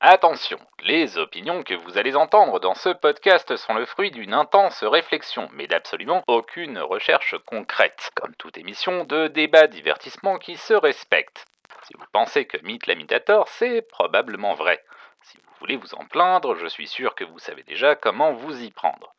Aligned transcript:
Attention, 0.00 0.58
les 0.82 1.16
opinions 1.16 1.62
que 1.62 1.72
vous 1.72 1.96
allez 1.96 2.16
entendre 2.16 2.60
dans 2.60 2.74
ce 2.74 2.90
podcast 2.90 3.56
sont 3.56 3.72
le 3.72 3.86
fruit 3.86 4.10
d'une 4.10 4.34
intense 4.34 4.84
réflexion, 4.84 5.48
mais 5.54 5.66
d'absolument 5.66 6.22
aucune 6.26 6.78
recherche 6.78 7.34
concrète, 7.46 8.10
comme 8.14 8.34
toute 8.36 8.58
émission 8.58 9.04
de 9.04 9.28
débat 9.28 9.68
divertissement 9.68 10.38
qui 10.38 10.58
se 10.58 10.74
respecte. 10.74 11.46
Si 11.84 11.94
vous 11.98 12.04
pensez 12.12 12.46
que 12.46 12.58
Mythe 12.58 12.86
l'imitator, 12.86 13.48
c'est 13.48 13.80
probablement 13.80 14.54
vrai. 14.54 14.84
Si 15.22 15.38
vous 15.38 15.54
voulez 15.60 15.76
vous 15.78 15.94
en 15.94 16.04
plaindre, 16.04 16.56
je 16.56 16.66
suis 16.66 16.88
sûr 16.88 17.14
que 17.14 17.24
vous 17.24 17.38
savez 17.38 17.62
déjà 17.62 17.94
comment 17.94 18.34
vous 18.34 18.62
y 18.62 18.70
prendre. 18.72 19.14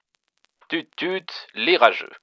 Tut 0.69 0.87
tut, 0.95 1.25
les 1.55 1.75
rageux. 1.75 2.13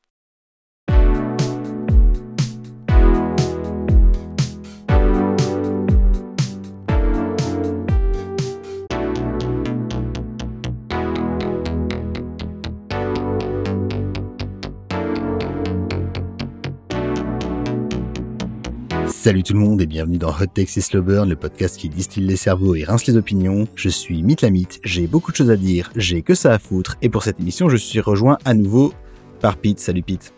Salut 19.24 19.42
tout 19.42 19.55
le 19.55 19.59
monde 19.59 19.80
et 19.80 19.87
bienvenue 19.87 20.19
dans 20.19 20.28
Hot 20.28 20.48
Takes 20.52 20.77
et 20.77 20.83
Slow 20.83 21.01
Burn, 21.01 21.27
le 21.27 21.34
podcast 21.34 21.78
qui 21.78 21.88
distille 21.88 22.27
les 22.27 22.37
cerveaux 22.37 22.74
et 22.74 22.84
rince 22.84 23.06
les 23.06 23.16
opinions. 23.16 23.66
Je 23.74 23.88
suis 23.88 24.23
Mythe 24.23 24.42
la 24.42 24.50
Mythe, 24.50 24.80
j'ai 24.84 25.06
beaucoup 25.06 25.33
de 25.33 25.37
choses 25.38 25.50
à 25.50 25.56
dire, 25.56 25.91
j'ai 25.97 26.20
que 26.20 26.34
ça 26.34 26.52
à 26.52 26.59
foutre, 26.59 26.98
et 27.00 27.09
pour 27.09 27.23
cette 27.23 27.41
émission 27.41 27.70
je 27.70 27.78
suis 27.78 28.00
rejoint 28.00 28.37
à 28.45 28.52
nouveau 28.52 28.92
par 29.41 29.56
Pete. 29.56 29.80
Salut 29.80 30.02
Pete. 30.02 30.34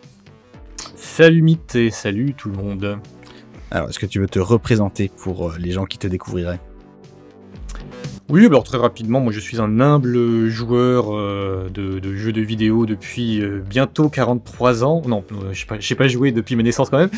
Salut 0.95 1.41
Mythe 1.41 1.75
et 1.75 1.91
salut 1.91 2.33
tout 2.33 2.49
le 2.49 2.55
monde. 2.55 2.99
Alors, 3.71 3.89
est-ce 3.89 3.99
que 3.99 4.05
tu 4.05 4.21
veux 4.21 4.29
te 4.29 4.39
représenter 4.39 5.11
pour 5.17 5.49
euh, 5.49 5.55
les 5.59 5.71
gens 5.71 5.83
qui 5.83 5.97
te 5.97 6.07
découvriraient? 6.07 6.61
Oui, 8.29 8.45
alors 8.45 8.63
très 8.65 8.77
rapidement, 8.77 9.21
moi 9.21 9.31
je 9.31 9.39
suis 9.39 9.61
un 9.61 9.79
humble 9.79 10.49
joueur 10.49 11.15
euh, 11.15 11.69
de, 11.73 11.99
de 11.99 12.13
jeux 12.15 12.33
de 12.33 12.41
vidéo 12.41 12.85
depuis 12.85 13.41
euh, 13.41 13.61
bientôt 13.67 14.09
43 14.09 14.83
ans. 14.83 15.01
Non, 15.07 15.23
euh, 15.31 15.53
je 15.53 15.63
n'ai 15.63 15.79
pas, 15.95 16.03
pas 16.03 16.07
joué 16.09 16.33
depuis 16.33 16.55
ma 16.57 16.63
naissance 16.63 16.89
quand 16.89 16.97
même. 16.97 17.09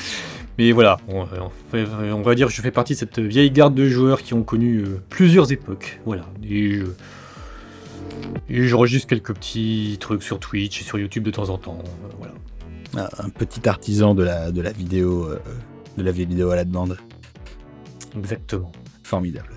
Mais 0.59 0.71
voilà, 0.71 0.97
on, 1.07 1.21
on 1.21 1.49
fait- 1.71 1.87
on 2.13 2.21
va 2.21 2.35
dire 2.35 2.47
que 2.47 2.53
je 2.53 2.61
fais 2.61 2.69
partie 2.69 2.93
de 2.93 2.99
cette 2.99 3.17
vieille 3.19 3.49
garde 3.49 3.73
de 3.73 3.87
joueurs 3.89 4.21
qui 4.21 4.35
ont 4.35 4.43
connu 4.43 4.79
euh, 4.83 5.01
plusieurs 5.09 5.51
époques. 5.51 5.99
Voilà. 6.05 6.25
Et 6.47 6.73
je, 6.73 6.85
et 8.49 8.67
je 8.67 8.75
registre 8.75 9.07
quelques 9.07 9.33
petits 9.33 9.97
trucs 9.99 10.21
sur 10.21 10.37
Twitch 10.39 10.81
et 10.81 10.83
sur 10.83 10.99
YouTube 10.99 11.23
de 11.23 11.31
temps 11.31 11.49
en 11.49 11.57
temps. 11.57 11.79
voilà. 12.19 12.33
Un 12.95 13.25
un 13.25 13.29
petit 13.29 13.67
artisan 13.67 14.13
de 14.13 14.23
la, 14.23 14.51
de 14.51 14.61
la 14.61 14.71
vidéo, 14.71 15.29
de 15.97 16.03
la 16.03 16.11
vieille 16.11 16.27
vidéo 16.27 16.51
à 16.51 16.55
la 16.55 16.65
demande. 16.65 16.97
Exactement. 18.17 18.71
Formidable. 19.03 19.49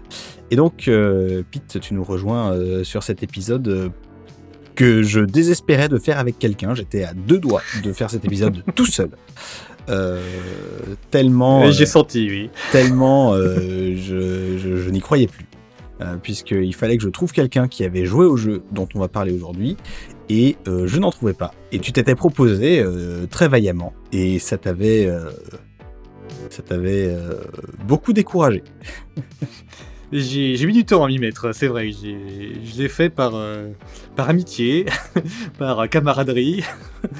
Et 0.52 0.56
donc, 0.56 0.86
euh, 0.86 1.42
Pete, 1.50 1.80
tu 1.80 1.94
nous 1.94 2.04
rejoins 2.04 2.52
euh, 2.52 2.84
sur 2.84 3.02
cet 3.02 3.22
épisode 3.22 3.66
euh, 3.68 3.88
que 4.74 5.02
je 5.02 5.20
désespérais 5.20 5.88
de 5.88 5.96
faire 5.96 6.18
avec 6.18 6.38
quelqu'un. 6.38 6.74
J'étais 6.74 7.04
à 7.04 7.14
deux 7.14 7.38
doigts 7.38 7.62
de 7.82 7.90
faire 7.94 8.10
cet 8.10 8.26
épisode 8.26 8.62
tout 8.74 8.84
seul. 8.84 9.08
Euh, 9.88 10.20
tellement, 11.10 11.70
J'ai 11.70 11.84
euh, 11.84 11.86
senti, 11.86 12.28
oui. 12.28 12.50
tellement 12.70 13.32
euh, 13.32 13.96
je, 13.96 14.58
je- 14.58 14.76
je 14.76 14.90
n'y 14.90 15.00
croyais 15.00 15.26
plus. 15.26 15.46
Puisqu'il 16.22 16.74
fallait 16.74 16.96
que 16.96 17.02
je 17.04 17.08
trouve 17.08 17.30
quelqu'un 17.32 17.68
qui 17.68 17.84
avait 17.84 18.04
joué 18.06 18.26
au 18.26 18.36
jeu 18.36 18.62
dont 18.72 18.88
on 18.96 18.98
va 18.98 19.06
parler 19.06 19.32
aujourd'hui, 19.32 19.76
et 20.28 20.56
je 20.66 20.98
n'en 20.98 21.12
trouvais 21.12 21.32
pas. 21.32 21.54
Et 21.70 21.78
tu 21.78 21.92
t'étais 21.92 22.16
proposé 22.16 22.84
très 23.30 23.46
vaillamment, 23.46 23.92
et 24.10 24.40
ça 24.40 24.58
t'avait, 24.58 25.08
ça 26.50 26.60
t'avait 26.64 27.16
beaucoup 27.86 28.12
découragé. 28.12 28.64
J'ai 30.12 30.66
mis 30.66 30.74
du 30.74 30.84
temps 30.84 31.02
à 31.04 31.08
m'y 31.08 31.18
mettre, 31.18 31.52
c'est 31.54 31.68
vrai. 31.68 31.90
Je 31.90 32.76
l'ai 32.76 32.88
fait 32.88 33.08
par, 33.08 33.34
euh, 33.34 33.70
par 34.14 34.28
amitié, 34.28 34.84
par 35.58 35.88
camaraderie. 35.88 36.62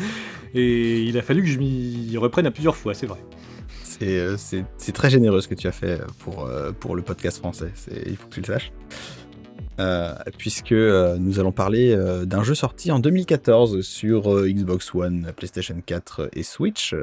Et 0.55 1.01
il 1.01 1.17
a 1.17 1.23
fallu 1.23 1.42
que 1.42 1.48
je 1.48 1.58
m'y 1.58 2.14
reprenne 2.19 2.45
à 2.45 2.51
plusieurs 2.51 2.77
fois, 2.77 2.92
c'est 2.92 3.07
vrai. 3.07 3.20
C'est, 3.98 4.19
euh, 4.19 4.36
très 4.92 5.08
généreux 5.08 5.41
ce 5.41 5.48
que 5.48 5.55
tu 5.55 5.69
as 5.69 5.73
fait 5.73 6.03
pour, 6.19 6.45
euh, 6.45 6.73
pour 6.73 6.95
le 6.95 7.01
podcast 7.01 7.39
français, 7.39 7.73
il 8.05 8.17
faut 8.17 8.27
que 8.27 8.35
tu 8.35 8.41
le 8.41 8.47
saches. 8.47 8.73
Puisque 10.36 10.73
nous 10.73 11.41
allons 11.41 11.51
parler 11.51 11.97
d'un 12.24 12.45
jeu 12.45 12.55
sorti 12.55 12.92
en 12.92 13.01
2014 13.01 13.80
sur 13.80 14.45
Xbox 14.47 14.95
One, 14.95 15.33
PlayStation 15.35 15.77
4 15.85 16.29
et 16.35 16.42
Switch. 16.45 16.95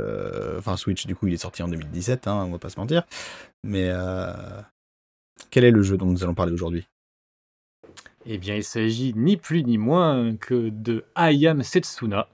Enfin, 0.58 0.78
Switch, 0.78 1.06
du 1.06 1.16
coup, 1.16 1.28
il 1.28 1.34
est 1.34 1.38
sorti 1.38 1.62
en 1.62 1.68
2017, 1.68 2.28
hein, 2.28 2.46
on 2.48 2.52
va 2.52 2.60
pas 2.60 2.70
se 2.70 2.80
mentir. 2.80 3.04
Mais 3.64 3.92
quel 5.50 5.64
est 5.64 5.72
le 5.72 5.82
jeu 5.82 5.98
dont 5.98 6.06
nous 6.06 6.24
allons 6.24 6.34
parler 6.36 6.54
aujourd'hui? 6.54 6.88
Eh 8.26 8.38
bien, 8.38 8.56
il 8.56 8.64
s'agit 8.64 9.14
ni 9.16 9.38
plus 9.38 9.64
ni 9.64 9.78
moins 9.78 10.36
que 10.36 10.70
de 10.70 11.06
I 11.18 11.48
Am 11.48 11.64
Setsuna. 11.64 12.28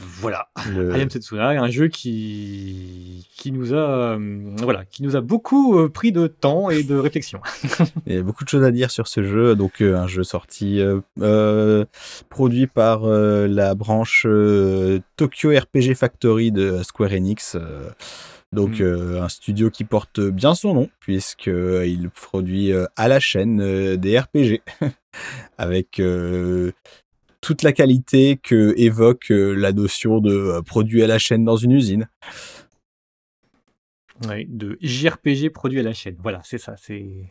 Voilà, 0.00 0.48
Le- 0.72 0.96
I 0.96 1.00
Am 1.02 1.10
Setsuna 1.10 1.54
est 1.54 1.56
un 1.56 1.68
jeu 1.70 1.88
qui, 1.88 3.26
qui, 3.36 3.50
nous 3.50 3.74
a, 3.74 4.14
euh, 4.16 4.54
voilà, 4.58 4.84
qui 4.84 5.02
nous 5.02 5.16
a 5.16 5.20
beaucoup 5.20 5.76
euh, 5.76 5.88
pris 5.88 6.12
de 6.12 6.28
temps 6.28 6.70
et 6.70 6.84
de 6.84 6.96
réflexion. 6.96 7.40
Il 8.06 8.14
y 8.14 8.16
a 8.16 8.22
beaucoup 8.22 8.44
de 8.44 8.48
choses 8.48 8.62
à 8.62 8.70
dire 8.70 8.92
sur 8.92 9.08
ce 9.08 9.24
jeu. 9.24 9.56
Donc, 9.56 9.82
euh, 9.82 9.96
un 9.96 10.06
jeu 10.06 10.22
sorti, 10.22 10.80
produit 12.28 12.68
par 12.68 13.06
la 13.06 13.74
branche 13.74 14.24
Tokyo 15.16 15.50
RPG 15.50 15.94
Factory 15.96 16.52
de 16.52 16.80
Square 16.84 17.10
Enix. 17.12 17.56
Euh, 18.52 18.56
donc, 18.56 18.80
Mm. 18.80 18.82
euh, 18.82 19.22
un 19.22 19.28
studio 19.28 19.70
qui 19.70 19.84
porte 19.84 20.20
bien 20.20 20.54
son 20.54 20.74
nom, 20.74 20.90
puisqu'il 21.00 22.10
produit 22.10 22.72
euh, 22.72 22.86
à 22.96 23.08
la 23.08 23.20
chaîne 23.20 23.60
euh, 23.60 23.96
des 23.96 24.18
RPG, 24.18 24.62
avec 25.58 26.00
euh, 26.00 26.72
toute 27.40 27.62
la 27.62 27.72
qualité 27.72 28.38
que 28.42 28.74
évoque 28.76 29.30
euh, 29.30 29.54
la 29.54 29.72
notion 29.72 30.20
de 30.20 30.32
euh, 30.34 30.62
produit 30.62 31.02
à 31.02 31.06
la 31.06 31.18
chaîne 31.18 31.44
dans 31.44 31.56
une 31.56 31.72
usine. 31.72 32.08
Ouais, 34.26 34.46
de 34.48 34.76
JRPG 34.80 35.50
produit 35.50 35.78
à 35.78 35.82
la 35.84 35.92
chaîne. 35.92 36.16
Voilà, 36.20 36.40
c'est 36.44 36.58
ça, 36.58 36.74
c'est 36.76 37.30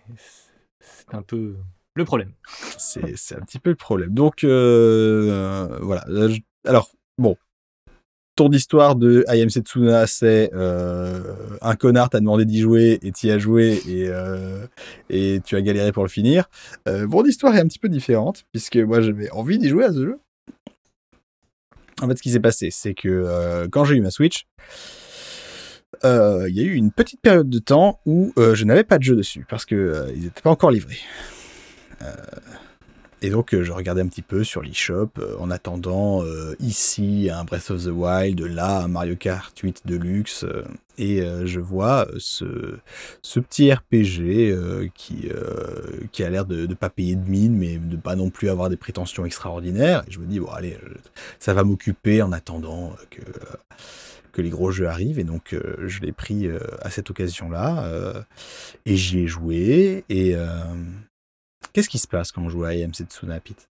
c'est 0.79 1.13
un 1.13 1.21
peu 1.21 1.55
le 1.95 2.05
problème. 2.05 2.31
C'est 2.77 3.35
un 3.35 3.41
petit 3.41 3.59
peu 3.59 3.71
le 3.71 3.75
problème. 3.75 4.13
Donc, 4.13 4.43
euh, 4.43 5.29
euh, 5.29 5.79
voilà. 5.81 6.05
Euh, 6.07 6.33
Alors, 6.65 6.91
bon. 7.17 7.35
Tour 8.37 8.51
d'histoire 8.51 8.95
de 8.95 9.25
I 9.27 9.41
Am 9.41 9.49
Setsuna, 9.49 10.05
c'est 10.05 10.51
euh, 10.53 11.33
un 11.59 11.75
connard 11.75 12.11
t'a 12.11 12.19
demandé 12.19 12.45
d'y 12.45 12.59
jouer 12.59 12.99
et 13.01 13.11
t'y 13.11 13.31
as 13.31 13.39
joué 13.39 13.81
et, 13.87 14.09
euh, 14.09 14.67
et 15.09 15.41
tu 15.43 15.55
as 15.55 15.61
galéré 15.63 15.91
pour 15.91 16.03
le 16.03 16.09
finir. 16.09 16.47
Euh, 16.87 17.07
mon 17.07 17.25
histoire 17.25 17.55
est 17.55 17.59
un 17.59 17.65
petit 17.65 17.79
peu 17.79 17.89
différente 17.89 18.45
puisque 18.51 18.77
moi 18.77 19.01
j'avais 19.01 19.31
envie 19.31 19.57
d'y 19.57 19.69
jouer 19.69 19.85
à 19.85 19.91
ce 19.91 20.05
jeu. 20.05 20.19
En 21.99 22.07
fait, 22.07 22.15
ce 22.15 22.21
qui 22.21 22.29
s'est 22.29 22.39
passé, 22.39 22.69
c'est 22.69 22.93
que 22.93 23.09
euh, 23.09 23.67
quand 23.71 23.85
j'ai 23.85 23.95
eu 23.95 24.01
ma 24.01 24.11
Switch, 24.11 24.45
il 26.03 26.53
y 26.53 26.59
a 26.59 26.63
eu 26.63 26.75
une 26.75 26.91
petite 26.91 27.21
période 27.21 27.49
de 27.49 27.57
temps 27.57 27.99
où 28.05 28.33
je 28.37 28.63
n'avais 28.65 28.83
pas 28.83 28.99
de 28.99 29.03
jeu 29.03 29.15
dessus 29.15 29.47
parce 29.49 29.65
que 29.65 30.13
ils 30.15 30.25
n'étaient 30.25 30.43
pas 30.43 30.51
encore 30.51 30.69
livrés. 30.69 30.99
Et 33.23 33.31
donc, 33.31 33.53
euh, 33.53 33.63
je 33.63 33.71
regardais 33.71 34.01
un 34.01 34.07
petit 34.07 34.21
peu 34.21 34.43
sur 34.43 34.61
l'eShop 34.61 35.09
euh, 35.17 35.35
en 35.39 35.49
attendant 35.49 36.23
euh, 36.23 36.55
ici 36.59 37.29
un 37.33 37.43
Breath 37.45 37.71
of 37.71 37.85
the 37.85 37.87
Wild, 37.87 38.39
là 38.41 38.81
un 38.83 38.87
Mario 38.87 39.15
Kart 39.15 39.57
8 39.57 39.83
Deluxe. 39.85 40.45
et 40.99 41.23
je 41.45 41.59
vois 41.59 42.07
ce, 42.17 42.77
petit 43.23 43.71
RPG 43.73 44.89
qui, 44.93 45.29
a 46.23 46.29
l'air 46.29 46.45
de 46.45 46.67
ne 46.67 46.73
pas 46.73 46.89
payer 46.89 47.15
de 47.15 47.27
mine, 47.29 47.55
mais 47.55 47.77
de 47.77 47.95
pas 47.97 48.15
non 48.15 48.29
plus 48.29 48.49
avoir 48.49 48.69
des 48.69 48.77
prétentions 48.77 49.25
extraordinaires. 49.25 50.03
Et 50.07 50.11
je 50.11 50.19
me 50.19 50.25
dis, 50.25 50.39
bon, 50.39 50.47
allez, 50.47 50.77
ça 51.39 51.53
va 51.53 51.63
m'occuper 51.63 52.21
en 52.21 52.31
attendant 52.31 52.95
que, 53.09 54.41
les 54.41 54.49
gros 54.49 54.69
jeux 54.69 54.87
arrivent. 54.87 55.17
Et 55.17 55.23
donc, 55.23 55.55
je 55.85 55.99
l'ai 56.01 56.11
pris 56.11 56.47
à 56.81 56.91
cette 56.91 57.09
occasion-là. 57.09 57.85
euh, 57.85 58.21
et 58.85 58.95
j'y 58.95 59.19
ai 59.19 59.27
joué. 59.27 60.05
Et. 60.09 60.35
Qu'est-ce 61.73 61.89
qui 61.89 61.99
se 61.99 62.07
passe 62.07 62.31
quand 62.31 62.41
on 62.43 62.49
joue 62.49 62.63
à 62.63 62.73
I 62.73 62.83
Am 62.83 62.93
Setsuna 62.93 63.39
Pete? 63.39 63.69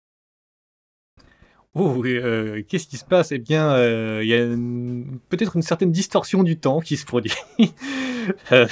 Oh, 1.74 2.02
euh, 2.04 2.62
qu'est-ce 2.66 2.86
qui 2.86 2.96
se 2.96 3.04
passe? 3.04 3.30
Eh 3.30 3.38
bien, 3.38 3.70
euh, 3.72 4.20
il 4.22 4.28
y 4.28 4.34
a 4.34 4.38
peut-être 5.28 5.54
une 5.56 5.62
certaine 5.62 5.92
distorsion 5.92 6.42
du 6.42 6.58
temps 6.58 6.80
qui 6.80 6.96
se 6.96 7.04
produit. 7.06 7.32
Euh, 8.52 8.66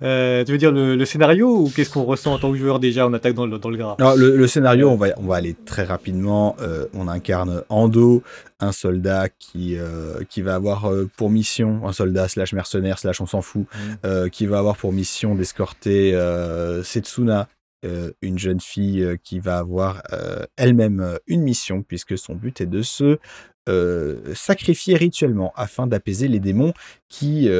euh, 0.00 0.42
tu 0.42 0.52
veux 0.52 0.56
dire 0.56 0.72
le, 0.72 0.96
le 0.96 1.04
scénario 1.04 1.54
ou 1.58 1.68
qu'est-ce 1.70 1.90
qu'on 1.90 2.04
ressent 2.04 2.32
en 2.32 2.38
tant 2.38 2.50
que 2.52 2.56
joueur 2.56 2.78
déjà? 2.80 3.06
On 3.06 3.12
attaque 3.12 3.34
dans 3.34 3.44
le, 3.44 3.58
dans 3.58 3.68
le 3.68 3.76
gras 3.76 3.96
Alors, 3.98 4.16
le, 4.16 4.34
le 4.34 4.46
scénario, 4.46 4.88
on 4.88 4.96
va, 4.96 5.08
on 5.18 5.26
va 5.26 5.36
aller 5.36 5.54
très 5.66 5.84
rapidement. 5.84 6.56
Euh, 6.60 6.86
on 6.94 7.06
incarne 7.06 7.64
Ando, 7.68 8.22
un 8.60 8.72
soldat 8.72 9.28
qui, 9.28 9.76
euh, 9.76 10.24
qui 10.30 10.40
va 10.40 10.54
avoir 10.54 10.90
pour 11.18 11.28
mission, 11.28 11.86
un 11.86 11.92
soldat 11.92 12.28
slash 12.28 12.54
mercenaire 12.54 12.98
slash 12.98 13.20
on 13.20 13.26
s'en 13.26 13.42
fout, 13.42 13.66
Mm. 14.04 14.30
qui 14.30 14.46
va 14.46 14.58
avoir 14.58 14.76
pour 14.78 14.92
mission 14.94 15.34
d'escorter 15.34 16.12
Setsuna, 16.82 17.46
euh, 17.84 18.10
une 18.22 18.40
jeune 18.40 18.58
fille 18.58 19.04
euh, 19.04 19.16
qui 19.22 19.38
va 19.38 19.58
avoir 19.58 20.02
euh, 20.12 20.44
elle-même 20.56 21.16
une 21.28 21.42
mission, 21.42 21.82
puisque 21.82 22.18
son 22.18 22.34
but 22.34 22.60
est 22.60 22.66
de 22.66 22.82
se 22.82 23.18
sacrifier 24.34 24.96
rituellement 24.96 25.52
afin 25.54 25.86
d'apaiser 25.86 26.26
les 26.26 26.40
démons 26.40 26.72
qui 27.10 27.50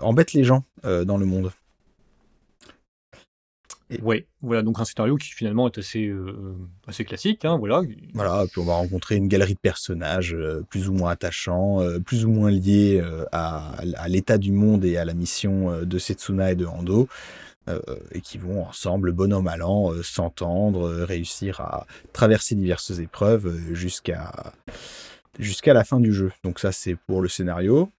embêtent 0.00 0.32
les 0.32 0.44
gens 0.44 0.64
dans 0.82 1.18
le 1.18 1.26
monde. 1.26 1.52
Ouais, 4.00 4.26
voilà, 4.40 4.62
donc 4.62 4.80
un 4.80 4.86
scénario 4.86 5.16
qui 5.16 5.28
finalement 5.28 5.66
est 5.66 5.76
assez, 5.76 6.10
assez 6.86 7.04
classique, 7.04 7.44
hein, 7.44 7.58
voilà. 7.58 7.82
Voilà, 8.14 8.46
puis 8.50 8.62
on 8.62 8.64
va 8.64 8.76
rencontrer 8.76 9.16
une 9.16 9.28
galerie 9.28 9.52
de 9.52 9.58
personnages 9.58 10.34
plus 10.70 10.88
ou 10.88 10.94
moins 10.94 11.10
attachants, 11.10 11.82
plus 12.06 12.24
ou 12.24 12.30
moins 12.30 12.50
liés 12.50 13.02
à, 13.30 13.74
à 13.98 14.08
l'état 14.08 14.38
du 14.38 14.52
monde 14.52 14.86
et 14.86 14.96
à 14.96 15.04
la 15.04 15.12
mission 15.12 15.82
de 15.82 15.98
Setsuna 15.98 16.52
et 16.52 16.56
de 16.56 16.64
Hando, 16.64 17.08
et 18.12 18.20
qui 18.20 18.38
vont 18.38 18.66
ensemble, 18.66 19.12
bonhomme 19.12 19.48
à 19.48 19.56
l'an, 19.56 19.92
s'entendre, 20.02 20.90
réussir 21.04 21.60
à 21.60 21.86
traverser 22.12 22.54
diverses 22.54 22.98
épreuves 22.98 23.72
jusqu'à 23.72 24.52
jusqu'à 25.38 25.72
la 25.72 25.84
fin 25.84 25.98
du 26.00 26.12
jeu. 26.12 26.30
Donc 26.44 26.58
ça, 26.58 26.72
c'est 26.72 26.96
pour 27.06 27.22
le 27.22 27.28
scénario. 27.28 27.90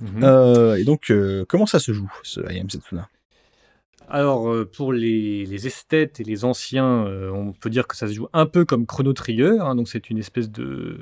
Mhm. 0.00 0.76
et 0.78 0.84
donc, 0.84 1.12
comment 1.48 1.66
ça 1.66 1.78
se 1.78 1.92
joue, 1.92 2.12
ce 2.22 2.40
I 2.52 2.60
Am 2.60 2.70
Setsuna? 2.70 3.08
Alors, 4.12 4.52
euh, 4.52 4.68
pour 4.70 4.92
les, 4.92 5.66
esthètes 5.66 6.20
et 6.20 6.24
les 6.24 6.44
anciens, 6.44 7.06
euh, 7.06 7.30
on 7.30 7.52
peut 7.52 7.70
dire 7.70 7.86
que 7.86 7.96
ça 7.96 8.08
se 8.08 8.12
joue 8.12 8.28
un 8.34 8.44
peu 8.44 8.66
comme 8.66 8.84
Chrono 8.84 9.14
Trigger. 9.14 9.56
Hein, 9.60 9.74
donc, 9.74 9.88
c'est 9.88 10.10
une 10.10 10.18
espèce 10.18 10.50
de, 10.50 10.98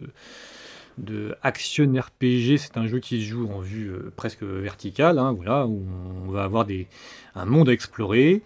de 1.00 1.34
action 1.42 1.92
RPG. 1.92 2.58
C'est 2.58 2.76
un 2.76 2.86
jeu 2.86 2.98
qui 2.98 3.20
se 3.20 3.26
joue 3.26 3.48
en 3.50 3.60
vue 3.60 3.90
euh, 3.90 4.12
presque 4.16 4.42
verticale, 4.42 5.18
hein, 5.18 5.32
voilà, 5.32 5.66
où 5.66 5.84
on 6.26 6.30
va 6.30 6.44
avoir 6.44 6.66
un 7.34 7.44
monde 7.44 7.68
à 7.68 7.72
explorer. 7.72 8.42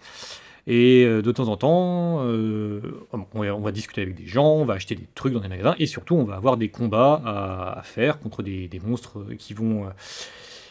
Et 0.67 1.05
de 1.05 1.31
temps 1.31 1.47
en 1.47 1.57
temps, 1.57 2.21
on, 2.23 3.59
va, 3.61 3.71
discuter 3.71 4.01
avec 4.01 4.15
des 4.15 4.25
gens, 4.25 4.47
on 4.47 4.65
va 4.65 4.73
acheter 4.73 4.95
des 4.95 5.07
trucs 5.13 5.31
dans 5.31 5.39
des 5.39 5.47
magasins, 5.47 5.75
et 5.77 5.85
surtout, 5.85 6.15
on 6.15 6.23
va 6.23 6.37
avoir 6.37 6.57
des 6.57 6.69
combats 6.69 7.21
à, 7.23 7.83
faire 7.83 8.17
contre 8.19 8.41
des, 8.41 8.67
des 8.67 8.79
monstres 8.79 9.27
qui 9.37 9.53
vont 9.53 9.85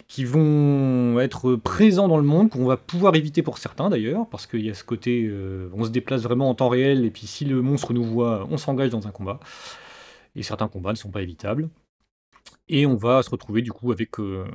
qui 0.08 0.24
vont 0.24 1.18
être 1.20 1.56
présents 1.56 2.08
dans 2.08 2.16
le 2.16 2.22
monde, 2.24 2.50
qu'on 2.50 2.66
va 2.66 2.76
pouvoir 2.76 3.14
éviter 3.16 3.42
pour 3.42 3.58
certains 3.58 3.90
d'ailleurs, 3.90 4.26
parce 4.30 4.46
qu'il 4.46 4.64
y 4.64 4.70
a 4.70 4.74
ce 4.74 4.84
côté, 4.84 5.26
euh, 5.26 5.68
on 5.74 5.84
se 5.84 5.90
déplace 5.90 6.22
vraiment 6.22 6.48
en 6.48 6.54
temps 6.54 6.68
réel, 6.68 7.04
et 7.04 7.10
puis 7.10 7.26
si 7.26 7.44
le 7.44 7.62
monstre 7.62 7.92
nous 7.92 8.04
voit, 8.04 8.46
on 8.50 8.56
s'engage 8.56 8.90
dans 8.90 9.06
un 9.06 9.10
combat. 9.10 9.40
Et 10.34 10.42
certains 10.42 10.68
combats 10.68 10.90
ne 10.92 10.96
sont 10.96 11.10
pas 11.10 11.22
évitables. 11.22 11.70
Et 12.70 12.86
on 12.86 12.96
va 12.96 13.22
se 13.22 13.28
retrouver 13.28 13.60
du 13.60 13.72
coup 13.72 13.92
avec 13.92 14.18
euh, 14.18 14.46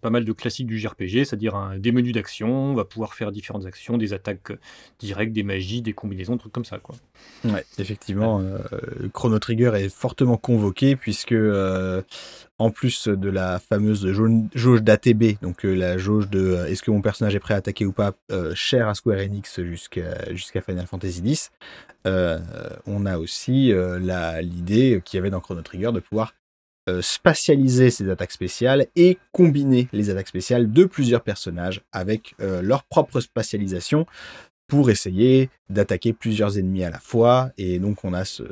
pas 0.00 0.08
mal 0.08 0.24
de 0.24 0.32
classiques 0.32 0.66
du 0.66 0.78
JRPG, 0.78 1.24
c'est-à-dire 1.24 1.72
des 1.76 1.92
menus 1.92 2.14
d'action, 2.14 2.48
on 2.48 2.74
va 2.74 2.86
pouvoir 2.86 3.12
faire 3.12 3.30
différentes 3.30 3.66
actions, 3.66 3.98
des 3.98 4.14
attaques 4.14 4.52
directes, 4.98 5.34
des 5.34 5.42
magies, 5.42 5.82
des 5.82 5.92
combinaisons, 5.92 6.32
des 6.32 6.38
trucs 6.38 6.52
comme 6.52 6.64
ça. 6.64 6.78
Quoi. 6.78 6.94
Ouais, 7.44 7.62
effectivement, 7.78 8.40
euh, 8.40 8.58
Chrono 9.12 9.38
Trigger 9.38 9.72
est 9.74 9.94
fortement 9.94 10.38
convoqué 10.38 10.96
puisque 10.96 11.32
euh, 11.32 12.00
en 12.58 12.70
plus 12.70 13.08
de 13.08 13.28
la 13.28 13.58
fameuse 13.58 14.10
jauge 14.54 14.82
d'ATB, 14.82 15.38
donc 15.42 15.64
la 15.64 15.98
jauge 15.98 16.30
de 16.30 16.64
est-ce 16.68 16.82
que 16.82 16.90
mon 16.90 17.02
personnage 17.02 17.34
est 17.34 17.40
prêt 17.40 17.52
à 17.52 17.58
attaquer 17.58 17.84
ou 17.84 17.92
pas, 17.92 18.12
cher 18.54 18.88
à 18.88 18.94
Square 18.94 19.18
Enix 19.18 19.60
jusqu'à 19.60 20.32
jusqu'à 20.32 20.62
Final 20.62 20.86
Fantasy 20.86 21.20
X, 21.22 21.50
on 22.06 23.04
a 23.04 23.18
aussi 23.18 23.74
l'idée 24.40 25.02
qu'il 25.04 25.18
y 25.18 25.20
avait 25.20 25.30
dans 25.30 25.40
Chrono 25.40 25.60
Trigger 25.60 25.90
de 25.92 26.00
pouvoir 26.00 26.32
euh, 26.32 26.41
spatialiser 27.00 27.90
ces 27.90 28.10
attaques 28.10 28.32
spéciales 28.32 28.86
et 28.96 29.18
combiner 29.32 29.88
les 29.92 30.10
attaques 30.10 30.28
spéciales 30.28 30.72
de 30.72 30.84
plusieurs 30.84 31.22
personnages 31.22 31.82
avec 31.92 32.34
euh, 32.40 32.62
leur 32.62 32.84
propre 32.84 33.20
spatialisation 33.20 34.06
pour 34.72 34.88
essayer 34.88 35.50
d'attaquer 35.68 36.14
plusieurs 36.14 36.58
ennemis 36.58 36.82
à 36.82 36.88
la 36.88 36.98
fois. 36.98 37.50
Et 37.58 37.78
donc 37.78 38.04
on 38.04 38.14
a 38.14 38.24
ce, 38.24 38.42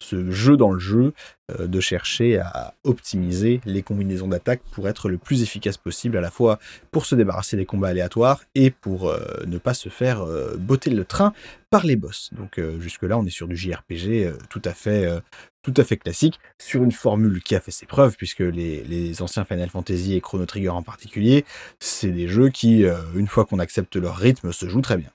jeu 0.00 0.56
dans 0.56 0.70
le 0.70 0.78
jeu 0.78 1.12
euh, 1.50 1.66
de 1.66 1.78
chercher 1.78 2.38
à 2.38 2.72
optimiser 2.84 3.60
les 3.66 3.82
combinaisons 3.82 4.28
d'attaques 4.28 4.62
pour 4.72 4.88
être 4.88 5.10
le 5.10 5.18
plus 5.18 5.42
efficace 5.42 5.76
possible, 5.76 6.16
à 6.16 6.22
la 6.22 6.30
fois 6.30 6.58
pour 6.90 7.04
se 7.04 7.14
débarrasser 7.14 7.58
des 7.58 7.66
combats 7.66 7.88
aléatoires 7.88 8.44
et 8.54 8.70
pour 8.70 9.10
euh, 9.10 9.20
ne 9.46 9.58
pas 9.58 9.74
se 9.74 9.90
faire 9.90 10.22
euh, 10.22 10.56
botter 10.56 10.88
le 10.88 11.04
train 11.04 11.34
par 11.74 11.84
les 11.84 11.96
boss. 11.96 12.30
Donc 12.32 12.60
jusque-là 12.78 13.18
on 13.18 13.26
est 13.26 13.30
sur 13.30 13.48
du 13.48 13.56
JRPG 13.56 14.32
tout 14.48 14.62
à 14.64 14.72
fait 14.72 15.08
tout 15.62 15.74
à 15.76 15.82
fait 15.82 15.96
classique, 15.96 16.38
sur 16.60 16.84
une 16.84 16.92
formule 16.92 17.42
qui 17.42 17.54
a 17.54 17.60
fait 17.60 17.70
ses 17.70 17.86
preuves, 17.86 18.16
puisque 18.16 18.40
les, 18.40 18.84
les 18.84 19.22
anciens 19.22 19.44
Final 19.44 19.70
Fantasy 19.70 20.14
et 20.14 20.20
Chrono 20.20 20.44
Trigger 20.46 20.68
en 20.68 20.82
particulier, 20.82 21.44
c'est 21.80 22.10
des 22.10 22.28
jeux 22.28 22.50
qui, 22.50 22.84
une 23.14 23.26
fois 23.26 23.46
qu'on 23.46 23.58
accepte 23.58 23.96
leur 23.96 24.16
rythme, 24.16 24.52
se 24.52 24.68
jouent 24.68 24.82
très 24.82 24.98
bien. 24.98 25.10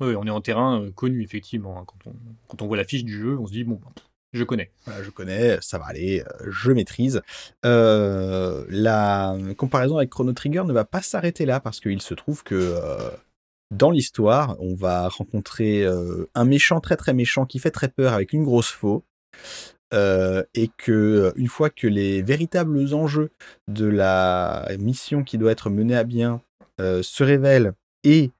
Oui, 0.00 0.14
on 0.16 0.26
est 0.26 0.30
en 0.30 0.40
terrain 0.40 0.80
euh, 0.80 0.90
connu, 0.90 1.22
effectivement. 1.22 1.78
Hein. 1.78 1.84
Quand, 1.86 2.10
on, 2.10 2.14
quand 2.48 2.62
on 2.62 2.66
voit 2.66 2.76
la 2.76 2.84
fiche 2.84 3.04
du 3.04 3.16
jeu, 3.16 3.38
on 3.38 3.46
se 3.46 3.52
dit, 3.52 3.64
bon, 3.64 3.80
je 4.32 4.42
connais. 4.42 4.72
je 5.02 5.10
connais, 5.10 5.58
ça 5.60 5.78
va 5.78 5.86
aller, 5.86 6.22
euh, 6.22 6.50
je 6.50 6.72
maîtrise. 6.72 7.22
Euh, 7.64 8.64
la 8.68 9.36
comparaison 9.56 9.98
avec 9.98 10.10
Chrono 10.10 10.32
Trigger 10.32 10.64
ne 10.64 10.72
va 10.72 10.84
pas 10.84 11.02
s'arrêter 11.02 11.46
là, 11.46 11.60
parce 11.60 11.78
qu'il 11.78 12.02
se 12.02 12.14
trouve 12.14 12.42
que 12.42 12.76
dans 13.70 13.90
l'histoire, 13.90 14.56
on 14.60 14.74
va 14.74 15.08
rencontrer 15.08 15.86
un 16.34 16.44
méchant 16.44 16.80
très 16.80 16.96
très 16.96 17.14
méchant 17.14 17.46
qui 17.46 17.58
fait 17.58 17.70
très 17.70 17.88
peur 17.88 18.12
avec 18.12 18.32
une 18.32 18.44
grosse 18.44 18.70
faux. 18.70 19.04
et 19.92 20.70
que 20.76 21.32
une 21.36 21.48
fois 21.48 21.70
que 21.70 21.86
les 21.86 22.22
véritables 22.22 22.94
enjeux 22.94 23.30
de 23.68 23.86
la 23.86 24.68
mission 24.78 25.24
qui 25.24 25.38
doit 25.38 25.52
être 25.52 25.70
menée 25.70 25.96
à 25.96 26.04
bien 26.04 26.40
se 26.78 27.22
révèlent 27.22 27.72
et 28.04 28.30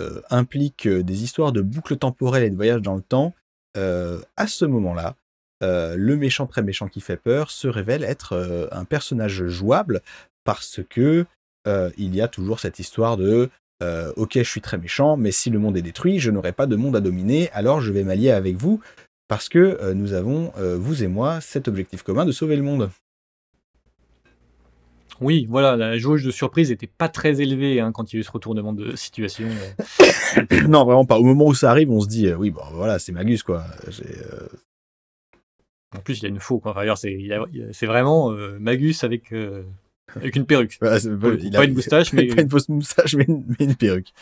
euh, 0.00 0.22
implique 0.30 0.86
euh, 0.86 1.02
des 1.02 1.24
histoires 1.24 1.52
de 1.52 1.60
boucles 1.60 1.96
temporelles 1.96 2.44
et 2.44 2.50
de 2.50 2.56
voyages 2.56 2.80
dans 2.80 2.94
le 2.94 3.02
temps, 3.02 3.34
euh, 3.76 4.20
à 4.36 4.46
ce 4.46 4.64
moment-là, 4.64 5.16
le 5.62 6.14
méchant 6.16 6.46
très 6.46 6.62
méchant 6.62 6.88
qui 6.88 7.02
fait 7.02 7.18
peur 7.18 7.50
se 7.50 7.68
révèle 7.68 8.02
être 8.02 8.68
un 8.72 8.86
personnage 8.86 9.46
jouable 9.48 10.00
parce 10.42 10.80
que 10.88 11.26
il 11.66 12.14
y 12.16 12.22
a 12.22 12.28
toujours 12.28 12.60
cette 12.60 12.78
histoire 12.78 13.18
de 13.18 13.50
ok, 13.80 14.32
je 14.34 14.42
suis 14.42 14.60
très 14.60 14.78
méchant, 14.78 15.16
mais 15.16 15.30
si 15.30 15.50
le 15.50 15.58
monde 15.58 15.76
est 15.76 15.82
détruit, 15.82 16.18
je 16.18 16.30
n'aurai 16.30 16.52
pas 16.52 16.66
de 16.66 16.76
monde 16.76 16.96
à 16.96 17.00
dominer, 17.00 17.50
alors 17.52 17.80
je 17.80 17.92
vais 17.92 18.04
m'allier 18.04 18.30
avec 18.30 18.56
vous 18.56 18.80
parce 19.28 19.48
que 19.48 19.92
nous 19.92 20.12
avons, 20.12 20.52
vous 20.56 21.02
et 21.02 21.08
moi, 21.08 21.40
cet 21.40 21.68
objectif 21.68 22.02
commun 22.02 22.24
de 22.24 22.32
sauver 22.32 22.56
le 22.56 22.62
monde. 22.62 22.90
Oui, 25.20 25.46
voilà, 25.50 25.76
la 25.76 25.98
jauge 25.98 26.24
de 26.24 26.30
surprise 26.30 26.70
n'était 26.70 26.86
pas 26.86 27.08
très 27.08 27.42
élevée 27.42 27.78
hein, 27.78 27.92
quand 27.92 28.10
il 28.10 28.16
y 28.16 28.18
a 28.18 28.20
eu 28.20 28.22
ce 28.22 28.30
retournement 28.30 28.72
de 28.72 28.96
situation. 28.96 29.48
non, 30.68 30.84
vraiment 30.84 31.04
pas. 31.04 31.18
Au 31.18 31.24
moment 31.24 31.46
où 31.46 31.54
ça 31.54 31.70
arrive, 31.70 31.90
on 31.90 32.00
se 32.00 32.08
dit, 32.08 32.28
euh, 32.28 32.36
oui, 32.36 32.50
bon, 32.50 32.62
voilà, 32.72 32.98
c'est 32.98 33.12
Magus, 33.12 33.42
quoi. 33.42 33.64
Euh, 33.86 34.48
en 35.94 36.00
plus, 36.00 36.18
il 36.18 36.22
y 36.22 36.26
a 36.26 36.30
une 36.30 36.40
faux, 36.40 36.58
quoi. 36.58 36.70
Enfin, 36.70 36.94
c'est 36.96 37.86
vraiment 37.86 38.32
euh, 38.32 38.58
Magus 38.58 39.04
avec, 39.04 39.34
avec 40.16 40.36
une 40.36 40.46
perruque. 40.46 40.78
pas, 40.78 40.98
une 40.98 41.74
moustache, 41.74 42.12
mais... 42.12 42.26
pas 42.34 42.42
une 42.42 42.50
fausse 42.50 42.68
moustache, 42.68 43.14
mais 43.14 43.26
une, 43.58 43.74
perruque. 43.74 44.12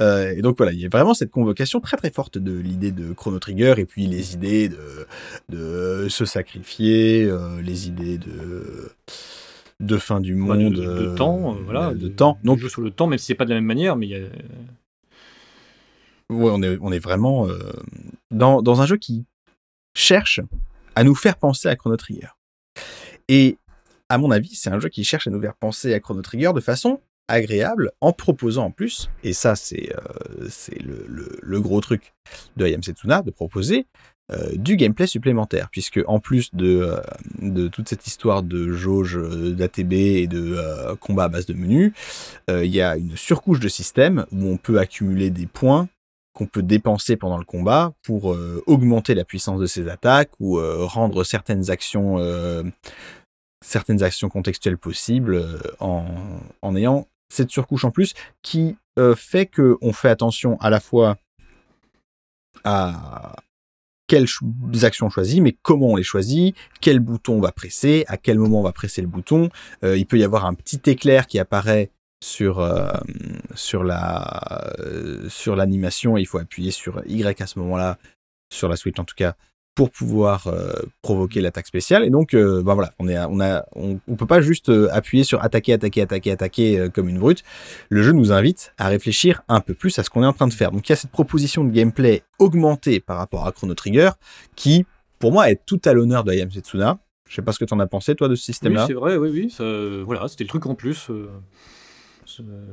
et 0.00 0.42
donc 0.42 0.56
voilà, 0.56 0.72
il 0.72 0.80
y 0.80 0.86
a 0.86 0.88
vraiment 0.88 1.14
cette 1.14 1.30
convocation 1.30 1.80
très 1.80 1.96
très 1.96 2.10
forte 2.10 2.38
de 2.38 2.52
l'idée 2.52 2.92
de 2.92 3.12
Chrono 3.12 3.38
Trigger 3.38 3.74
et 3.78 3.84
puis 3.84 4.06
les 4.06 4.34
idées 4.34 4.68
de, 4.68 5.06
de 5.48 6.08
se 6.08 6.24
sacrifier, 6.24 7.30
les 7.62 7.88
idées 7.88 8.18
de 8.18 8.90
de 9.80 9.96
fin 9.96 10.20
du 10.20 10.34
monde. 10.34 10.74
de, 10.74 11.14
temps, 11.14 11.54
euh, 11.54 11.58
voilà. 11.64 11.94
De, 11.94 12.08
temps. 12.08 12.38
Donc, 12.44 12.58
joue 12.58 12.68
sur 12.68 12.82
le 12.82 12.90
temps, 12.90 13.06
même 13.06 13.18
si 13.18 13.26
c'est 13.26 13.34
pas 13.34 13.44
de 13.44 13.50
la 13.50 13.56
même 13.56 13.64
manière, 13.64 13.96
mais 13.96 14.06
il 14.06 14.10
y 14.10 14.16
a... 14.16 14.26
Ouais, 16.30 16.50
on 16.50 16.62
est, 16.62 16.78
on 16.80 16.90
est 16.90 16.98
vraiment 16.98 17.46
euh, 17.48 17.58
dans, 18.30 18.62
dans, 18.62 18.80
un 18.80 18.86
jeu 18.86 18.96
qui 18.96 19.24
cherche 19.94 20.40
à 20.94 21.04
nous 21.04 21.14
faire 21.14 21.36
penser 21.36 21.68
à 21.68 21.76
Chrono 21.76 21.96
Trigger. 21.96 22.28
Et 23.28 23.58
à 24.08 24.18
mon 24.18 24.30
avis, 24.30 24.54
c'est 24.54 24.70
un 24.70 24.78
jeu 24.78 24.88
qui 24.88 25.04
cherche 25.04 25.26
à 25.26 25.30
nous 25.30 25.40
faire 25.40 25.54
penser 25.54 25.94
à 25.94 26.00
Chrono 26.00 26.22
Trigger 26.22 26.52
de 26.54 26.60
façon 26.60 27.00
agréable, 27.28 27.90
en 28.00 28.12
proposant 28.12 28.66
en 28.66 28.70
plus, 28.70 29.08
et 29.22 29.32
ça 29.32 29.56
c'est 29.56 29.90
euh, 29.94 30.48
le, 31.42 31.60
gros 31.60 31.80
truc 31.80 32.12
de 32.56 32.64
Ayam 32.66 32.82
Setsuna, 32.82 33.22
de 33.22 33.30
proposer 33.30 33.86
euh, 34.32 34.52
du 34.54 34.76
gameplay 34.76 35.06
supplémentaire, 35.06 35.68
puisque 35.70 36.00
en 36.06 36.20
plus 36.20 36.54
de, 36.54 36.96
euh, 37.42 37.68
toute 37.70 37.88
cette 37.88 38.06
histoire 38.06 38.42
de 38.42 38.72
jauge 38.72 39.18
d'ATB 39.18 39.92
et 39.92 40.26
de 40.26 40.58
combat 41.00 41.24
à 41.24 41.28
base 41.28 41.46
de 41.46 41.54
menus, 41.54 41.92
il 42.48 42.74
y 42.74 42.82
a 42.82 42.96
une 42.96 43.16
surcouche 43.16 43.60
de 43.60 43.68
système 43.68 44.26
où 44.30 44.46
on 44.46 44.56
peut 44.56 44.78
accumuler 44.78 45.30
des 45.30 45.46
points 45.46 45.88
qu'on 46.34 46.46
peut 46.46 46.62
dépenser 46.62 47.16
pendant 47.16 47.38
le 47.38 47.44
combat 47.44 47.92
pour 48.02 48.36
augmenter 48.66 49.14
la 49.14 49.24
puissance 49.24 49.60
de 49.60 49.66
ses 49.66 49.88
attaques 49.88 50.32
ou 50.40 50.58
rendre 50.86 51.22
certaines 51.22 51.70
actions 51.70 52.18
certaines 53.64 54.02
actions 54.02 54.28
contextuelles 54.28 54.78
possibles 54.78 55.42
en, 55.80 56.06
en, 56.62 56.76
ayant 56.76 57.08
cette 57.28 57.50
surcouche 57.50 57.84
en 57.84 57.90
plus 57.90 58.14
qui 58.42 58.76
fait 59.16 59.46
que 59.46 59.76
on 59.80 59.92
fait 59.92 60.08
attention 60.08 60.60
à 60.60 60.70
la 60.70 60.80
fois 60.80 61.16
à, 62.62 63.36
quelles 64.06 64.26
actions 64.82 65.08
on 65.16 65.40
mais 65.40 65.56
comment 65.62 65.88
on 65.88 65.96
les 65.96 66.02
choisit, 66.02 66.54
quel 66.80 67.00
bouton 67.00 67.34
on 67.34 67.40
va 67.40 67.52
presser, 67.52 68.04
à 68.08 68.16
quel 68.16 68.38
moment 68.38 68.60
on 68.60 68.62
va 68.62 68.72
presser 68.72 69.00
le 69.00 69.08
bouton. 69.08 69.48
Euh, 69.82 69.96
il 69.96 70.06
peut 70.06 70.18
y 70.18 70.24
avoir 70.24 70.44
un 70.44 70.54
petit 70.54 70.80
éclair 70.86 71.26
qui 71.26 71.38
apparaît 71.38 71.90
sur 72.22 72.60
euh, 72.60 72.92
sur 73.54 73.84
la 73.84 74.74
euh, 74.80 75.28
sur 75.28 75.56
l'animation 75.56 76.16
et 76.16 76.22
il 76.22 76.26
faut 76.26 76.38
appuyer 76.38 76.70
sur 76.70 77.02
Y 77.06 77.40
à 77.40 77.46
ce 77.46 77.58
moment-là 77.58 77.98
sur 78.50 78.68
la 78.68 78.76
Switch 78.76 78.98
en 78.98 79.04
tout 79.04 79.16
cas 79.16 79.36
pour 79.74 79.90
pouvoir 79.90 80.46
euh, 80.46 80.72
provoquer 81.02 81.40
l'attaque 81.40 81.66
spéciale. 81.66 82.04
Et 82.04 82.10
donc, 82.10 82.34
euh, 82.34 82.62
bah 82.62 82.74
voilà, 82.74 82.92
on 82.98 83.08
est, 83.08 83.18
on 83.18 83.40
a, 83.40 83.64
on, 83.74 83.98
peut 84.16 84.26
pas 84.26 84.40
juste 84.40 84.68
euh, 84.68 84.88
appuyer 84.92 85.24
sur 85.24 85.42
attaquer, 85.42 85.72
attaquer, 85.72 86.02
attaquer, 86.02 86.30
attaquer 86.30 86.88
comme 86.94 87.08
une 87.08 87.18
brute. 87.18 87.42
Le 87.88 88.02
jeu 88.02 88.12
nous 88.12 88.32
invite 88.32 88.72
à 88.78 88.88
réfléchir 88.88 89.42
un 89.48 89.60
peu 89.60 89.74
plus 89.74 89.98
à 89.98 90.04
ce 90.04 90.10
qu'on 90.10 90.22
est 90.22 90.26
en 90.26 90.32
train 90.32 90.46
de 90.46 90.52
faire. 90.52 90.70
Donc, 90.70 90.88
il 90.88 90.92
y 90.92 90.94
a 90.94 90.96
cette 90.96 91.10
proposition 91.10 91.64
de 91.64 91.70
gameplay 91.70 92.22
augmentée 92.38 93.00
par 93.00 93.18
rapport 93.18 93.46
à 93.46 93.52
Chrono 93.52 93.74
Trigger, 93.74 94.10
qui, 94.54 94.86
pour 95.18 95.32
moi, 95.32 95.50
est 95.50 95.60
tout 95.66 95.80
à 95.84 95.92
l'honneur 95.92 96.22
de 96.22 96.30
Ayam 96.30 96.50
Setsuna. 96.50 96.98
Je 97.28 97.34
sais 97.34 97.42
pas 97.42 97.52
ce 97.52 97.58
que 97.58 97.64
tu 97.64 97.74
en 97.74 97.80
as 97.80 97.86
pensé, 97.86 98.14
toi, 98.14 98.28
de 98.28 98.36
ce 98.36 98.44
système-là. 98.44 98.82
Oui, 98.82 98.86
c'est 98.86 98.94
vrai, 98.94 99.16
oui, 99.16 99.30
oui. 99.58 100.02
voilà, 100.04 100.28
c'était 100.28 100.44
le 100.44 100.48
truc 100.48 100.66
en 100.66 100.74
plus 100.74 101.10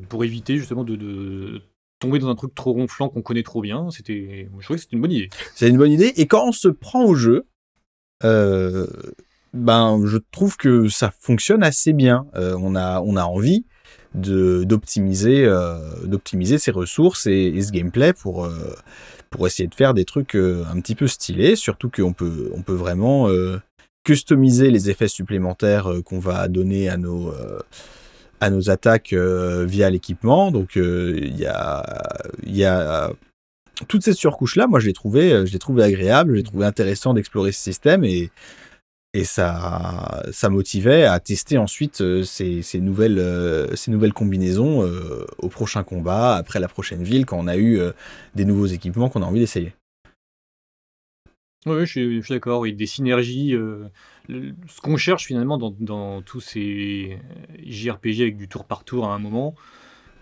pour 0.09 0.23
éviter 0.23 0.57
justement 0.57 0.83
de, 0.83 1.61
tomber 2.01 2.19
dans 2.19 2.27
un 2.27 2.35
truc 2.35 2.53
trop 2.53 2.73
ronflant 2.73 3.07
qu'on 3.07 3.21
connaît 3.21 3.43
trop 3.43 3.61
bien. 3.61 3.89
C'était, 3.91 4.49
je 4.59 4.63
trouvais 4.65 4.79
c'était 4.79 4.97
une 4.97 5.01
bonne 5.01 5.13
idée. 5.13 5.29
C'est 5.55 5.69
une 5.69 5.77
bonne 5.77 5.91
idée. 5.91 6.11
Et 6.17 6.27
quand 6.27 6.45
on 6.45 6.51
se 6.51 6.67
prend 6.67 7.05
au 7.05 7.15
jeu, 7.15 7.45
euh, 8.25 8.87
ben, 9.53 10.01
je 10.05 10.17
trouve 10.31 10.57
que 10.57 10.89
ça 10.89 11.13
fonctionne 11.19 11.63
assez 11.63 11.93
bien. 11.93 12.25
Euh, 12.35 12.57
on 12.59 12.75
a, 12.75 13.01
on 13.01 13.15
a 13.15 13.23
envie 13.23 13.65
euh, 14.27 14.65
d'optimiser 14.65 16.57
ses 16.57 16.71
ressources 16.71 17.27
et, 17.27 17.61
ce 17.61 17.71
gameplay 17.71 18.11
pour 18.13 18.49
pour 19.29 19.47
essayer 19.47 19.67
de 19.67 19.75
faire 19.75 19.93
des 19.93 20.03
trucs 20.03 20.35
un 20.35 20.81
petit 20.81 20.95
peu 20.95 21.07
stylés. 21.07 21.55
Surtout 21.55 21.89
qu'on 21.89 22.11
peut, 22.13 22.51
on 22.53 22.63
peut 22.63 22.73
vraiment 22.73 23.29
customiser 24.03 24.71
les 24.71 24.89
effets 24.89 25.07
supplémentaires 25.07 25.87
qu'on 26.03 26.19
va 26.19 26.47
donner 26.47 26.89
à 26.89 26.97
nos 26.97 27.31
à 28.41 28.49
nos 28.49 28.69
attaques 28.69 29.13
euh, 29.13 29.65
via 29.65 29.89
l'équipement. 29.89 30.51
Donc 30.51 30.75
euh, 30.75 31.17
il 31.21 31.37
y 31.37 31.45
a, 31.45 31.85
y 32.45 32.65
a 32.65 33.11
toute 33.87 34.03
cette 34.03 34.17
surcouche 34.17 34.57
là. 34.57 34.67
Moi, 34.67 34.79
je 34.81 34.87
l'ai 34.87 34.93
trouvé, 34.93 35.31
euh, 35.31 35.45
je 35.45 35.53
l'ai 35.53 35.59
trouvé 35.59 35.83
agréable, 35.83 36.35
j'ai 36.35 36.43
trouvé 36.43 36.65
intéressant 36.65 37.13
d'explorer 37.13 37.53
ce 37.53 37.61
système 37.61 38.03
et 38.03 38.29
et 39.13 39.25
ça, 39.25 40.23
ça 40.31 40.47
motivait 40.47 41.03
à 41.03 41.19
tester 41.19 41.57
ensuite 41.57 42.01
ces, 42.23 42.61
ces 42.61 42.79
nouvelles, 42.79 43.67
ces 43.75 43.91
nouvelles 43.91 44.13
combinaisons 44.13 44.89
au 45.37 45.49
prochain 45.49 45.83
combat, 45.83 46.37
après 46.37 46.61
la 46.61 46.69
prochaine 46.69 47.03
ville, 47.03 47.25
quand 47.25 47.37
on 47.37 47.47
a 47.47 47.57
eu 47.57 47.81
des 48.35 48.45
nouveaux 48.45 48.67
équipements 48.67 49.09
qu'on 49.09 49.21
a 49.21 49.25
envie 49.25 49.41
d'essayer. 49.41 49.73
Oui, 51.67 51.85
je 51.85 52.21
suis, 52.21 52.21
d'accord, 52.29 52.61
oui, 52.61 52.73
des 52.73 52.87
synergies. 52.87 53.53
Euh, 53.53 53.87
ce 54.27 54.81
qu'on 54.81 54.97
cherche 54.97 55.25
finalement 55.25 55.59
dans, 55.59 56.21
tous 56.21 56.39
ces 56.39 57.19
JRPG 57.63 58.21
avec 58.21 58.37
du 58.37 58.47
tour 58.47 58.65
par 58.65 58.83
tour 58.83 59.07
à 59.07 59.13
un 59.13 59.19
moment, 59.19 59.53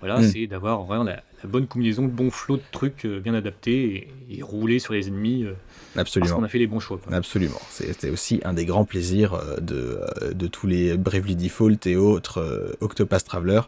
voilà, 0.02 0.20
hmm. 0.20 0.24
c'est 0.24 0.48
d'avoir 0.48 0.84
vraiment 0.84 1.04
la, 1.04 1.24
bonne 1.46 1.68
combinaison, 1.68 2.04
le 2.04 2.10
bon 2.10 2.30
flot 2.30 2.58
de 2.58 2.64
trucs 2.72 3.06
euh, 3.06 3.22
bien 3.22 3.34
adaptés 3.34 4.10
et, 4.30 4.42
rouler 4.42 4.80
sur 4.80 4.94
les 4.94 5.08
ennemis 5.08 5.46
euh, 5.46 5.54
Absolument. 5.96 6.28
parce 6.30 6.40
qu'on 6.40 6.46
a 6.46 6.50
fait 6.50 6.60
les 6.60 6.68
bons 6.68 6.82
choix. 6.82 7.00
Absolument. 7.10 7.60
C'était 7.70 8.10
aussi 8.10 8.42
un 8.44 8.54
des 8.54 8.66
grands 8.66 8.86
plaisirs 8.86 9.40
de, 9.62 10.02
de 10.34 10.48
tous 10.48 10.68
les 10.68 10.98
Bravely 10.98 11.38
Default 11.38 11.86
et 11.86 11.96
autres 11.96 12.76
Octopath 12.82 13.24
Traveler. 13.24 13.62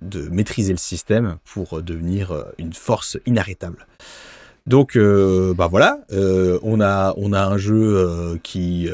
de 0.00 0.28
maîtriser 0.28 0.72
le 0.72 0.78
système 0.78 1.36
pour 1.44 1.82
devenir 1.82 2.46
une 2.58 2.72
force 2.72 3.18
inarrêtable. 3.26 3.86
Donc, 4.66 4.96
euh, 4.96 5.54
bah 5.54 5.66
voilà, 5.66 5.98
euh, 6.12 6.58
on 6.62 6.80
a 6.80 7.14
un 7.16 7.56
jeu 7.58 7.96
euh, 7.96 8.38
qui 8.42 8.88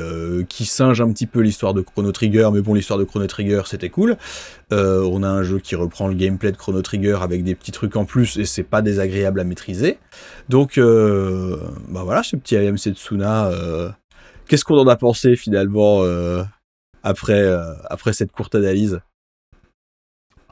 qui 0.49 0.65
singe 0.65 1.01
un 1.01 1.13
petit 1.13 1.27
peu 1.27 1.41
l'histoire 1.41 1.75
de 1.75 1.83
Chrono 1.83 2.11
Trigger, 2.11 2.49
mais 2.53 2.63
bon, 2.63 2.75
l'histoire 2.75 2.99
de 2.99 3.05
Chrono 3.05 3.27
Trigger 3.27 3.63
c'était 3.67 3.91
cool. 3.91 4.17
on 4.71 5.23
a 5.23 5.29
un 5.29 5.43
jeu 5.43 5.59
qui 5.59 5.75
reprend 5.75 6.09
le 6.09 6.15
gameplay 6.15 6.53
de 6.53 6.57
Chrono 6.57 6.81
Trigger 6.81 7.19
avec 7.21 7.45
des 7.45 7.55
petits 7.55 7.73
trucs 7.73 7.97
en 7.97 8.07
plus 8.07 8.39
et 8.39 8.47
c'est 8.47 8.63
pas 8.63 8.81
désagréable 8.81 9.41
à 9.41 9.45
maîtriser. 9.45 9.99
Donc, 10.49 10.79
bah 10.79 12.03
voilà, 12.03 12.23
ce 12.23 12.37
petit 12.37 12.57
AMC 12.57 12.79
Setsuna, 12.79 13.51
qu'est-ce 14.47 14.65
qu'on 14.65 14.79
en 14.79 14.89
a 14.89 14.97
pensé 14.97 15.37
finalement 15.37 16.03
après 17.03 17.47
après 17.91 18.15
cette 18.15 18.33
courte 18.33 18.55
analyse? 18.55 19.01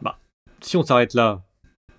Bah, 0.02 0.18
si 0.61 0.76
on 0.76 0.82
s'arrête 0.82 1.14
là, 1.14 1.46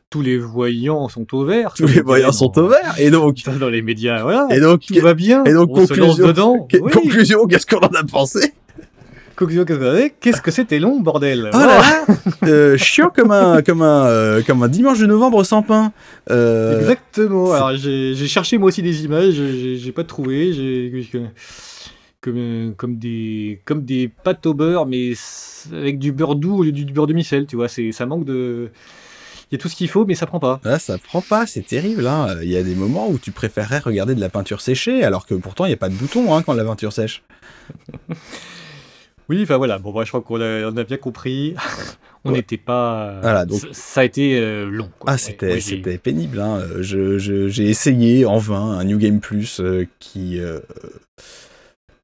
tous 0.09 0.21
les 0.21 0.37
voyants 0.37 1.09
sont 1.09 1.27
au 1.35 1.43
vert. 1.43 1.73
Tous 1.75 1.87
les 1.87 2.01
voyants 2.01 2.31
sont 2.31 2.57
au 2.57 2.67
vert. 2.67 2.95
Et 2.97 3.11
donc. 3.11 3.37
Dans 3.59 3.69
les 3.69 3.81
médias, 3.81 4.23
voilà. 4.23 4.47
Et 4.51 4.59
donc. 4.59 4.81
Tout 4.85 5.01
va 5.01 5.13
bien. 5.13 5.43
Et 5.43 5.53
donc, 5.53 5.73
conclusion. 5.73 6.27
dedans. 6.27 6.67
Conclusion, 6.91 7.45
qu'est-ce 7.45 7.65
qu'on 7.65 7.79
en 7.79 7.93
a 7.93 8.03
pensé? 8.03 8.53
Conclusion, 9.35 9.65
qu'est-ce 9.65 9.79
qu'on 9.79 10.05
a 10.05 10.09
Qu'est-ce 10.09 10.41
que 10.41 10.49
c'était 10.49 10.79
long, 10.79 10.99
bordel. 10.99 11.51
Oh 11.53 11.57
là 11.57 12.05
euh, 12.43 12.77
chiant 12.77 13.11
comme 13.13 13.31
un, 13.31 13.61
comme 13.61 13.81
un, 13.83 14.05
euh, 14.07 14.41
comme 14.41 14.63
un 14.63 14.67
dimanche 14.67 14.99
de 14.99 15.05
novembre 15.05 15.43
sans 15.43 15.61
pain. 15.61 15.91
Euh... 16.31 16.79
Exactement. 16.79 17.51
Alors, 17.51 17.75
j'ai 17.75 18.15
cherché 18.27 18.57
moi 18.57 18.69
aussi 18.69 18.81
des 18.81 19.03
images, 19.03 19.33
j'ai 19.33 19.91
pas 19.91 20.05
trouvé. 20.05 20.53
J'ai 20.53 21.09
comme, 22.21 22.73
comme, 22.75 22.97
des, 22.97 23.61
comme 23.65 23.83
des 23.83 24.07
pâtes 24.07 24.45
au 24.47 24.53
beurre, 24.53 24.85
mais 24.85 25.11
avec 25.71 25.99
du 25.99 26.11
beurre 26.11 26.35
doux 26.35 26.59
au 26.59 26.63
lieu 26.63 26.71
du, 26.71 26.85
du 26.85 26.93
beurre 26.93 27.07
de 27.07 27.13
micelle, 27.13 27.45
tu 27.45 27.57
vois. 27.57 27.67
Ça 27.67 28.05
manque 28.05 28.25
de 28.25 28.71
il 29.49 29.55
y 29.55 29.59
a 29.59 29.61
tout 29.61 29.69
ce 29.69 29.75
qu'il 29.75 29.87
faut, 29.87 30.05
mais 30.05 30.15
ça 30.15 30.25
prend 30.25 30.39
pas. 30.39 30.59
Ah, 30.65 30.77
ça 30.77 30.97
prend 30.97 31.21
pas, 31.21 31.45
c'est 31.45 31.65
terrible. 31.65 32.05
Hein. 32.05 32.35
Il 32.41 32.49
y 32.49 32.57
a 32.57 32.63
des 32.63 32.75
moments 32.75 33.07
où 33.09 33.17
tu 33.17 33.31
préférerais 33.31 33.79
regarder 33.79 34.13
de 34.13 34.19
la 34.19 34.29
peinture 34.29 34.59
séchée, 34.59 35.03
alors 35.03 35.25
que 35.25 35.35
pourtant 35.35 35.65
il 35.65 35.69
n'y 35.69 35.73
a 35.73 35.77
pas 35.77 35.89
de 35.89 35.95
bouton 35.95 36.35
hein, 36.35 36.43
quand 36.43 36.53
la 36.53 36.65
peinture 36.65 36.91
sèche. 36.91 37.23
oui, 39.29 39.43
enfin 39.43 39.55
voilà, 39.55 39.79
bon, 39.79 40.03
je 40.03 40.09
crois 40.09 40.21
qu'on 40.21 40.41
a, 40.41 40.83
bien 40.83 40.97
compris. 40.97 41.55
on 42.25 42.31
n'était 42.31 42.57
pas. 42.57 43.19
Voilà, 43.21 43.45
donc... 43.45 43.61
Ça, 43.71 44.01
a 44.01 44.03
été 44.03 44.37
euh, 44.37 44.65
long. 44.65 44.89
Ah, 45.05 45.17
c'était, 45.17 45.61
c'était 45.61 45.97
pénible. 45.97 46.41
Hein. 46.41 46.61
j'ai 46.81 47.69
essayé 47.69 48.25
en 48.25 48.39
vain 48.39 48.77
un 48.77 48.83
New 48.83 48.97
Game 48.97 49.21
Plus 49.21 49.61
euh, 49.61 49.87
qui. 49.99 50.39
Euh, 50.39 50.59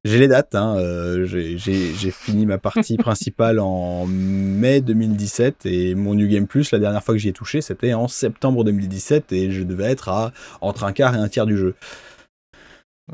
j'ai 0.04 0.18
les 0.18 0.28
dates. 0.28 0.54
Hein, 0.54 0.76
euh, 0.76 1.24
j'ai 1.26 2.10
fini 2.10 2.46
ma 2.46 2.58
partie 2.58 2.96
principale 2.96 3.58
en 3.58 4.06
mai 4.06 4.80
2017 4.80 5.66
et 5.66 5.94
mon 5.94 6.14
New 6.14 6.28
Game 6.28 6.46
Plus, 6.46 6.70
la 6.72 6.78
dernière 6.78 7.02
fois 7.02 7.14
que 7.14 7.20
j'y 7.20 7.28
ai 7.28 7.32
touché, 7.32 7.60
c'était 7.60 7.94
en 7.94 8.08
septembre 8.08 8.64
2017 8.64 9.32
et 9.32 9.50
je 9.50 9.62
devais 9.62 9.84
être 9.84 10.08
à 10.08 10.32
entre 10.60 10.84
un 10.84 10.92
quart 10.92 11.14
et 11.14 11.18
un 11.18 11.28
tiers 11.28 11.46
du 11.46 11.56
jeu. 11.56 11.74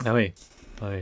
Ah 0.05 0.15
oui. 0.15 0.33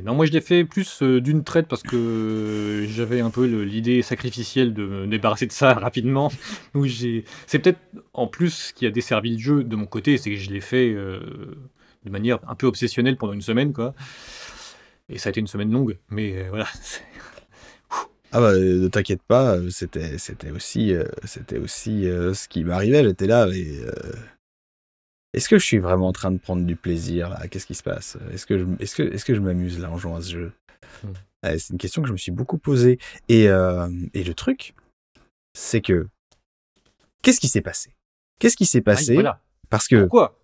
Non, 0.05 0.15
moi 0.15 0.27
je 0.27 0.33
l'ai 0.33 0.41
fait 0.41 0.65
plus 0.65 1.03
euh, 1.03 1.21
d'une 1.21 1.45
traite 1.45 1.69
parce 1.69 1.85
que 1.85 2.85
j'avais 2.89 3.21
un 3.21 3.31
peu 3.31 3.45
l'idée 3.45 4.03
sacrificielle 4.03 4.75
de 4.75 4.85
me 4.85 5.07
débarrasser 5.07 5.47
de 5.47 5.53
ça 5.53 5.73
rapidement. 5.75 6.33
C'est 7.47 7.59
peut-être 7.61 7.79
en 8.13 8.27
plus 8.27 8.51
ce 8.51 8.73
qui 8.73 8.87
a 8.87 8.91
desservi 8.91 9.31
le 9.31 9.39
jeu 9.39 9.63
de 9.63 9.77
mon 9.77 9.87
côté, 9.87 10.17
c'est 10.19 10.31
que 10.31 10.37
je 10.37 10.51
l'ai 10.51 10.61
fait 10.61 10.93
euh, 10.93 11.21
de 12.05 12.11
manière 12.11 12.41
un 12.49 12.57
peu 12.57 12.67
obsessionnelle 12.67 13.17
pendant 13.17 13.35
une 13.35 13.43
semaine, 13.43 13.73
quoi. 13.73 13.95
Et 15.09 15.19
ça 15.19 15.29
a 15.29 15.31
été 15.31 15.41
une 15.41 15.47
semaine 15.47 15.73
longue, 15.73 15.99
mais 16.11 16.37
euh, 16.37 16.49
voilà. 16.51 16.67
Ah 18.31 18.41
bah 18.41 18.53
ne 18.59 18.89
t'inquiète 18.89 19.23
pas, 19.23 19.57
euh, 19.57 19.71
c'était 19.71 20.19
c'était 20.19 20.51
aussi 20.51 20.93
euh, 20.93 21.07
c'était 21.25 21.57
aussi 21.57 22.03
ce 22.03 22.47
qui 22.47 22.63
m'arrivait. 22.63 23.03
J'étais 23.03 23.27
là 23.27 23.49
et 23.49 23.81
est-ce 25.33 25.49
que 25.49 25.59
je 25.59 25.65
suis 25.65 25.79
vraiment 25.79 26.09
en 26.09 26.13
train 26.13 26.31
de 26.31 26.37
prendre 26.37 26.63
du 26.67 26.77
plaisir 26.77 27.31
là? 27.31 27.49
Qu'est-ce 27.49 27.65
qui 27.65 27.75
se 27.75 27.83
passe? 27.83 28.19
Est-ce 28.31 28.45
que 28.45 28.59
je 28.59 28.67
est-ce 28.81 28.95
que 28.97 29.03
est-ce 29.03 29.25
que 29.25 29.35
je 29.35 29.41
m'amuse 29.41 29.79
là 29.79 29.91
en 29.91 29.97
jouant 29.97 30.17
à 30.17 30.21
ce 30.21 30.31
jeu? 30.31 30.53
Hmm. 31.03 31.13
C'est 31.43 31.71
une 31.71 31.79
question 31.79 32.03
que 32.03 32.09
je 32.09 32.13
me 32.13 32.19
suis 32.19 32.31
beaucoup 32.31 32.59
posée. 32.59 32.99
Et 33.31 33.45
et 33.45 34.25
le 34.25 34.35
truc, 34.35 34.75
c'est 35.55 35.81
que 35.81 36.07
qu'est-ce 37.23 37.41
qui 37.41 37.49
s'est 37.49 37.63
passé? 37.63 37.97
Qu'est-ce 38.41 38.59
qui 38.59 38.67
s'est 38.67 38.83
passé? 38.83 39.19
Parce 39.71 39.89
que 39.89 40.03
Pourquoi? 40.03 40.39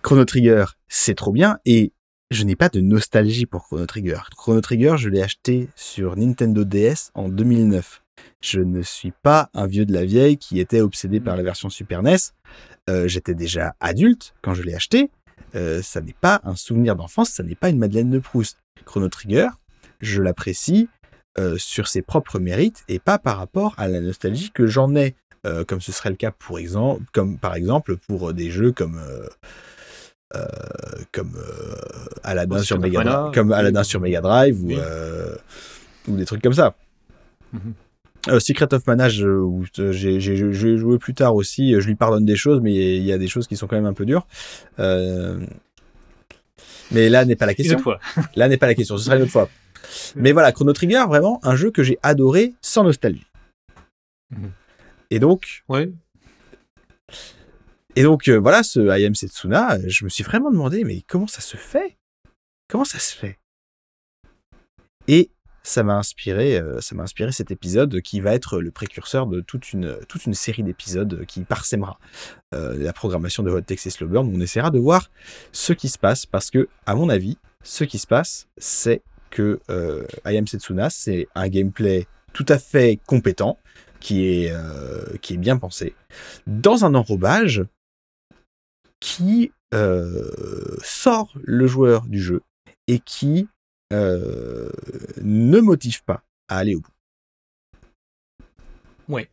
Chrono 0.00 0.24
Trigger, 0.24 0.64
c'est 0.88 1.14
trop 1.14 1.32
bien 1.32 1.58
et 1.64 1.93
je 2.30 2.44
n'ai 2.44 2.56
pas 2.56 2.68
de 2.68 2.80
nostalgie 2.80 3.46
pour 3.46 3.64
Chrono 3.64 3.86
Trigger. 3.86 4.20
Chrono 4.36 4.60
Trigger, 4.60 4.96
je 4.96 5.08
l'ai 5.08 5.22
acheté 5.22 5.68
sur 5.76 6.16
Nintendo 6.16 6.64
DS 6.64 7.10
en 7.14 7.28
2009. 7.28 8.02
Je 8.40 8.60
ne 8.60 8.82
suis 8.82 9.12
pas 9.22 9.50
un 9.54 9.66
vieux 9.66 9.86
de 9.86 9.92
la 9.92 10.04
vieille 10.04 10.36
qui 10.36 10.60
était 10.60 10.80
obsédé 10.80 11.20
par 11.20 11.36
la 11.36 11.42
version 11.42 11.70
Super 11.70 12.02
NES. 12.02 12.16
Euh, 12.90 13.08
j'étais 13.08 13.34
déjà 13.34 13.74
adulte 13.80 14.34
quand 14.42 14.54
je 14.54 14.62
l'ai 14.62 14.74
acheté. 14.74 15.10
Euh, 15.54 15.82
ça 15.82 16.00
n'est 16.00 16.16
pas 16.20 16.40
un 16.44 16.56
souvenir 16.56 16.96
d'enfance, 16.96 17.30
ça 17.30 17.42
n'est 17.42 17.54
pas 17.54 17.68
une 17.68 17.78
Madeleine 17.78 18.10
de 18.10 18.18
Proust. 18.18 18.58
Chrono 18.84 19.08
Trigger, 19.08 19.48
je 20.00 20.20
l'apprécie 20.20 20.88
euh, 21.38 21.56
sur 21.58 21.88
ses 21.88 22.02
propres 22.02 22.38
mérites 22.38 22.84
et 22.88 22.98
pas 22.98 23.18
par 23.18 23.38
rapport 23.38 23.74
à 23.78 23.88
la 23.88 24.00
nostalgie 24.00 24.50
que 24.50 24.66
j'en 24.66 24.94
ai, 24.94 25.14
comme 25.66 25.82
ce 25.82 25.92
serait 25.92 26.08
le 26.08 26.16
cas 26.16 26.30
pour 26.30 26.58
exemple, 26.58 27.04
comme 27.12 27.36
par 27.36 27.54
exemple 27.54 27.98
pour 27.98 28.32
des 28.32 28.50
jeux 28.50 28.72
comme 28.72 28.98
comme 31.12 31.32
euh, 31.36 31.74
Aladdin 32.22 32.62
sur 32.62 32.78
Mega 32.78 33.04
Drive, 33.04 33.34
comme 33.34 33.52
Aladdin 33.52 33.84
sur 33.84 34.00
Mega 34.00 34.20
Drive 34.20 34.62
ou, 34.62 34.72
euh, 34.72 35.36
ou 36.08 36.16
des 36.16 36.24
trucs 36.24 36.42
comme 36.42 36.52
ça. 36.52 36.74
Mhm. 37.52 38.40
Secret 38.40 38.72
of 38.72 38.86
Mana, 38.86 39.10
j'ai 39.10 39.92
joué 39.92 40.98
plus 40.98 41.14
tard 41.14 41.34
aussi. 41.34 41.78
Je 41.78 41.86
lui 41.86 41.94
pardonne 41.94 42.24
des 42.24 42.36
choses, 42.36 42.60
mais 42.62 42.72
il 42.72 43.02
y 43.02 43.12
a 43.12 43.18
des 43.18 43.28
choses 43.28 43.46
qui 43.46 43.56
sont 43.56 43.66
quand 43.66 43.76
même 43.76 43.84
un 43.84 43.92
peu 43.92 44.06
dures. 44.06 44.26
mais 44.78 45.46
là 47.10 47.26
n'est 47.26 47.36
pas 47.36 47.46
la 47.46 47.54
question. 47.54 47.78
là 48.34 48.48
n'est 48.48 48.56
pas 48.56 48.66
la 48.66 48.74
question. 48.74 48.96
Ce 48.96 49.04
sera 49.04 49.16
une 49.16 49.22
autre 49.22 49.32
fois. 49.32 49.50
Mais 50.16 50.32
voilà, 50.32 50.52
Chrono 50.52 50.72
Trigger, 50.72 51.04
vraiment 51.06 51.38
un 51.42 51.54
jeu 51.54 51.70
que 51.70 51.82
j'ai 51.82 51.98
adoré 52.02 52.54
sans 52.62 52.82
nostalgie. 52.82 53.26
Mhm. 54.30 54.50
Et 55.10 55.18
donc, 55.18 55.64
ouais. 55.68 55.92
Et 57.96 58.02
donc 58.02 58.28
voilà, 58.28 58.62
ce 58.62 58.80
I 58.98 59.14
Setsuna, 59.14 59.78
je 59.86 60.04
me 60.04 60.08
suis 60.08 60.24
vraiment 60.24 60.50
demandé, 60.50 60.84
mais 60.84 61.02
comment 61.06 61.26
ça 61.26 61.40
se 61.40 61.56
fait? 61.56 61.96
Comment 62.68 62.84
ça 62.84 62.98
se 62.98 63.14
fait? 63.14 63.38
Et 65.06 65.30
ça 65.62 65.82
m'a 65.82 65.96
inspiré, 65.96 66.60
m'a 66.92 67.02
inspiré 67.04 67.30
cet 67.30 67.50
épisode 67.50 68.00
qui 68.00 68.20
va 68.20 68.34
être 68.34 68.60
le 68.60 68.70
précurseur 68.70 69.26
de 69.26 69.40
toute 69.40 69.72
une, 69.72 69.96
série 70.32 70.62
d'épisodes 70.62 71.24
qui 71.26 71.44
parsèmera 71.44 71.98
la 72.52 72.92
programmation 72.92 73.42
de 73.42 73.50
Hot 73.50 73.62
Slowburn. 73.76 74.26
Où 74.26 74.36
on 74.36 74.40
essaiera 74.40 74.70
de 74.70 74.78
voir 74.78 75.10
ce 75.52 75.72
qui 75.72 75.88
se 75.88 75.98
passe 75.98 76.26
parce 76.26 76.50
que, 76.50 76.68
à 76.86 76.96
mon 76.96 77.08
avis, 77.08 77.38
ce 77.62 77.84
qui 77.84 77.98
se 77.98 78.06
passe, 78.06 78.48
c'est 78.58 79.02
que 79.30 79.60
euh, 79.70 80.04
I 80.26 80.36
Am 80.36 80.46
Setsuna, 80.46 80.90
c'est 80.90 81.28
un 81.34 81.48
gameplay 81.48 82.06
tout 82.32 82.46
à 82.48 82.58
fait 82.58 82.98
compétent, 83.06 83.58
euh, 84.10 85.16
qui 85.22 85.34
est 85.34 85.38
bien 85.38 85.56
pensé, 85.56 85.94
dans 86.46 86.84
un 86.84 86.94
enrobage 86.94 87.64
qui 89.04 89.52
euh, 89.74 90.30
sort 90.82 91.30
le 91.42 91.66
joueur 91.66 92.06
du 92.06 92.22
jeu 92.22 92.40
et 92.88 93.00
qui 93.00 93.48
ne 93.92 95.60
motive 95.60 96.02
pas 96.02 96.24
à 96.48 96.58
aller 96.58 96.74
au 96.74 96.80
bout. 96.80 96.90
Ouais. 99.08 99.28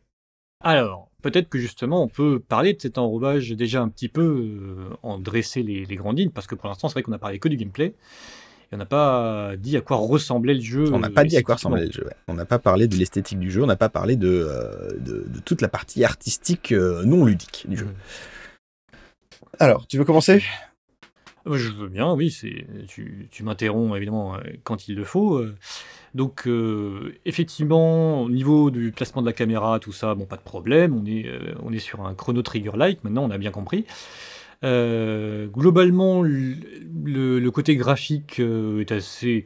Alors, 0.60 1.10
peut-être 1.20 1.48
que 1.48 1.58
justement, 1.58 2.02
on 2.04 2.08
peut 2.08 2.38
parler 2.38 2.74
de 2.74 2.80
cet 2.80 2.96
enrobage 2.96 3.50
déjà 3.50 3.82
un 3.82 3.88
petit 3.88 4.08
peu, 4.08 4.76
en 5.02 5.18
dresser 5.18 5.62
les, 5.64 5.84
les, 5.84 5.96
grandes 5.96 6.18
lignes, 6.18 6.30
parce 6.30 6.46
que 6.46 6.54
pour 6.54 6.68
l'instant, 6.68 6.88
c'est 6.88 6.92
vrai 6.92 7.02
qu'on 7.02 7.12
a 7.12 7.18
parlé 7.18 7.40
que 7.40 7.48
du 7.48 7.56
gameplay 7.56 7.94
on 8.72 8.78
n'a 8.78 8.86
pas 8.86 9.52
dit 9.58 9.76
à 9.76 9.82
quoi 9.82 9.98
ressemblait 9.98 10.54
le 10.54 10.60
jeu. 10.60 10.92
On 10.92 10.98
n'a 10.98 11.10
pas 11.10 11.24
dit 11.24 11.36
à 11.36 11.42
quoi 11.42 11.56
ressemblait 11.56 11.86
le 11.86 11.92
jeu. 11.92 12.08
On 12.26 12.34
n'a 12.34 12.46
pas 12.46 12.58
parlé 12.58 12.88
de 12.88 12.96
l'esthétique 12.96 13.38
du 13.38 13.50
jeu. 13.50 13.62
On 13.62 13.66
n'a 13.66 13.76
pas 13.76 13.90
parlé 13.90 14.16
de, 14.16 14.28
euh, 14.28 14.98
de, 14.98 15.40
toute 15.44 15.60
la 15.60 15.68
partie 15.68 16.04
artistique 16.04 16.72
euh, 16.72 17.04
non 17.04 17.24
ludique 17.26 17.66
du 17.68 17.76
jeu. 17.76 17.88
Alors, 19.58 19.86
tu 19.86 19.98
veux 19.98 20.04
commencer? 20.04 20.42
Euh, 21.46 21.56
Je 21.56 21.70
veux 21.70 21.88
bien, 21.88 22.12
oui. 22.12 22.36
Tu, 22.88 23.28
tu 23.30 23.42
m'interromps 23.42 23.96
évidemment 23.96 24.36
quand 24.64 24.88
il 24.88 24.96
le 24.96 25.04
faut. 25.04 25.44
Donc, 26.14 26.48
effectivement, 27.24 28.22
au 28.22 28.30
niveau 28.30 28.70
du 28.70 28.92
placement 28.92 29.22
de 29.22 29.26
la 29.26 29.32
caméra, 29.32 29.78
tout 29.80 29.92
ça, 29.92 30.14
bon, 30.14 30.26
pas 30.26 30.36
de 30.36 30.42
problème. 30.42 31.02
On 31.62 31.72
est, 31.72 31.78
sur 31.78 32.06
un 32.06 32.14
chrono 32.14 32.42
trigger-like, 32.42 33.02
maintenant, 33.04 33.24
on 33.24 33.30
a 33.30 33.38
bien 33.38 33.50
compris. 33.50 33.86
Euh, 34.64 35.48
globalement, 35.48 36.22
le, 36.22 37.50
côté 37.50 37.76
graphique 37.76 38.38
euh, 38.38 38.80
est 38.80 38.92
assez 38.92 39.44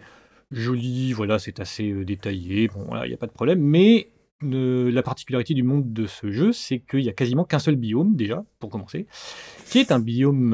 joli, 0.51 1.13
voilà, 1.13 1.39
c'est 1.39 1.59
assez 1.59 1.91
euh, 1.91 2.05
détaillé, 2.05 2.69
bon, 2.69 2.87
il 3.03 3.09
n'y 3.09 3.15
a 3.15 3.17
pas 3.17 3.27
de 3.27 3.33
problème, 3.33 3.61
mais 3.61 4.09
la 4.43 5.03
particularité 5.03 5.55
du 5.55 5.63
monde 5.63 5.93
de 5.93 6.07
ce 6.07 6.31
jeu, 6.31 6.53
c'est 6.53 6.79
qu'il 6.79 7.01
n'y 7.01 7.09
a 7.09 7.13
quasiment 7.13 7.45
qu'un 7.45 7.59
seul 7.59 7.77
biome, 7.77 8.17
déjà, 8.17 8.45
pour 8.59 8.71
commencer, 8.71 9.07
qui 9.71 9.79
est 9.79 9.93
un 9.93 9.99
biome 9.99 10.51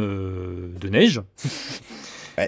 de 0.80 0.88
neige. 0.88 1.20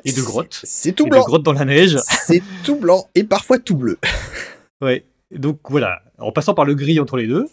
et 0.04 0.12
de 0.12 0.22
grottes. 0.22 0.60
C'est 0.64 0.92
tout 0.92 1.06
blanc. 1.06 1.20
de 1.20 1.24
grottes 1.24 1.42
dans 1.42 1.52
la 1.52 1.64
neige. 1.64 1.96
C'est 2.26 2.42
tout 2.64 2.76
blanc 2.76 3.08
et 3.14 3.24
parfois 3.24 3.58
tout 3.58 3.76
bleu. 3.76 3.98
ouais. 4.80 5.04
Donc 5.30 5.58
voilà, 5.68 6.02
en 6.18 6.32
passant 6.32 6.54
par 6.54 6.64
le 6.64 6.74
gris 6.74 7.00
entre 7.00 7.16
les 7.16 7.26
deux. 7.26 7.46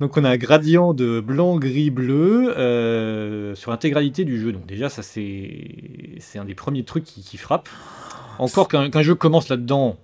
Donc 0.00 0.16
on 0.16 0.24
a 0.24 0.30
un 0.30 0.36
gradient 0.36 0.92
de 0.92 1.20
blanc, 1.20 1.56
gris, 1.56 1.90
bleu 1.90 2.52
euh, 2.56 3.54
sur 3.54 3.70
l'intégralité 3.70 4.24
du 4.24 4.40
jeu. 4.40 4.52
Donc 4.52 4.66
déjà 4.66 4.88
ça 4.88 5.02
c'est 5.02 6.16
c'est 6.18 6.38
un 6.38 6.44
des 6.44 6.54
premiers 6.54 6.84
trucs 6.84 7.04
qui, 7.04 7.36
frappe. 7.36 7.68
Encore 8.38 8.68
qu'un 8.68 9.02
jeu 9.02 9.14
commence 9.14 9.48
là-dedans. 9.48 9.96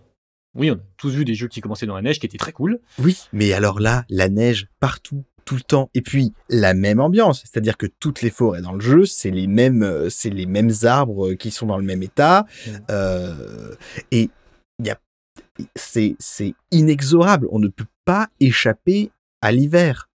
Oui, 0.54 0.70
on 0.70 0.74
a 0.74 0.80
tous 0.96 1.10
vu 1.10 1.24
des 1.24 1.34
jeux 1.34 1.48
qui 1.48 1.60
commençaient 1.60 1.86
dans 1.86 1.94
la 1.94 2.02
neige 2.02 2.18
qui 2.18 2.26
étaient 2.26 2.38
très 2.38 2.52
cool. 2.52 2.80
Oui, 2.98 3.18
mais 3.32 3.52
alors 3.52 3.80
là, 3.80 4.04
la 4.08 4.28
neige 4.28 4.66
partout, 4.80 5.24
tout 5.44 5.54
le 5.54 5.62
temps. 5.62 5.90
Et 5.94 6.02
puis 6.02 6.32
la 6.48 6.74
même 6.74 7.00
ambiance, 7.00 7.42
c'est-à-dire 7.42 7.76
que 7.76 7.86
toutes 7.86 8.22
les 8.22 8.30
forêts 8.30 8.62
dans 8.62 8.72
le 8.72 8.80
jeu, 8.80 9.04
c'est 9.04 9.30
les 9.30 9.46
mêmes, 9.46 9.82
euh, 9.82 10.10
c'est 10.10 10.30
les 10.30 10.46
mêmes 10.46 10.72
arbres 10.82 11.34
qui 11.34 11.50
sont 11.50 11.66
dans 11.66 11.78
le 11.78 11.84
même 11.84 12.02
état. 12.02 12.46
Euh, 12.90 13.74
et 14.10 14.30
il 14.78 14.86
y 14.86 14.90
a, 14.90 14.98
c'est, 15.76 16.16
c'est 16.18 16.54
inexorable. 16.70 17.46
On 17.52 17.58
ne 17.58 17.68
peut 17.68 17.86
pas 18.04 18.28
échapper 18.40 19.10
à 19.40 19.52
l'hiver. 19.52 20.08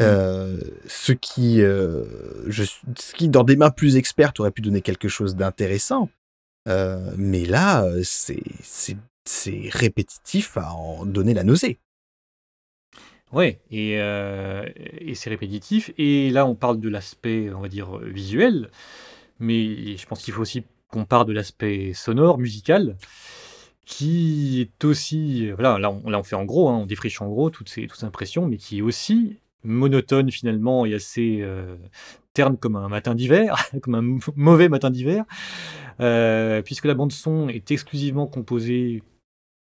Euh, 0.00 0.58
ce, 0.86 1.12
qui, 1.12 1.62
euh, 1.62 2.04
je, 2.48 2.64
ce 2.64 3.14
qui, 3.14 3.28
dans 3.28 3.44
des 3.44 3.56
mains 3.56 3.70
plus 3.70 3.96
expertes, 3.96 4.40
aurait 4.40 4.50
pu 4.50 4.62
donner 4.62 4.80
quelque 4.80 5.08
chose 5.08 5.36
d'intéressant. 5.36 6.08
Euh, 6.68 7.12
mais 7.16 7.44
là, 7.44 7.86
c'est 8.02 8.42
répétitif 9.70 10.56
à 10.56 10.72
en 10.72 11.06
donner 11.06 11.34
la 11.34 11.44
nausée. 11.44 11.78
Ouais, 13.32 13.60
et, 13.70 13.92
et 13.92 15.14
c'est 15.14 15.30
répétitif. 15.30 15.90
Et 15.96 16.30
là, 16.30 16.44
on 16.44 16.54
parle 16.54 16.80
de 16.80 16.88
l'aspect, 16.90 17.50
on 17.54 17.60
va 17.60 17.68
dire, 17.68 17.98
visuel. 17.98 18.70
Mais 19.38 19.96
je 19.96 20.06
pense 20.06 20.22
qu'il 20.22 20.34
faut 20.34 20.42
aussi 20.42 20.64
qu'on 20.88 21.06
parle 21.06 21.26
de 21.26 21.32
l'aspect 21.32 21.92
sonore, 21.94 22.38
musical 22.38 22.96
qui 23.84 24.60
est 24.60 24.84
aussi, 24.84 25.50
voilà, 25.50 25.78
là 25.78 25.90
on, 25.90 26.22
fait 26.22 26.36
en 26.36 26.44
gros, 26.44 26.68
hein, 26.68 26.78
on 26.82 26.86
défriche 26.86 27.20
en 27.20 27.28
gros 27.28 27.50
toutes 27.50 27.68
ces, 27.68 27.86
toutes 27.86 28.04
impressions, 28.04 28.46
mais 28.46 28.56
qui 28.56 28.78
est 28.78 28.82
aussi 28.82 29.38
monotone 29.64 30.30
finalement 30.30 30.86
et 30.86 30.94
assez 30.94 31.38
euh, 31.40 31.76
terne 32.32 32.56
comme 32.56 32.76
un 32.76 32.88
matin 32.88 33.14
d'hiver, 33.14 33.56
comme 33.82 33.94
un 33.94 34.18
mauvais 34.36 34.68
matin 34.68 34.90
d'hiver, 34.90 35.24
euh, 36.00 36.62
puisque 36.62 36.84
la 36.84 36.94
bande 36.94 37.12
son 37.12 37.48
est 37.48 37.70
exclusivement 37.70 38.26
composée 38.26 39.02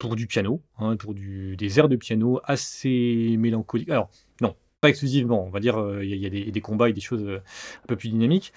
pour 0.02 0.16
du 0.16 0.26
piano, 0.26 0.64
hein, 0.80 0.98
pour 0.98 1.14
du, 1.14 1.56
des 1.56 1.78
airs 1.78 1.88
de 1.88 1.96
piano 1.96 2.42
assez 2.44 3.36
mélancoliques. 3.38 3.90
Alors 3.90 4.10
non, 4.42 4.56
pas 4.82 4.90
exclusivement, 4.90 5.46
on 5.46 5.52
va 5.52 5.60
dire 5.60 5.80
euh, 5.80 6.04
il 6.04 6.16
y, 6.16 6.26
a 6.26 6.30
des, 6.30 6.50
des 6.50 6.62
combats 6.62 6.90
et 6.90 6.94
des 6.94 7.02
choses 7.02 7.24
un 7.24 7.88
peu 7.88 7.96
plus 7.96 8.10
dynamiques, 8.10 8.52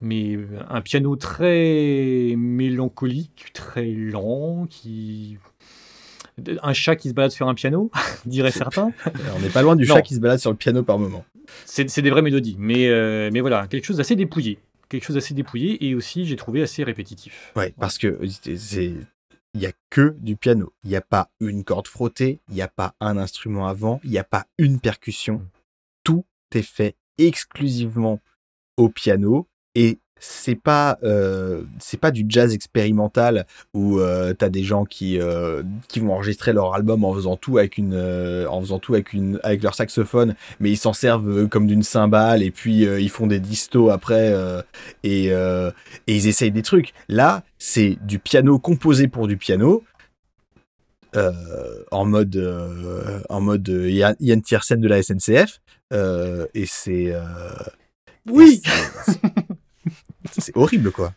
mais 0.00 0.34
euh, 0.34 0.48
un 0.68 0.80
piano 0.80 1.14
très 1.14 2.34
mélancolique, 2.36 3.52
très 3.52 3.92
lent, 3.92 4.66
qui 4.68 5.38
un 6.62 6.72
chat 6.72 6.96
qui 6.96 7.10
se 7.10 7.14
balade 7.14 7.30
sur 7.30 7.48
un 7.48 7.54
piano, 7.54 7.92
dirait 8.26 8.50
certains. 8.50 8.90
On 9.36 9.38
n'est 9.38 9.50
pas 9.50 9.62
loin 9.62 9.76
du 9.76 9.86
chat 9.86 10.02
qui 10.02 10.16
se 10.16 10.20
balade 10.20 10.40
sur 10.40 10.50
le 10.50 10.56
piano 10.56 10.82
par 10.82 10.98
moment. 10.98 11.24
C'est 11.64 12.00
des 12.00 12.10
vraies 12.10 12.22
mélodies, 12.22 12.56
mais, 12.58 12.88
euh, 12.88 13.30
mais 13.32 13.40
voilà, 13.40 13.68
quelque 13.68 13.84
chose 13.84 13.98
d'assez 13.98 14.16
dépouillé. 14.16 14.58
Quelque 14.88 15.04
chose 15.04 15.14
d'assez 15.14 15.34
dépouillé 15.34 15.86
et 15.86 15.94
aussi, 15.94 16.26
j'ai 16.26 16.36
trouvé 16.36 16.60
assez 16.60 16.82
répétitif. 16.82 17.52
Ouais, 17.54 17.72
parce 17.78 17.98
que 17.98 18.18
c'est. 18.56 18.94
Il 19.54 19.60
n'y 19.60 19.66
a 19.66 19.72
que 19.90 20.16
du 20.18 20.36
piano. 20.36 20.72
Il 20.82 20.90
n'y 20.90 20.96
a 20.96 21.02
pas 21.02 21.30
une 21.40 21.64
corde 21.64 21.86
frottée, 21.86 22.40
il 22.48 22.54
n'y 22.54 22.62
a 22.62 22.68
pas 22.68 22.94
un 23.00 23.16
instrument 23.18 23.68
avant, 23.68 24.00
il 24.04 24.10
n'y 24.10 24.18
a 24.18 24.24
pas 24.24 24.46
une 24.58 24.80
percussion. 24.80 25.46
Tout 26.04 26.24
est 26.52 26.62
fait 26.62 26.96
exclusivement 27.18 28.20
au 28.76 28.88
piano 28.88 29.48
et 29.74 30.00
c'est 30.24 30.54
pas 30.54 30.98
euh, 31.02 31.62
c'est 31.80 31.98
pas 31.98 32.12
du 32.12 32.24
jazz 32.28 32.54
expérimental 32.54 33.44
où 33.74 33.98
euh, 33.98 34.32
t'as 34.34 34.50
des 34.50 34.62
gens 34.62 34.84
qui 34.84 35.18
euh, 35.18 35.64
qui 35.88 35.98
vont 35.98 36.12
enregistrer 36.12 36.52
leur 36.52 36.74
album 36.74 37.04
en 37.04 37.12
faisant 37.12 37.36
tout 37.36 37.58
avec 37.58 37.76
une 37.76 37.96
en 38.48 38.60
faisant 38.60 38.78
tout 38.78 38.94
avec 38.94 39.12
une 39.12 39.40
avec 39.42 39.64
leur 39.64 39.74
saxophone 39.74 40.36
mais 40.60 40.70
ils 40.70 40.76
s'en 40.76 40.92
servent 40.92 41.48
comme 41.48 41.66
d'une 41.66 41.82
cymbale 41.82 42.44
et 42.44 42.52
puis 42.52 42.82
ils 42.82 43.10
font 43.10 43.26
des 43.26 43.40
distos 43.40 43.90
après 43.90 44.32
et 45.02 45.26
et 45.26 45.72
ils 46.06 46.28
essayent 46.28 46.52
des 46.52 46.62
trucs. 46.62 46.92
Là 47.08 47.42
c'est 47.58 47.98
du 48.02 48.20
piano 48.20 48.60
composé 48.60 49.08
pour 49.08 49.26
du 49.26 49.36
piano 49.36 49.82
en 51.16 52.04
mode 52.04 53.24
en 53.28 53.40
mode 53.40 53.68
Yann 53.68 54.42
Tiersen 54.42 54.80
de 54.80 54.86
la 54.86 55.02
SNCF 55.02 55.60
et 55.92 56.64
c'est 56.66 57.12
oui 58.30 58.62
c'est 60.38 60.56
horrible, 60.56 60.90
quoi. 60.90 61.12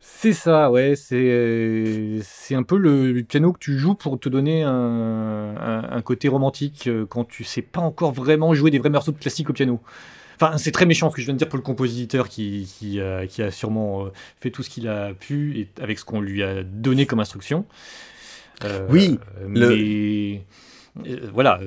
C'est 0.00 0.32
ça, 0.32 0.70
ouais. 0.70 0.94
C'est 0.96 2.20
c'est 2.22 2.54
un 2.54 2.62
peu 2.62 2.78
le 2.78 3.22
piano 3.22 3.52
que 3.52 3.58
tu 3.58 3.78
joues 3.78 3.94
pour 3.94 4.18
te 4.18 4.28
donner 4.28 4.62
un, 4.62 6.02
côté 6.04 6.28
romantique 6.28 6.86
euh, 6.86 7.04
quand 7.06 7.24
tu 7.24 7.42
sais 7.44 7.62
pas 7.62 7.80
encore 7.80 8.12
vraiment 8.12 8.54
jouer 8.54 8.70
des 8.70 8.78
vrais 8.78 8.90
morceaux 8.90 9.12
de 9.12 9.18
classique 9.18 9.50
au 9.50 9.52
piano. 9.52 9.80
Enfin, 10.36 10.58
c'est 10.58 10.70
très 10.70 10.86
méchant 10.86 11.10
ce 11.10 11.16
que 11.16 11.22
je 11.22 11.26
viens 11.26 11.34
de 11.34 11.38
dire 11.38 11.48
pour 11.48 11.56
le 11.56 11.62
compositeur 11.62 12.28
qui, 12.28 12.72
qui, 12.78 13.00
a 13.00 13.50
sûrement 13.50 14.06
euh, 14.06 14.08
fait 14.38 14.50
tout 14.50 14.62
ce 14.62 14.70
qu'il 14.70 14.86
a 14.88 15.12
pu 15.14 15.58
et 15.58 15.68
avec 15.82 15.98
ce 15.98 16.04
qu'on 16.04 16.20
lui 16.20 16.42
a 16.42 16.62
donné 16.62 17.06
comme 17.06 17.20
instruction. 17.20 17.64
Euh, 18.64 18.86
oui, 18.88 19.18
mais 19.46 20.42
voilà, 21.32 21.60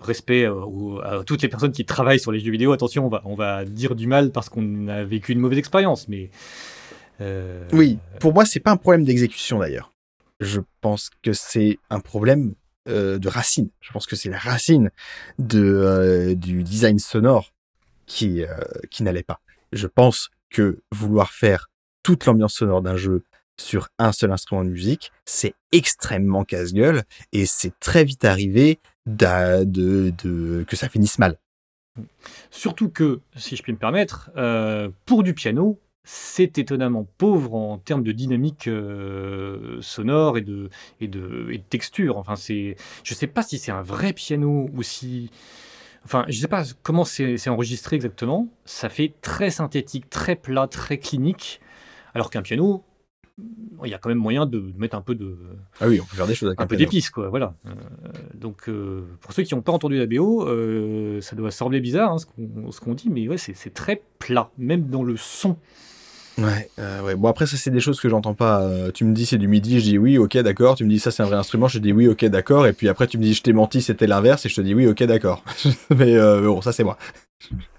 respect 0.00 0.46
à 0.46 1.22
toutes 1.24 1.42
les 1.42 1.48
personnes 1.48 1.72
qui 1.72 1.84
travaillent 1.84 2.20
sur 2.20 2.32
les 2.32 2.40
jeux 2.40 2.50
vidéo. 2.50 2.72
Attention, 2.72 3.06
on 3.06 3.08
va, 3.08 3.22
on 3.24 3.34
va 3.34 3.64
dire 3.64 3.94
du 3.94 4.06
mal 4.06 4.30
parce 4.30 4.48
qu'on 4.48 4.88
a 4.88 5.04
vécu 5.04 5.32
une 5.32 5.40
mauvaise 5.40 5.58
expérience, 5.58 6.08
mais. 6.08 6.30
Euh, 7.20 7.66
oui, 7.72 7.98
pour 8.20 8.34
moi, 8.34 8.44
c'est 8.44 8.60
pas 8.60 8.70
un 8.70 8.76
problème 8.76 9.04
d'exécution 9.04 9.58
d'ailleurs. 9.58 9.92
Je 10.40 10.60
pense 10.82 11.10
que 11.22 11.32
c'est 11.32 11.78
un 11.88 12.00
problème 12.00 12.54
euh, 12.88 13.18
de 13.18 13.28
racine. 13.28 13.70
Je 13.80 13.90
pense 13.90 14.06
que 14.06 14.16
c'est 14.16 14.28
la 14.28 14.38
racine 14.38 14.90
de, 15.38 15.62
euh, 15.62 16.34
du 16.34 16.62
design 16.62 16.98
sonore 16.98 17.52
qui, 18.04 18.44
qui 18.90 19.02
n'allait 19.02 19.24
pas. 19.24 19.40
Je 19.72 19.88
pense 19.88 20.30
que 20.50 20.80
vouloir 20.92 21.32
faire 21.32 21.70
toute 22.02 22.24
l'ambiance 22.26 22.54
sonore 22.54 22.82
d'un 22.82 22.96
jeu 22.96 23.24
sur 23.58 23.88
un 23.98 24.12
seul 24.12 24.30
instrument 24.30 24.64
de 24.64 24.70
musique, 24.70 25.10
c'est 25.24 25.54
extrêmement 25.72 26.44
casse-gueule 26.44 27.02
et 27.32 27.46
c'est 27.46 27.72
très 27.80 28.04
vite 28.04 28.24
arrivé 28.24 28.78
que 29.06 30.76
ça 30.76 30.88
finisse 30.88 31.18
mal. 31.18 31.38
Surtout 32.50 32.90
que, 32.90 33.20
si 33.36 33.56
je 33.56 33.62
puis 33.62 33.72
me 33.72 33.78
permettre, 33.78 34.30
euh, 34.36 34.90
pour 35.04 35.22
du 35.22 35.34
piano, 35.34 35.80
c'est 36.04 36.58
étonnamment 36.58 37.06
pauvre 37.18 37.54
en 37.54 37.78
termes 37.78 38.02
de 38.02 38.12
dynamique 38.12 38.68
euh, 38.68 39.78
sonore 39.80 40.38
et 40.38 40.42
de, 40.42 40.70
texture. 41.68 42.16
Enfin, 42.18 42.34
je 42.36 43.14
sais 43.14 43.26
pas 43.26 43.42
si 43.42 43.58
c'est 43.58 43.72
un 43.72 43.82
vrai 43.82 44.12
piano 44.12 44.68
ou 44.72 44.82
si. 44.82 45.30
Enfin, 46.04 46.24
je 46.28 46.38
sais 46.38 46.48
pas 46.48 46.62
comment 46.82 47.04
c'est 47.04 47.48
enregistré 47.48 47.96
exactement. 47.96 48.48
Ça 48.64 48.88
fait 48.88 49.14
très 49.20 49.50
synthétique, 49.50 50.08
très 50.08 50.36
plat, 50.36 50.68
très 50.68 50.98
clinique. 50.98 51.60
Alors 52.14 52.30
qu'un 52.30 52.42
piano, 52.42 52.84
il 53.84 53.90
y 53.90 53.94
a 53.94 53.98
quand 53.98 54.08
même 54.08 54.18
moyen 54.18 54.46
de 54.46 54.72
mettre 54.76 54.96
un 54.96 55.00
peu 55.00 55.14
de. 55.14 55.36
Ah 55.80 55.88
oui, 55.88 56.00
on 56.00 56.04
peut 56.04 56.16
faire 56.16 56.26
des 56.26 56.34
choses 56.34 56.48
avec 56.48 56.60
un, 56.60 56.66
peu 56.66 56.76
d'épices, 56.76 57.10
quoi. 57.10 57.28
Voilà. 57.28 57.54
Euh, 57.66 57.70
donc, 58.34 58.68
euh, 58.68 59.04
pour 59.20 59.32
ceux 59.32 59.42
qui 59.42 59.54
n'ont 59.54 59.60
pas 59.60 59.72
entendu 59.72 59.98
la 59.98 60.06
BO, 60.06 60.46
euh, 60.46 61.20
ça 61.20 61.36
doit 61.36 61.50
sembler 61.50 61.80
bizarre 61.80 62.12
hein, 62.12 62.16
ce 62.18 62.80
qu'on 62.80 62.94
dit, 62.94 63.10
mais 63.10 63.28
ouais, 63.28 63.36
c'est 63.36 63.74
très 63.74 64.02
plat, 64.18 64.50
même 64.56 64.86
dans 64.86 65.02
le 65.02 65.16
son. 65.16 65.56
Ouais, 66.38 66.68
ouais. 66.78 67.14
Bon, 67.14 67.28
après, 67.28 67.46
ça, 67.46 67.56
c'est 67.56 67.70
des 67.70 67.80
choses 67.80 68.00
que 68.00 68.08
j'entends 68.08 68.34
pas. 68.34 68.90
tu 68.92 69.04
me 69.04 69.14
dis 69.14 69.26
c'est 69.26 69.38
du 69.38 69.48
midi, 69.48 69.80
je 69.80 69.84
dis 69.84 69.98
oui, 69.98 70.18
ok, 70.18 70.36
d'accord. 70.38 70.76
Tu 70.76 70.84
me 70.84 70.90
dis 70.90 70.98
ça, 70.98 71.10
c'est 71.10 71.22
un 71.22 71.26
vrai 71.26 71.36
instrument, 71.36 71.68
je 71.68 71.78
dis 71.78 71.92
oui, 71.92 72.08
ok, 72.08 72.24
d'accord. 72.26 72.66
Et 72.66 72.72
puis 72.72 72.88
après, 72.88 73.06
tu 73.06 73.18
me 73.18 73.22
dis 73.22 73.34
je 73.34 73.42
t'ai 73.42 73.52
menti, 73.52 73.82
c'était 73.82 74.06
l'inverse, 74.06 74.44
et 74.46 74.48
je 74.48 74.56
te 74.56 74.60
dis 74.60 74.74
oui, 74.74 74.86
ok, 74.86 75.02
d'accord. 75.04 75.42
mais 75.96 76.16
bon, 76.16 76.60
ça, 76.62 76.72
c'est 76.72 76.84
moi. 76.84 76.96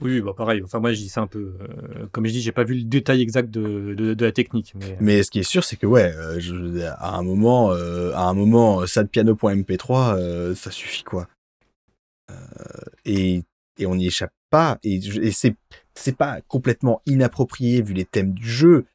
Oui, 0.00 0.20
bah 0.20 0.32
pareil. 0.36 0.62
Enfin, 0.62 0.80
moi, 0.80 0.92
je 0.92 0.98
dis 0.98 1.08
ça 1.08 1.20
un 1.20 1.26
peu. 1.26 1.54
Euh, 1.60 2.06
comme 2.10 2.26
je 2.26 2.32
dis, 2.32 2.42
j'ai 2.42 2.52
pas 2.52 2.64
vu 2.64 2.74
le 2.74 2.84
détail 2.84 3.22
exact 3.22 3.50
de, 3.50 3.94
de, 3.94 4.24
la 4.24 4.32
technique. 4.32 4.74
Mais... 4.74 4.96
mais... 5.00 5.22
ce 5.22 5.30
qui 5.30 5.38
est 5.38 5.44
sûr, 5.44 5.64
c'est 5.64 5.76
que, 5.76 5.86
ouais, 5.86 6.12
euh, 6.16 6.90
à 6.98 7.16
un 7.16 7.22
moment, 7.22 7.72
euh, 7.72 8.12
à 8.12 8.22
un 8.22 8.34
moment, 8.34 8.86
sadpiano.mp3, 8.86 10.54
ça 10.54 10.70
suffit, 10.70 11.04
quoi. 11.04 11.28
et, 13.04 13.42
et 13.78 13.86
on 13.86 13.94
n'y 13.94 14.06
échappe 14.06 14.32
pas. 14.50 14.78
Et, 14.82 14.96
et 14.96 15.30
c'est, 15.30 15.54
c'est 15.94 16.16
pas 16.16 16.40
complètement 16.48 17.00
inapproprié 17.06 17.80
vu 17.80 17.94
les 17.94 18.04
thèmes 18.04 18.32
du 18.34 18.50
jeu. 18.50 18.86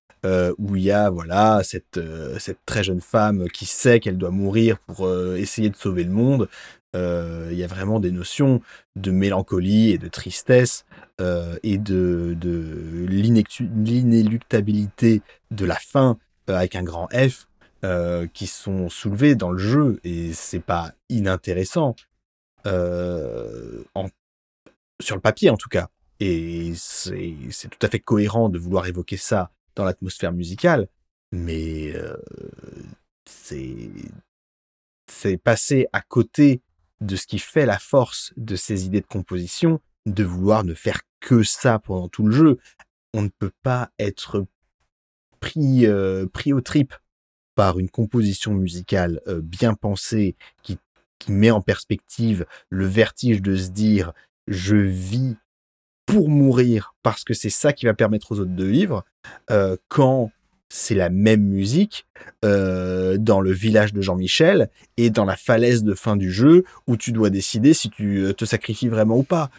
où 0.58 0.76
il 0.76 0.84
y 0.84 0.92
a 0.92 1.10
voilà 1.10 1.62
cette, 1.64 2.00
cette 2.40 2.60
très 2.66 2.84
jeune 2.84 3.00
femme 3.00 3.48
qui 3.48 3.66
sait 3.66 4.02
qu'elle 4.02 4.18
doit 4.18 4.32
mourir 4.32 4.78
pour 4.80 5.10
essayer 5.36 5.70
de 5.70 5.78
sauver 5.78 6.04
le 6.04 6.12
monde. 6.12 6.50
Il 6.94 7.58
y 7.58 7.64
a 7.64 7.68
vraiment 7.68 8.00
des 8.00 8.12
notions 8.12 8.62
de 8.96 9.12
mélancolie 9.12 9.92
et 9.92 9.98
de 9.98 10.08
tristesse 10.08 10.86
euh, 11.20 11.58
et 11.64 11.78
de, 11.78 12.38
de 12.40 13.06
l'inéluctabilité 13.10 15.22
de 15.52 15.66
la 15.66 15.76
fin 15.76 16.18
euh, 16.50 16.56
avec 16.56 16.78
un 16.78 16.84
grand 16.84 17.10
F 17.12 17.50
euh, 17.84 18.26
qui 18.28 18.48
sont 18.48 18.88
soulevés 18.88 19.36
dans 19.36 19.52
le 19.52 19.58
jeu 19.58 20.00
et 20.06 20.32
c'est 20.32 20.62
pas 20.62 20.94
inintéressant 21.10 21.98
sur 22.66 22.74
le 25.16 25.22
papier 25.22 25.50
en 25.50 25.58
tout 25.58 25.68
cas. 25.68 25.90
Et 26.22 26.72
c'est 26.76 27.68
tout 27.70 27.86
à 27.86 27.90
fait 27.90 28.00
cohérent 28.00 28.48
de 28.48 28.58
vouloir 28.58 28.88
évoquer 28.88 29.18
ça 29.18 29.52
dans 29.76 29.84
l'atmosphère 29.84 30.32
musicale 30.32 30.88
mais 31.32 31.94
c'est 33.26 33.92
c'est 35.08 35.38
passer 35.38 35.88
à 35.92 36.02
côté 36.02 36.62
de 37.02 37.16
ce 37.16 37.28
qui 37.28 37.40
fait 37.40 37.66
la 37.66 37.80
force 37.80 38.34
de 38.38 38.56
ces 38.56 38.86
idées 38.86 39.02
de 39.02 39.08
composition 39.08 39.80
de 40.06 40.24
vouloir 40.24 40.64
ne 40.64 40.74
faire 40.74 41.02
que 41.20 41.44
ça 41.44 41.80
pendant 41.80 42.08
tout 42.08 42.26
le 42.26 42.32
jeu. 42.32 42.58
On 43.14 43.22
ne 43.22 43.30
peut 43.30 43.52
pas 43.64 43.92
être 44.00 44.46
pris, 45.40 45.86
euh, 45.86 46.26
pris 46.28 46.54
au 46.54 46.62
trip 46.62 46.94
par 47.56 47.80
une 47.80 47.90
composition 47.90 48.54
musicale 48.54 49.22
euh, 49.28 49.42
bien 49.42 49.74
pensée 49.74 50.36
qui, 50.64 50.78
qui 51.20 51.32
met 51.32 51.52
en 51.52 51.62
perspective 51.62 52.46
le 52.70 52.86
vertige 52.86 53.42
de 53.42 53.56
se 53.56 53.70
dire 53.70 54.14
je 54.48 54.76
vis 54.76 55.36
pour 56.06 56.30
mourir 56.30 56.96
parce 57.04 57.24
que 57.24 57.34
c'est 57.34 57.50
ça 57.50 57.72
qui 57.74 57.86
va 57.86 57.94
permettre 57.94 58.32
aux 58.32 58.40
autres 58.40 58.56
de 58.56 58.66
vivre, 58.66 59.06
euh, 59.52 59.78
quand 59.90 60.32
c'est 60.70 60.96
la 60.96 61.10
même 61.10 61.44
musique 61.44 62.06
dans 62.44 63.42
le 63.42 63.52
village 63.52 63.94
de 63.94 64.02
Jean-Michel 64.02 64.70
et 64.98 65.10
dans 65.10 65.26
la 65.26 65.36
falaise 65.36 65.84
de 65.84 65.94
fin 65.94 66.16
du 66.16 66.32
jeu 66.32 66.64
où 66.88 66.96
tu 66.96 67.12
dois 67.12 67.30
décider 67.30 67.74
si 67.74 67.90
tu 67.90 68.26
te 68.38 68.46
sacrifies 68.46 68.88
vraiment 68.88 69.18
ou 69.18 69.24
pas. 69.24 69.50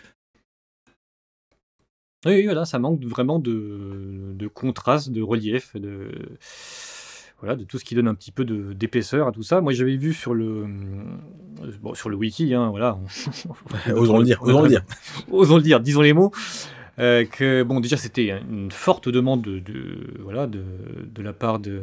Oui, 2.26 2.44
voilà, 2.44 2.66
ça 2.66 2.78
manque 2.78 3.02
vraiment 3.04 3.38
de, 3.38 4.34
de 4.34 4.46
contraste, 4.46 5.10
de 5.10 5.22
relief, 5.22 5.74
de, 5.74 6.10
voilà, 7.40 7.56
de 7.56 7.64
tout 7.64 7.78
ce 7.78 7.84
qui 7.84 7.94
donne 7.94 8.08
un 8.08 8.14
petit 8.14 8.30
peu 8.30 8.44
d'épaisseur 8.44 9.26
à 9.26 9.32
tout 9.32 9.42
ça. 9.42 9.62
Moi, 9.62 9.72
j'avais 9.72 9.96
vu 9.96 10.12
sur 10.12 10.34
le, 10.34 10.66
bon, 11.80 11.94
sur 11.94 12.10
le 12.10 12.16
wiki, 12.16 12.52
hein, 12.52 12.68
voilà. 12.68 12.98
osons 13.94 14.18
le 14.18 14.24
dire, 14.24 14.42
osons 14.42 14.62
le 14.62 14.68
dire. 14.68 14.84
osons 15.30 15.56
le 15.56 15.62
dire, 15.62 15.80
disons 15.80 16.02
les 16.02 16.12
mots. 16.12 16.30
Euh, 16.98 17.24
que 17.24 17.62
bon, 17.62 17.80
déjà, 17.80 17.96
c'était 17.96 18.28
une 18.28 18.70
forte 18.70 19.08
demande 19.08 19.42
de, 19.42 19.62
voilà, 20.20 20.46
de, 20.46 20.62
la 21.18 21.32
part 21.32 21.58
du 21.58 21.80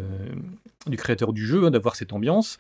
créateur 0.97 1.33
du 1.33 1.45
jeu 1.45 1.65
hein, 1.65 1.71
d'avoir 1.71 1.95
cette 1.95 2.13
ambiance 2.13 2.57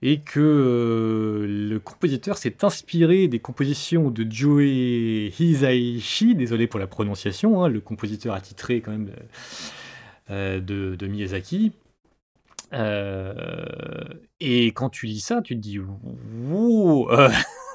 et 0.00 0.20
que 0.20 0.38
euh, 0.38 1.68
le 1.70 1.80
compositeur 1.80 2.38
s'est 2.38 2.64
inspiré 2.64 3.26
des 3.26 3.40
compositions 3.40 4.10
de 4.10 4.24
Joe 4.30 4.62
Hisaishi, 4.62 6.36
désolé 6.36 6.68
pour 6.68 6.78
la 6.78 6.86
prononciation, 6.86 7.64
hein, 7.64 7.68
le 7.68 7.80
compositeur 7.80 8.34
attitré 8.34 8.80
quand 8.80 8.92
même 8.92 9.10
euh, 10.30 10.60
de, 10.60 11.06
Miyazaki. 11.06 11.72
Et 14.40 14.66
quand 14.66 14.90
tu 14.90 15.06
lis 15.06 15.20
ça, 15.20 15.42
tu 15.42 15.56
te 15.56 15.60
dis, 15.60 15.80
wow, 15.80 17.08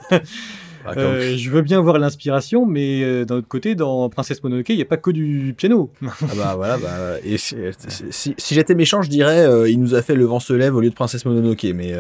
Ah, 0.86 0.94
euh, 0.98 1.36
je 1.38 1.50
veux 1.50 1.62
bien 1.62 1.82
voir 1.82 1.98
l'inspiration, 2.00 2.66
mais 2.66 3.04
euh, 3.04 3.26
d'un 3.26 3.36
autre 3.36 3.48
côté, 3.48 3.76
dans 3.76 4.10
Princesse 4.10 4.44
Mononoke, 4.44 4.70
il 4.70 4.76
n'y 4.78 4.82
a 4.82 4.86
pas 4.86 4.98
que 4.98 5.12
du 5.12 5.54
piano. 5.56 5.92
ah 6.06 6.08
bah 6.36 6.54
voilà, 6.58 6.78
bah, 6.78 7.18
et 7.24 7.38
si, 7.38 8.36
j'étais 8.52 8.76
méchant, 8.76 9.02
je 9.02 9.10
dirais 9.10 9.46
euh, 9.46 9.70
il 9.70 9.80
nous 9.80 9.96
a 9.96 10.02
fait 10.02 10.16
Le 10.16 10.26
vent 10.26 10.40
se 10.40 10.54
lève 10.54 10.76
au 10.76 10.82
lieu 10.82 10.90
de 10.90 10.96
Princesse 10.96 11.26
Mononoke, 11.26 11.66
mais 11.76 11.94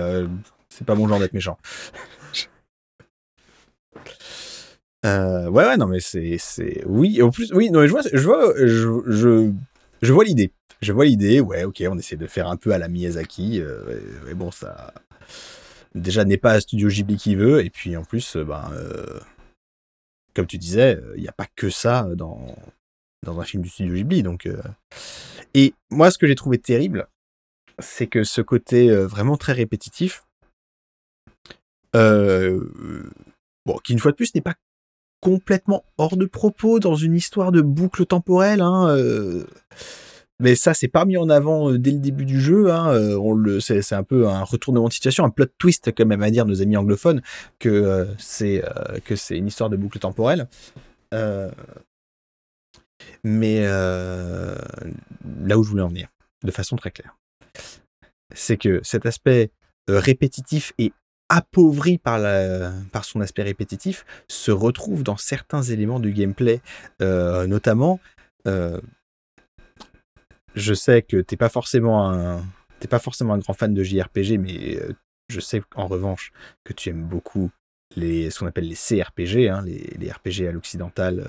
c'est 0.69 0.85
pas 0.85 0.95
mon 0.95 1.07
genre 1.07 1.19
d'être 1.19 1.33
méchant. 1.33 1.57
ouais, 5.03 5.49
ouais, 5.49 5.77
non, 5.77 5.87
mais 5.87 5.99
c'est. 5.99 6.39
Oui, 6.85 7.21
en 7.21 7.29
plus, 7.29 7.51
oui, 7.53 7.69
non, 7.69 7.81
mais 7.81 7.87
je 7.87 7.91
vois, 7.91 8.01
je 8.11 8.25
vois, 8.25 8.53
je, 8.57 9.51
je, 10.01 10.13
vois 10.13 10.23
l'idée. 10.23 10.51
Je 10.81 10.91
vois 10.91 11.05
l'idée, 11.05 11.39
ouais, 11.39 11.63
ok, 11.63 11.83
on 11.89 11.97
essaie 11.97 12.17
de 12.17 12.27
faire 12.27 12.47
un 12.47 12.57
peu 12.57 12.73
à 12.73 12.77
la 12.77 12.87
Miyazaki, 12.89 13.61
mais 14.25 14.33
bon, 14.33 14.51
ça 14.51 14.93
déjà 15.95 16.25
n'est 16.25 16.37
pas 16.37 16.55
un 16.55 16.59
studio 16.59 16.89
Ghibli 16.89 17.17
qui 17.17 17.35
veut, 17.35 17.63
et 17.63 17.69
puis 17.69 17.95
en 17.95 18.03
plus, 18.03 18.35
euh, 18.35 18.43
ben, 18.43 18.69
euh, 18.73 19.19
comme 20.33 20.47
tu 20.47 20.57
disais, 20.57 20.99
il 21.15 21.21
n'y 21.21 21.27
a 21.27 21.33
pas 21.33 21.47
que 21.55 21.69
ça 21.69 22.07
dans, 22.15 22.55
dans 23.23 23.39
un 23.39 23.43
film 23.43 23.63
du 23.63 23.69
studio 23.69 23.93
Ghibli. 23.93 24.23
Donc, 24.23 24.45
euh. 24.45 24.61
Et 25.53 25.73
moi, 25.91 26.09
ce 26.11 26.17
que 26.17 26.27
j'ai 26.27 26.35
trouvé 26.35 26.57
terrible, 26.57 27.07
c'est 27.79 28.07
que 28.07 28.23
ce 28.23 28.41
côté 28.41 28.95
vraiment 29.05 29.37
très 29.37 29.53
répétitif, 29.53 30.25
bon, 31.93 32.59
qui 33.83 33.93
une 33.93 33.99
fois 33.99 34.11
de 34.11 34.15
plus 34.15 34.33
n'est 34.33 34.41
pas 34.41 34.55
complètement 35.21 35.85
hors 35.97 36.17
de 36.17 36.25
propos 36.25 36.79
dans 36.79 36.95
une 36.95 37.15
histoire 37.15 37.51
de 37.51 37.61
boucle 37.61 38.05
temporelle. 38.05 38.61
Hein, 38.61 38.97
mais 40.39 40.55
ça, 40.55 40.73
c'est 40.73 40.87
pas 40.87 41.05
mis 41.05 41.17
en 41.17 41.29
avant 41.29 41.71
euh, 41.71 41.77
dès 41.77 41.91
le 41.91 41.99
début 41.99 42.25
du 42.25 42.41
jeu. 42.41 42.71
Hein, 42.71 42.93
euh, 42.93 43.59
c'est, 43.59 43.93
un 43.93 44.03
peu 44.03 44.27
un 44.27 44.43
retournement 44.43 44.87
de 44.87 44.93
situation, 44.93 45.23
un 45.23 45.29
plot 45.29 45.45
twist, 45.57 45.93
comme 45.93 46.09
même 46.09 46.23
à 46.23 46.31
dire 46.31 46.45
nos 46.45 46.61
amis 46.61 46.77
anglophones, 46.77 47.21
que 47.59 47.69
euh, 47.69 48.05
c'est 48.17 48.63
que 49.05 49.15
c'est 49.15 49.37
une 49.37 49.47
histoire 49.47 49.69
de 49.69 49.77
boucle 49.77 49.99
temporelle. 49.99 50.47
mais 53.23 53.65
là 53.65 55.57
où 55.57 55.63
je 55.63 55.69
voulais 55.69 55.81
en 55.81 55.87
venir, 55.87 56.07
de 56.43 56.51
façon 56.51 56.75
très 56.75 56.91
claire, 56.91 57.15
c'est 58.33 58.57
que 58.57 58.81
cet 58.83 59.05
aspect 59.05 59.51
répétitif 59.87 60.73
et 60.77 60.91
appauvri 61.29 61.97
par, 61.97 62.19
par 62.91 63.05
son 63.05 63.21
aspect 63.21 63.43
répétitif 63.43 64.05
se 64.27 64.51
retrouve 64.51 65.03
dans 65.03 65.17
certains 65.17 65.61
éléments 65.61 65.99
du 65.99 66.11
gameplay, 66.11 66.61
notamment 66.99 67.99
je 70.55 70.73
sais 70.73 71.01
que 71.01 71.17
t'es 71.17 71.37
pas 71.37 71.49
forcément 71.49 72.09
un 72.09 72.43
t'es 72.79 72.87
pas 72.87 72.99
forcément 72.99 73.33
un 73.33 73.37
grand 73.37 73.53
fan 73.53 73.73
de 73.73 73.83
JRPG, 73.83 74.37
mais 74.37 74.75
euh, 74.75 74.93
je 75.29 75.39
sais 75.39 75.61
en 75.75 75.87
revanche 75.87 76.33
que 76.65 76.73
tu 76.73 76.89
aimes 76.89 77.03
beaucoup 77.03 77.49
les 77.95 78.29
ce 78.29 78.39
qu'on 78.39 78.47
appelle 78.47 78.67
les 78.67 78.75
CRPG, 78.75 79.49
hein, 79.49 79.61
les, 79.65 79.95
les, 79.97 80.11
RPG 80.11 80.47
à 80.47 80.51
l'occidental, 80.51 81.25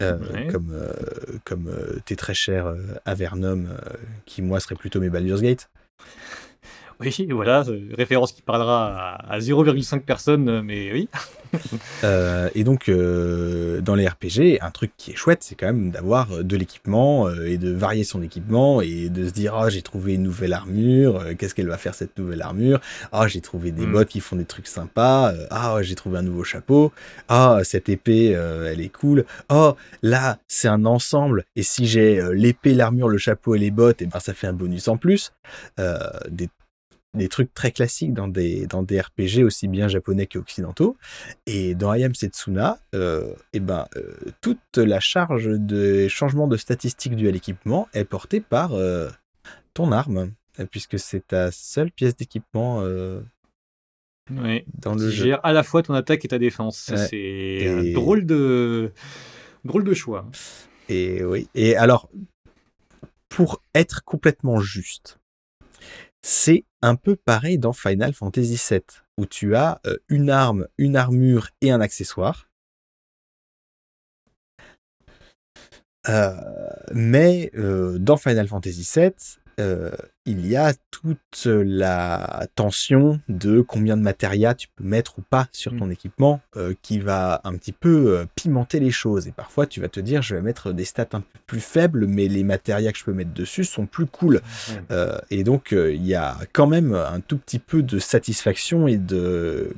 euh, 0.00 0.16
euh, 0.18 0.50
comme 0.50 0.74
comme 1.44 2.00
t'es 2.06 2.16
très 2.16 2.34
cher 2.34 2.74
Avernum, 3.04 3.76
qui 4.24 4.40
moi 4.40 4.60
serait 4.60 4.76
plutôt 4.76 5.00
mes 5.00 5.10
Baldur's 5.10 5.42
Gate. 5.42 5.68
Oui, 7.00 7.26
voilà, 7.30 7.64
référence 7.92 8.32
qui 8.32 8.42
parlera 8.42 9.14
à, 9.16 9.38
0,5 9.40 10.00
personnes, 10.00 10.62
mais 10.62 10.92
oui. 10.92 11.08
Euh, 12.04 12.48
et 12.56 12.64
donc, 12.64 12.88
euh, 12.88 13.80
dans 13.80 13.94
les 13.94 14.08
RPG, 14.08 14.58
un 14.60 14.70
truc 14.72 14.90
qui 14.96 15.12
est 15.12 15.14
chouette, 15.14 15.42
c'est 15.42 15.54
quand 15.54 15.66
même 15.66 15.90
d'avoir 15.90 16.32
euh, 16.32 16.42
de 16.42 16.56
l'équipement 16.56 17.30
et 17.30 17.58
de 17.58 17.70
varier 17.70 18.02
son 18.02 18.22
équipement 18.22 18.80
et 18.80 19.08
de 19.08 19.28
se 19.28 19.32
dire, 19.32 19.56
oh, 19.56 19.68
j'ai 19.68 19.82
trouvé 19.82 20.14
une 20.14 20.24
nouvelle 20.24 20.52
armure, 20.52 21.24
qu'est-ce 21.38 21.54
qu'elle 21.54 21.68
va 21.68 21.78
faire 21.78 21.94
cette 21.94 22.18
nouvelle 22.18 22.42
armure? 22.42 22.80
Ah, 23.12 23.28
j'ai 23.28 23.40
trouvé 23.40 23.70
des 23.70 23.86
mm. 23.86 23.92
bottes 23.92 24.08
qui 24.08 24.18
font 24.18 24.34
des 24.34 24.44
trucs 24.44 24.66
sympas, 24.66 25.32
ah, 25.50 25.76
j'ai 25.82 25.94
trouvé 25.94 26.18
un 26.18 26.22
nouveau 26.22 26.42
chapeau, 26.42 26.92
ah, 27.28 27.60
cette 27.62 27.88
épée, 27.88 28.30
elle 28.30 28.80
est 28.80 28.92
cool, 28.92 29.24
oh, 29.48 29.76
là, 30.02 30.38
c'est 30.48 30.68
un 30.68 30.84
ensemble, 30.84 31.44
et 31.54 31.62
si 31.62 31.86
j'ai 31.86 32.20
l'épée, 32.32 32.74
l'armure, 32.74 33.08
le 33.08 33.18
chapeau 33.18 33.54
et 33.54 33.58
les 33.58 33.70
bottes, 33.70 34.02
et 34.02 34.06
eh 34.06 34.08
ben 34.08 34.18
ça 34.18 34.34
fait 34.34 34.48
un 34.48 34.54
bonus 34.54 34.88
en 34.88 34.96
plus. 34.96 35.32
des 35.78 36.48
des 37.14 37.28
trucs 37.28 37.52
très 37.52 37.72
classiques 37.72 38.14
dans 38.14 38.28
des, 38.28 38.66
dans 38.66 38.82
des 38.82 39.00
RPG 39.00 39.44
aussi 39.44 39.68
bien 39.68 39.88
japonais 39.88 40.26
qu'occidentaux. 40.26 40.96
Et 41.46 41.74
dans 41.74 41.90
Ayam 41.90 42.14
Setsuna, 42.14 42.78
euh, 42.94 43.32
et 43.52 43.58
eh 43.58 43.60
ben, 43.60 43.86
euh, 43.96 44.14
toute 44.40 44.78
la 44.78 45.00
charge 45.00 45.48
de 45.48 46.08
changement 46.08 46.48
de 46.48 46.56
statistiques 46.56 47.16
dû 47.16 47.28
à 47.28 47.30
l'équipement 47.30 47.88
est 47.92 48.04
portée 48.04 48.40
par 48.40 48.72
euh, 48.72 49.10
ton 49.74 49.92
arme, 49.92 50.32
puisque 50.70 50.98
c'est 50.98 51.26
ta 51.26 51.50
seule 51.52 51.90
pièce 51.90 52.16
d'équipement 52.16 52.82
dans 54.30 54.94
le 54.94 55.10
jeu. 55.10 55.24
gère 55.24 55.40
à 55.44 55.52
la 55.52 55.62
fois 55.62 55.82
ton 55.82 55.94
attaque 55.94 56.24
et 56.24 56.28
ta 56.28 56.38
défense. 56.38 56.92
C'est 56.96 57.68
un 57.68 57.92
drôle 57.92 58.24
de, 58.24 58.92
drôle 59.64 59.84
de 59.84 59.94
choix. 59.94 60.26
Et 60.88 61.24
oui. 61.24 61.48
Et 61.54 61.76
alors, 61.76 62.08
pour 63.28 63.62
être 63.74 64.04
complètement 64.04 64.60
juste, 64.60 65.18
c'est 66.22 66.64
un 66.82 66.96
peu 66.96 67.16
pareil 67.16 67.58
dans 67.58 67.72
Final 67.72 68.12
Fantasy 68.12 68.60
VII, 68.68 68.82
où 69.16 69.26
tu 69.26 69.54
as 69.54 69.80
euh, 69.86 69.96
une 70.08 70.30
arme, 70.30 70.66
une 70.78 70.96
armure 70.96 71.48
et 71.60 71.70
un 71.70 71.80
accessoire. 71.80 72.48
Euh, 76.08 76.34
mais 76.92 77.50
euh, 77.54 77.96
dans 77.98 78.16
Final 78.16 78.48
Fantasy 78.48 78.88
VII, 78.94 79.12
euh, 79.60 79.90
il 80.24 80.46
y 80.46 80.54
a 80.56 80.72
toute 80.90 81.46
la 81.46 82.46
tension 82.54 83.20
de 83.28 83.60
combien 83.60 83.96
de 83.96 84.02
matérias 84.02 84.54
tu 84.54 84.68
peux 84.68 84.84
mettre 84.84 85.18
ou 85.18 85.22
pas 85.22 85.48
sur 85.50 85.76
ton 85.76 85.86
mm. 85.86 85.92
équipement 85.92 86.40
euh, 86.56 86.74
qui 86.80 87.00
va 87.00 87.40
un 87.44 87.56
petit 87.56 87.72
peu 87.72 88.18
euh, 88.18 88.26
pimenter 88.36 88.78
les 88.78 88.92
choses. 88.92 89.26
Et 89.26 89.32
parfois, 89.32 89.66
tu 89.66 89.80
vas 89.80 89.88
te 89.88 90.00
dire, 90.00 90.22
je 90.22 90.36
vais 90.36 90.42
mettre 90.42 90.72
des 90.72 90.84
stats 90.84 91.08
un 91.12 91.20
peu 91.20 91.38
plus 91.46 91.60
faibles, 91.60 92.06
mais 92.06 92.28
les 92.28 92.44
matérias 92.44 92.92
que 92.92 92.98
je 92.98 93.04
peux 93.04 93.12
mettre 93.12 93.32
dessus 93.32 93.64
sont 93.64 93.86
plus 93.86 94.06
cool. 94.06 94.40
et 95.30 95.44
donc, 95.44 95.72
il 95.72 96.06
y 96.06 96.14
a 96.14 96.36
quand 96.52 96.66
même 96.66 96.94
un 96.94 97.20
tout 97.20 97.38
petit 97.38 97.58
peu 97.58 97.82
de 97.82 97.98
satisfaction 97.98 98.86
et 98.86 98.98
de 98.98 99.74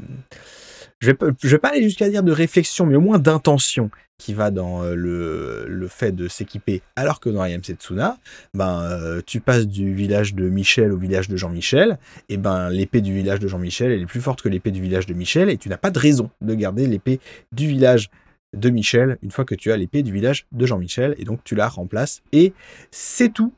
je 1.00 1.11
vais, 1.11 1.16
vais 1.42 1.59
pas 1.59 1.70
aller 1.70 1.83
jusqu'à 1.83 2.09
dire 2.09 2.22
de 2.22 2.33
réflexion, 2.33 2.87
mais 2.87 2.96
au 2.96 3.00
moins 3.00 3.18
d'intention 3.18 3.90
qui 4.18 4.33
va 4.33 4.50
dans 4.50 4.85
euh, 4.85 4.94
le, 4.94 5.88
fait 5.88 6.12
de 6.12 6.28
s'équiper. 6.28 6.83
Alors 6.96 7.20
que 7.20 7.28
dans 7.28 7.44
I 7.44 7.59
Setsuna, 7.62 8.18
ben, 8.54 8.83
euh, 8.83 9.20
tu 9.26 9.40
passes 9.40 9.66
du 9.66 9.94
village 9.94 10.35
de 10.35 10.48
Michel 10.48 10.92
au 10.92 10.96
village 10.96 11.28
de 11.28 11.37
Jean-Michel, 11.37 11.98
et 12.28 12.37
ben 12.37 12.70
l'épée 12.70 13.00
du 13.00 13.12
village 13.12 13.40
de 13.40 13.48
Jean-Michel, 13.48 13.92
est 13.92 14.07
plus 14.07 14.20
forte 14.20 14.40
que 14.40 14.48
l'épée 14.48 14.70
du 14.70 14.80
village 14.80 15.07
de 15.07 15.14
Michel, 15.14 15.50
et 15.50 15.59
tu 15.59 15.68
n'as 15.68 15.76
pas 15.76 15.90
de 15.90 15.98
raison 15.98 16.30
de 16.40 16.54
garder 16.54 16.87
l'épée 16.87 17.20
du 17.52 17.66
village 17.66 18.11
de 18.57 18.70
Michel 18.70 19.18
une 19.22 19.30
fois 19.30 19.44
que 19.44 19.54
tu 19.54 19.72
as 19.72 19.76
l'épée 19.76 20.02
du 20.02 20.12
village 20.12 20.46
de 20.52 20.64
Jean-Michel, 20.64 21.14
et 21.18 21.24
donc 21.24 21.42
tu 21.44 21.54
la 21.54 21.68
remplaces, 21.68 22.22
et 22.33 22.52
c'est 22.90 23.33
tout. 23.33 23.52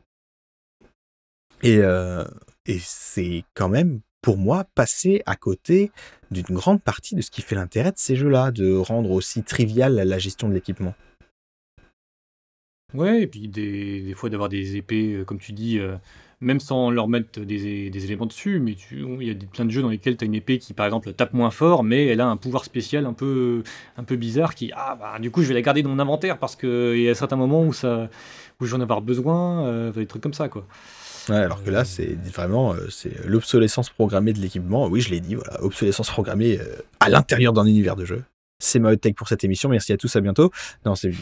Et, 1.62 1.78
euh, 1.78 2.24
et 2.66 2.78
c'est 2.80 3.44
quand 3.54 3.68
même 3.68 4.00
pour 4.26 4.38
moi, 4.38 4.64
passer 4.74 5.22
à 5.24 5.36
côté 5.36 5.92
d'une 6.32 6.42
grande 6.50 6.82
partie 6.82 7.14
de 7.14 7.20
ce 7.20 7.30
qui 7.30 7.42
fait 7.42 7.54
l'intérêt 7.54 7.92
de 7.92 7.98
ces 7.98 8.16
jeux-là, 8.16 8.50
de 8.50 8.74
rendre 8.74 9.12
aussi 9.12 9.44
trivial 9.44 9.94
la 9.94 10.18
gestion 10.18 10.48
de 10.48 10.54
l'équipement. 10.54 10.94
Ouais, 12.92 13.22
et 13.22 13.28
puis 13.28 13.46
des, 13.46 14.12
fois 14.16 14.28
d'avoir 14.28 14.48
des 14.48 14.74
épées, 14.74 15.12
euh, 15.12 15.24
comme 15.24 15.38
tu 15.38 15.52
dis, 15.52 15.78
euh, 15.78 15.94
même 16.40 16.58
sans 16.58 16.90
leur 16.90 17.06
mettre 17.06 17.38
des, 17.38 17.86
éléments 18.04 18.26
dessus, 18.26 18.58
mais 18.58 18.74
il 18.90 19.22
y 19.22 19.30
a 19.30 19.34
plein 19.34 19.64
de 19.64 19.70
jeux 19.70 19.82
dans 19.82 19.90
lesquels 19.90 20.16
tu 20.16 20.24
as 20.24 20.26
une 20.26 20.34
épée 20.34 20.58
qui, 20.58 20.72
par 20.72 20.86
exemple, 20.86 21.12
tape 21.12 21.32
moins 21.32 21.52
fort, 21.52 21.84
mais 21.84 22.06
elle 22.06 22.20
a 22.20 22.26
un 22.26 22.36
pouvoir 22.36 22.64
spécial 22.64 23.06
un 23.06 23.12
peu, 23.12 23.62
un 23.96 24.02
peu 24.02 24.16
bizarre 24.16 24.56
qui, 24.56 24.72
ah 24.74 24.96
bah 24.98 25.20
du 25.20 25.30
coup, 25.30 25.42
je 25.42 25.46
vais 25.46 25.54
la 25.54 25.62
garder 25.62 25.84
dans 25.84 25.90
mon 25.90 26.00
inventaire 26.00 26.38
parce 26.38 26.56
qu'il 26.56 26.98
y 26.98 27.08
a 27.08 27.14
certains 27.14 27.36
moments 27.36 27.62
où, 27.62 27.72
ça, 27.72 28.10
où 28.58 28.66
je 28.66 28.72
vais 28.72 28.76
en 28.76 28.82
avoir 28.82 29.02
besoin, 29.02 29.66
euh, 29.66 29.92
des 29.92 30.06
trucs 30.06 30.22
comme 30.22 30.34
ça, 30.34 30.48
quoi 30.48 30.66
alors 31.34 31.62
que 31.62 31.70
là, 31.70 31.84
c'est 31.84 32.14
vraiment 32.14 32.74
euh, 32.74 32.88
c'est 32.90 33.24
l'obsolescence 33.26 33.90
programmée 33.90 34.32
de 34.32 34.40
l'équipement. 34.40 34.86
Oui, 34.86 35.00
je 35.00 35.10
l'ai 35.10 35.20
dit, 35.20 35.34
voilà, 35.34 35.62
obsolescence 35.62 36.08
programmée 36.10 36.58
euh, 36.60 36.76
à 37.00 37.08
l'intérieur 37.08 37.52
d'un 37.52 37.66
univers 37.66 37.96
de 37.96 38.04
jeu. 38.04 38.22
C'est 38.58 38.78
ma 38.78 38.96
take 38.96 39.14
pour 39.14 39.28
cette 39.28 39.44
émission. 39.44 39.68
Merci 39.68 39.92
à 39.92 39.96
tous, 39.96 40.14
à 40.16 40.20
bientôt. 40.20 40.50
Non, 40.84 40.94
c'est 40.94 41.12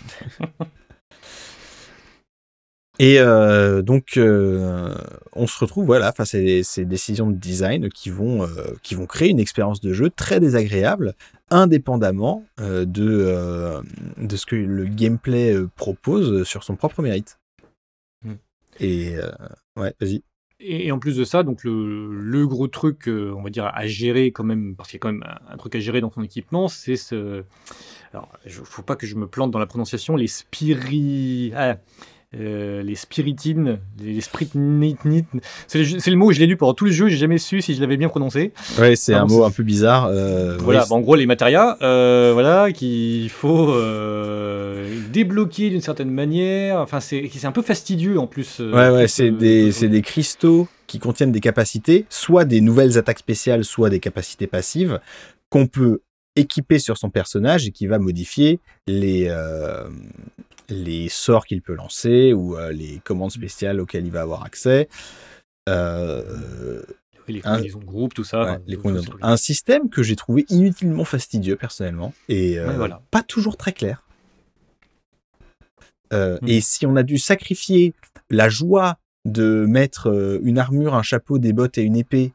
Et 3.01 3.19
euh, 3.19 3.83
donc, 3.83 4.13
on 4.17 5.47
se 5.49 5.59
retrouve 5.59 5.87
voilà 5.87 6.13
face 6.13 6.37
à 6.37 6.39
ces 6.63 6.85
décisions 6.85 7.29
de 7.29 7.35
design 7.35 7.89
qui 7.89 8.09
vont, 8.09 8.49
qui 8.85 8.95
vont 8.95 9.07
créer 9.07 9.31
une 9.31 9.41
expérience 9.41 9.81
de 9.81 9.93
jeu 9.93 10.11
très 10.11 10.39
désagréable, 10.39 11.15
indépendamment 11.51 12.45
de, 12.59 13.83
de 14.17 14.37
ce 14.37 14.47
que 14.47 14.55
le 14.55 14.85
gameplay 14.85 15.57
propose 15.75 16.45
sur 16.45 16.63
son 16.63 16.77
propre 16.77 17.03
mérite. 17.03 17.41
Mm. 18.23 18.35
Et 18.79 19.17
Ouais, 19.77 19.95
vas-y. 20.01 20.23
Et, 20.61 20.93
en 20.93 20.99
plus 20.99 21.17
de 21.17 21.25
ça, 21.25 21.43
donc 21.43 21.65
le, 21.65 22.47
gros 22.47 22.69
truc, 22.69 23.09
euh, 23.09 23.35
on 23.37 23.43
va 23.43 23.51
dire, 23.51 23.67
à 23.67 23.87
gérer 23.87 24.31
quand 24.31 24.45
même, 24.45 24.77
parce 24.77 24.89
qu'il 24.89 24.97
y 24.97 25.01
a 25.01 25.03
quand 25.03 25.13
même 25.13 25.25
un, 25.49 25.57
truc 25.57 25.75
à 25.75 25.81
gérer 25.81 26.01
dans 26.01 26.11
ton 26.11 26.23
équipement, 26.23 26.69
c'est 26.69 26.97
ce. 26.97 27.45
Alors, 28.13 28.29
il 28.47 28.59
ne 28.59 28.65
faut 28.65 28.83
pas 28.83 28.95
que 28.97 29.07
je 29.07 29.17
me 29.17 29.27
plante 29.27 29.51
dans 29.51 29.59
la 29.59 29.67
prononciation, 29.67 30.17
les 30.17 30.29
spiri. 30.29 31.53
Ah, 31.57 31.77
euh, 32.41 32.83
les 32.83 32.95
spiritines, 32.95 33.79
les 34.03 34.21
spritnit, 34.21 34.97
c'est 35.69 35.79
le, 35.79 36.11
le, 36.11 36.17
mot, 36.17 36.33
je 36.33 36.41
l'ai 36.41 36.47
lu 36.47 36.57
pendant 36.57 36.75
tout 36.75 36.87
le 36.87 36.91
jeu, 36.91 37.09
j'ai 37.09 37.17
jamais 37.17 37.39
su 37.39 37.61
si 37.61 37.75
je 37.75 37.81
l'avais 37.81 37.97
bien 37.97 38.09
prononcé. 38.09 38.53
Ouais, 38.79 38.97
c'est 38.97 39.15
un 39.15 39.27
mot 39.27 39.45
un 39.45 39.51
peu 39.51 39.63
bizarre. 39.63 40.07
Euh, 40.07 40.57
voilà, 40.59 40.85
en 40.91 41.01
gros 41.01 41.15
les 41.15 41.27
matérias, 41.27 41.77
euh, 41.83 42.31
voilà, 42.33 42.73
qu'il 42.73 43.31
faut 43.31 43.75
débloquer 45.13 45.71
d'une 45.71 45.81
certaine 45.81 46.11
manière. 46.11 46.81
Enfin, 46.81 47.01
c'est 47.01 47.45
un 47.45 47.53
peu 47.53 47.63
fastidieux 47.63 48.19
en 48.19 48.27
plus. 48.27 48.61
ouais, 48.61 48.91
ouais, 48.91 49.09
c'est 49.09 49.31
des, 49.31 49.71
des 49.71 50.03
cristaux 50.03 50.67
qui 50.87 50.99
contiennent 50.99 51.33
des 51.33 51.41
capacités, 51.41 52.05
soit 52.09 52.45
des 52.45 52.61
nouvelles 52.61 52.99
attaques 52.99 53.19
spéciales, 53.19 53.65
soit 53.65 53.91
des 53.91 54.01
capacités 54.01 54.47
passives 54.47 55.01
qu'on 55.51 55.67
peut 55.67 56.01
équiper 56.37 56.81
sur 56.81 56.99
son 56.99 57.11
personnage 57.11 57.69
et 57.69 57.71
qui 57.71 57.87
va 57.87 58.01
modifier 58.01 58.59
les, 58.89 59.29
les 60.69 61.09
sorts 61.09 61.47
qu'il 61.47 61.63
peut 61.63 61.75
lancer 61.75 62.33
ou 62.33 62.57
euh, 62.57 62.73
les 62.73 63.01
commandes 63.05 63.31
mm. 63.31 63.39
spéciales 63.39 63.81
auxquelles 63.81 64.07
il 64.07 64.13
va 64.13 64.23
avoir 64.23 64.45
accès. 64.45 64.89
Euh, 65.69 66.83
les 67.27 67.41
combinaisons 67.41 67.79
de 67.79 67.85
groupe, 67.85 68.13
tout 68.13 68.25
ça. 68.25 68.61
un 69.23 69.37
système 69.39 69.89
que 69.89 70.03
j'ai 70.03 70.15
trouvé 70.15 70.45
inutilement 70.51 71.05
fastidieux 71.05 71.57
personnellement 71.57 72.13
et 72.29 72.59
euh, 72.59 72.89
pas 73.11 73.23
toujours 73.23 73.57
très 73.57 73.73
clair. 73.73 74.03
Mm. 76.13 76.37
Et 76.47 76.61
si 76.61 76.87
on 76.87 76.97
a 76.97 77.03
dû 77.03 77.19
sacrifier 77.19 77.95
la 78.31 78.49
joie 78.49 78.99
de 79.25 79.65
mettre 79.67 80.39
une 80.43 80.59
armure, 80.59 80.95
un 80.95 81.03
chapeau, 81.03 81.39
des 81.39 81.55
bottes 81.55 81.79
et 81.79 81.83
une 81.83 81.97
épée 81.97 82.35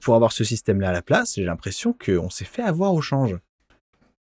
pour 0.00 0.14
avoir 0.14 0.32
ce 0.32 0.44
système-là 0.44 0.88
à 0.88 0.92
la 0.92 1.02
place, 1.02 1.34
j'ai 1.36 1.44
l'impression 1.44 1.92
qu'on 1.92 2.30
s'est 2.30 2.46
fait 2.46 2.62
avoir 2.62 2.94
au 2.94 3.02
change. 3.02 3.36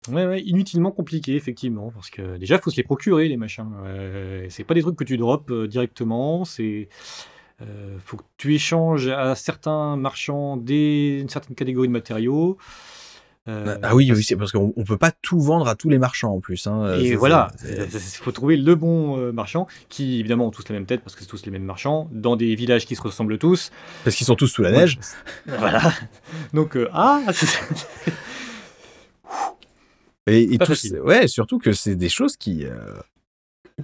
Ouais, 0.09 0.27
ouais, 0.27 0.41
inutilement 0.43 0.93
compliqué, 0.93 1.37
effectivement, 1.37 1.91
parce 1.95 2.09
que 2.09 2.39
déjà, 2.39 2.57
il 2.57 2.61
faut 2.63 2.71
se 2.71 2.77
les 2.77 2.83
procurer, 2.83 3.29
les 3.29 3.37
machins. 3.37 3.71
Euh, 3.85 4.47
c'est 4.49 4.65
pas 4.65 4.73
des 4.73 4.81
trucs 4.81 4.97
que 4.97 5.05
tu 5.05 5.19
drops 5.19 5.51
euh, 5.51 5.69
directement, 5.69 6.45
c'est. 6.47 6.89
Euh, 7.61 7.99
faut 8.03 8.17
que 8.17 8.23
tu 8.39 8.55
échanges 8.55 9.09
à 9.09 9.35
certains 9.35 9.97
marchands 9.97 10.57
des, 10.57 11.19
une 11.21 11.29
certaine 11.29 11.55
catégorie 11.55 11.89
de 11.89 11.93
matériaux. 11.93 12.57
Bah, 13.47 13.79
ah 13.83 13.97
oui, 13.97 14.13
oui 14.13 14.23
c'est 14.23 14.37
parce 14.37 14.53
qu'on 14.53 14.71
peut 14.87 14.97
pas 14.97 15.11
tout 15.11 15.41
vendre 15.41 15.67
à 15.67 15.75
tous 15.75 15.89
les 15.89 15.99
marchands 15.99 16.33
en 16.35 16.41
plus. 16.41 16.69
Hein, 16.69 16.95
et 17.01 17.17
voilà, 17.17 17.51
il 17.65 17.99
faut 17.99 18.31
trouver 18.31 18.57
le 18.57 18.77
bon 18.77 19.33
marchand 19.33 19.67
qui 19.89 20.21
évidemment 20.21 20.47
ont 20.47 20.51
tous 20.53 20.69
la 20.69 20.77
même 20.77 20.87
tête 20.87 21.01
parce 21.01 21.17
que 21.17 21.23
c'est 21.23 21.27
tous 21.27 21.45
les 21.47 21.51
mêmes 21.51 21.65
marchands 21.65 22.09
dans 22.13 22.37
des 22.37 22.55
villages 22.55 22.87
qui 22.87 22.95
se 22.95 23.03
ressemblent 23.03 23.39
tous. 23.39 23.73
Parce 24.05 24.15
qu'ils 24.15 24.27
sont 24.27 24.37
tous 24.37 24.47
sous 24.47 24.63
la 24.63 24.71
neige. 24.71 25.01
voilà. 25.47 25.93
Donc 26.55 26.79
ah, 26.93 27.23
Et, 30.31 30.59
ouais, 31.03 31.29
surtout 31.29 31.59
que 31.59 31.73
c'est 31.73 31.97
des 31.97 32.09
choses 32.09 32.37
qui, 32.37 32.65
euh, 32.65 32.95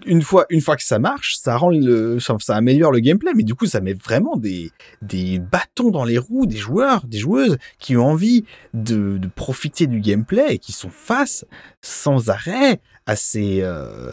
une 0.05 0.23
fois, 0.23 0.47
une 0.51 0.61
fois 0.61 0.77
que 0.77 0.83
ça 0.83 0.99
marche, 0.99 1.37
ça 1.37 1.57
rend 1.57 1.71
le, 1.71 2.19
ça, 2.21 2.37
améliore 2.55 2.93
le 2.93 3.01
gameplay, 3.01 3.33
mais 3.35 3.43
du 3.43 3.55
coup, 3.55 3.67
ça 3.67 3.81
met 3.81 3.95
vraiment 3.95 4.37
des, 4.37 4.71
des 5.03 5.39
bâtons 5.39 5.91
dans 5.91 6.05
les 6.05 6.19
roues 6.19 6.47
des 6.47 6.57
joueurs, 6.57 7.07
des 7.07 7.19
joueuses 7.19 7.59
qui 7.79 7.97
ont 7.97 8.07
envie 8.07 8.45
de, 8.75 9.19
de 9.19 9.29
profiter 9.29 9.87
du 9.87 10.01
gameplay 10.01 10.55
et 10.55 10.59
qui 10.59 10.73
sont 10.73 10.91
face 10.91 11.45
sans 11.81 12.31
arrêt 12.31 12.81
à 13.07 13.17
ces, 13.17 13.61
euh, 13.63 14.11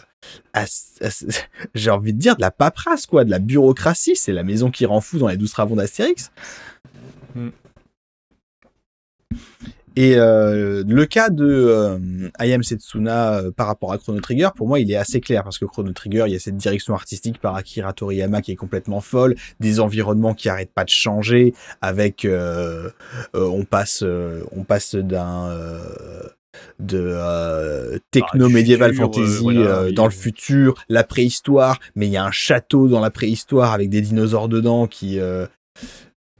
j'ai 1.74 1.90
envie 1.90 2.12
de 2.12 2.18
dire 2.18 2.36
de 2.36 2.40
la 2.40 2.50
paperasse 2.50 3.06
quoi, 3.06 3.24
de 3.24 3.30
la 3.30 3.38
bureaucratie. 3.38 4.16
C'est 4.16 4.32
la 4.32 4.42
maison 4.42 4.70
qui 4.70 4.86
rend 4.86 5.00
fou 5.00 5.18
dans 5.18 5.28
les 5.28 5.36
12 5.36 5.50
travaux 5.50 5.74
d'Astérix. 5.74 6.30
Mm. 7.34 7.48
Et 9.96 10.16
euh, 10.16 10.82
le 10.86 11.06
cas 11.06 11.30
de 11.30 11.44
euh, 11.46 11.98
Ayam 12.38 12.62
Setsuna 12.62 13.34
euh, 13.34 13.50
par 13.50 13.66
rapport 13.66 13.92
à 13.92 13.98
Chrono 13.98 14.20
Trigger, 14.20 14.48
pour 14.56 14.66
moi, 14.66 14.80
il 14.80 14.90
est 14.90 14.96
assez 14.96 15.20
clair 15.20 15.44
parce 15.44 15.58
que 15.58 15.64
Chrono 15.64 15.92
Trigger, 15.92 16.24
il 16.26 16.32
y 16.32 16.36
a 16.36 16.40
cette 16.40 16.56
direction 16.56 16.94
artistique 16.94 17.40
par 17.40 17.54
Akira 17.54 17.92
Toriyama 17.92 18.42
qui 18.42 18.52
est 18.52 18.56
complètement 18.56 19.00
folle, 19.00 19.36
des 19.60 19.80
environnements 19.80 20.34
qui 20.34 20.48
arrêtent 20.48 20.72
pas 20.74 20.84
de 20.84 20.90
changer, 20.90 21.54
avec 21.80 22.24
euh, 22.24 22.90
on 23.34 23.64
passe 23.64 24.04
on 24.52 24.64
passe 24.64 24.94
d'un 24.96 25.50
de 26.78 28.00
techno 28.10 28.46
Bah, 28.46 28.54
médiéval 28.54 28.92
futur, 28.92 29.12
fantasy 29.12 29.42
voilà, 29.42 29.92
dans 29.92 30.04
le 30.04 30.10
futur, 30.10 30.74
la 30.88 31.04
préhistoire, 31.04 31.78
mais 31.94 32.06
il 32.06 32.12
y 32.12 32.16
a 32.16 32.24
un 32.24 32.30
château 32.30 32.88
dans 32.88 33.00
la 33.00 33.10
préhistoire 33.10 33.72
avec 33.72 33.90
des 33.90 34.00
dinosaures 34.00 34.48
dedans 34.48 34.86
qui 34.86 35.18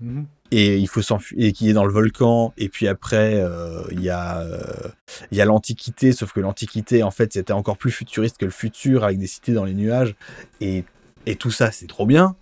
Mhm. 0.00 0.26
Et 0.50 0.78
il 0.78 0.88
faut 0.88 1.02
s'enfuir 1.02 1.44
et 1.44 1.52
qui 1.52 1.70
est 1.70 1.72
dans 1.72 1.84
le 1.84 1.92
volcan 1.92 2.52
et 2.56 2.68
puis 2.68 2.86
après 2.86 3.40
euh, 3.40 3.82
il 3.90 4.02
y 4.02 4.10
a 4.10 4.40
euh, 4.42 4.88
il 5.30 5.38
y 5.38 5.40
a 5.40 5.44
l'antiquité 5.44 6.12
sauf 6.12 6.32
que 6.32 6.40
l'antiquité 6.40 7.02
en 7.02 7.10
fait 7.10 7.32
c'était 7.32 7.52
encore 7.52 7.78
plus 7.78 7.90
futuriste 7.90 8.38
que 8.38 8.44
le 8.44 8.50
futur 8.50 9.04
avec 9.04 9.18
des 9.18 9.26
cités 9.26 9.52
dans 9.52 9.64
les 9.64 9.74
nuages 9.74 10.14
et 10.60 10.84
et 11.26 11.36
tout 11.36 11.50
ça 11.50 11.72
c'est 11.72 11.86
trop 11.86 12.06
bien. 12.06 12.36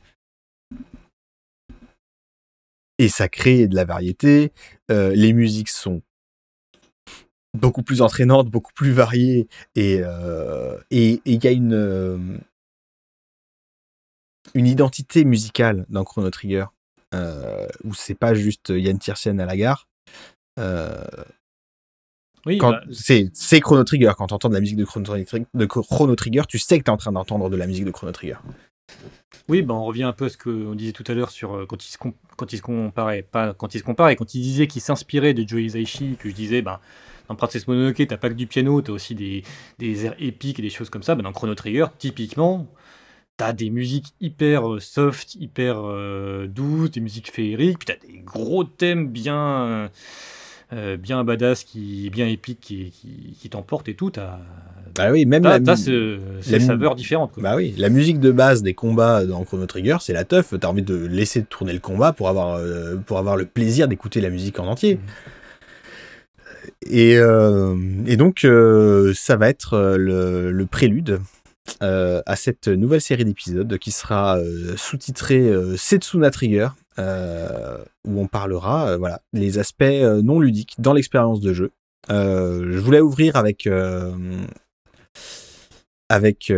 Et 2.99 3.09
ça 3.09 3.29
crée 3.29 3.67
de 3.69 3.75
la 3.75 3.85
variété 3.85 4.53
Euh, 4.91 5.15
les 5.15 5.33
musiques 5.33 5.71
sont 5.71 6.03
beaucoup 7.55 7.83
plus 7.83 8.03
entraînantes 8.03 8.51
beaucoup 8.51 8.73
plus 8.75 8.93
variées 8.93 9.49
et 9.77 10.01
et 10.91 11.21
il 11.25 11.45
y 11.45 11.47
a 11.47 11.53
une 11.53 12.41
une 14.55 14.67
identité 14.67 15.25
musicale 15.25 15.87
dans 15.89 16.05
Chrono 16.05 16.31
Trigger 16.31 16.67
où 17.85 17.95
c'est 17.95 18.15
pas 18.15 18.35
juste 18.35 18.71
Yann 18.75 18.99
Tiersen 18.99 19.41
à 19.41 19.47
la 19.47 19.57
gare. 19.57 19.89
Euh, 20.59 21.05
Oui, 22.45 22.59
bah, 22.59 22.83
c'est 22.91 23.61
Chrono 23.61 23.85
Trigger. 23.85 24.13
Quand 24.17 24.27
tu 24.27 24.35
entends 24.35 24.49
de 24.49 24.55
la 24.55 24.61
musique 24.61 24.77
de 24.77 24.85
Chrono, 24.85 25.05
Trigger, 25.05 25.47
de 25.55 25.67
Chrono 25.67 26.17
Trigger, 26.17 26.43
tu 26.49 26.59
sais 26.59 26.79
que 26.79 26.85
tu 26.85 26.91
es 26.91 26.93
en 26.93 26.97
train 26.97 27.13
d'entendre 27.13 27.49
de 27.51 27.57
la 27.57 27.67
musique 27.67 27.85
de 27.85 27.91
Chrono 27.91 28.13
Trigger. 28.13 28.37
Oui, 29.49 29.63
bah 29.63 29.75
on 29.75 29.85
revient 29.85 30.03
un 30.03 30.13
peu 30.13 30.27
à 30.27 30.29
ce 30.29 30.37
qu'on 30.37 30.75
disait 30.75 30.93
tout 30.93 31.05
à 31.07 31.15
l'heure 31.15 31.31
sur 31.31 31.55
euh, 31.55 31.67
quand 31.67 31.85
il 31.85 31.89
se 31.89 31.99
quand 32.37 32.53
il 32.53 32.57
se 32.57 32.63
comparait, 32.63 33.23
pas 33.23 33.55
quand 33.55 33.75
il 33.75 33.79
se 33.79 33.85
comparait, 33.85 34.17
quand 34.17 34.35
il 34.35 34.43
disait 34.43 34.67
qu'il 34.67 34.83
s'inspirait 34.83 35.35
de 35.35 35.49
Joe 35.49 35.63
Hisaishi, 35.63 36.17
que 36.19 36.29
je 36.29 36.35
disais, 36.35 36.63
ben 36.63 36.81
dans 37.29 37.37
Princess 37.37 37.67
Mononoke, 37.69 38.07
t'as 38.07 38.17
pas 38.17 38.29
que 38.29 38.35
du 38.35 38.47
piano, 38.47 38.83
t'as 38.83 38.93
aussi 38.93 39.15
des, 39.15 39.45
des 39.79 40.07
airs 40.07 40.17
épiques 40.19 40.59
et 40.59 40.63
des 40.63 40.71
choses 40.71 40.91
comme 40.91 41.03
ça. 41.03 41.15
Ben, 41.15 41.23
dans 41.23 41.33
Chrono 41.33 41.55
Trigger, 41.55 41.87
typiquement, 41.99 42.67
t'as 43.37 43.53
des 43.53 43.71
musiques 43.71 44.15
hyper 44.21 44.75
euh, 44.75 44.81
soft, 44.81 45.35
hyper 45.37 45.77
euh, 45.85 46.47
douces, 46.47 46.91
des 46.91 47.01
musiques 47.01 47.31
féeriques, 47.33 47.79
puis 47.79 47.87
t'as 47.87 48.07
des 48.07 48.19
gros 48.19 48.65
thèmes 48.65 49.09
bien 49.09 49.91
euh, 50.73 50.97
bien 50.97 51.23
badass, 51.25 51.65
qui 51.65 52.09
bien 52.11 52.27
épiques, 52.29 52.61
qui, 52.61 52.91
qui, 52.91 53.37
qui 53.39 53.51
t'emportent 53.51 53.89
et 53.89 53.95
tout. 53.95 54.11
T'as 54.11 54.39
Bah 54.97 55.11
oui, 55.13 55.27
même 55.27 55.43
t'as- 55.43 55.59
la, 55.59 55.61
t'as 55.61 55.77
ce- 55.77 56.19
ces 56.41 56.53
la 56.53 56.61
saveurs 56.61 56.95
différentes. 56.95 57.33
Quoi. 57.33 57.43
bah 57.43 57.57
oui, 57.57 57.75
la 57.77 57.89
musique 57.91 58.21
de 58.21 58.31
base 58.31 58.63
des 58.63 58.73
combats 58.75 59.27
dans 59.27 59.45
Chrono 59.45 59.67
Trigger, 59.67 59.99
c'est 60.01 60.15
la 60.15 60.25
teuf. 60.25 60.55
T'as 60.59 60.69
envie 60.69 60.83
de 60.83 60.95
laisser 60.97 61.43
tourner 61.45 61.73
le 61.75 61.79
combat 61.79 62.13
pour 62.15 62.29
avoir, 62.31 62.55
euh, 62.57 62.97
pour 62.97 63.19
avoir 63.19 63.37
le 63.37 63.45
plaisir 63.45 63.87
d'écouter 63.89 64.21
la 64.23 64.31
musique 64.31 64.59
en 64.61 64.67
entier. 64.67 64.95
Mhm. 64.95 65.03
Et, 66.87 67.17
euh, 67.17 67.77
et 68.07 68.17
donc, 68.17 68.45
euh, 68.45 69.13
ça 69.15 69.37
va 69.37 69.49
être 69.49 69.97
le, 69.99 70.51
le 70.53 70.67
prélude 70.67 71.21
euh, 71.83 72.23
à 72.27 72.37
cette 72.37 72.69
nouvelle 72.69 73.01
série 73.01 73.25
d'épisodes 73.25 73.79
qui 73.79 73.93
sera 73.93 74.37
euh, 74.39 74.77
sous-titrée 74.77 75.49
euh, 75.49 75.77
Setsuna 75.77 76.31
Trigger, 76.31 76.69
où 76.99 78.21
on 78.21 78.27
parlera 78.27 78.97
voilà, 78.99 79.23
les 79.33 79.59
aspects 79.59 79.85
non 79.85 80.41
ludiques 80.41 80.75
dans 80.79 80.93
l'expérience 80.93 81.41
de 81.41 81.53
jeu. 81.53 81.71
Je 82.09 82.79
voulais 82.79 83.01
ouvrir 83.01 83.37
avec 83.37 83.67
avec 86.09 86.53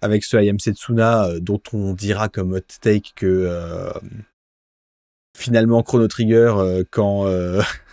avec 0.00 0.24
ce 0.24 0.36
I 0.36 0.50
Am 0.50 0.60
Setsuna 0.60 1.40
dont 1.40 1.60
on 1.72 1.94
dira 1.94 2.28
comme 2.28 2.52
hot 2.52 2.60
take 2.80 3.10
que 3.16 3.90
finalement 5.36 5.82
Chrono 5.82 6.06
Trigger 6.06 6.84
quand 6.92 7.26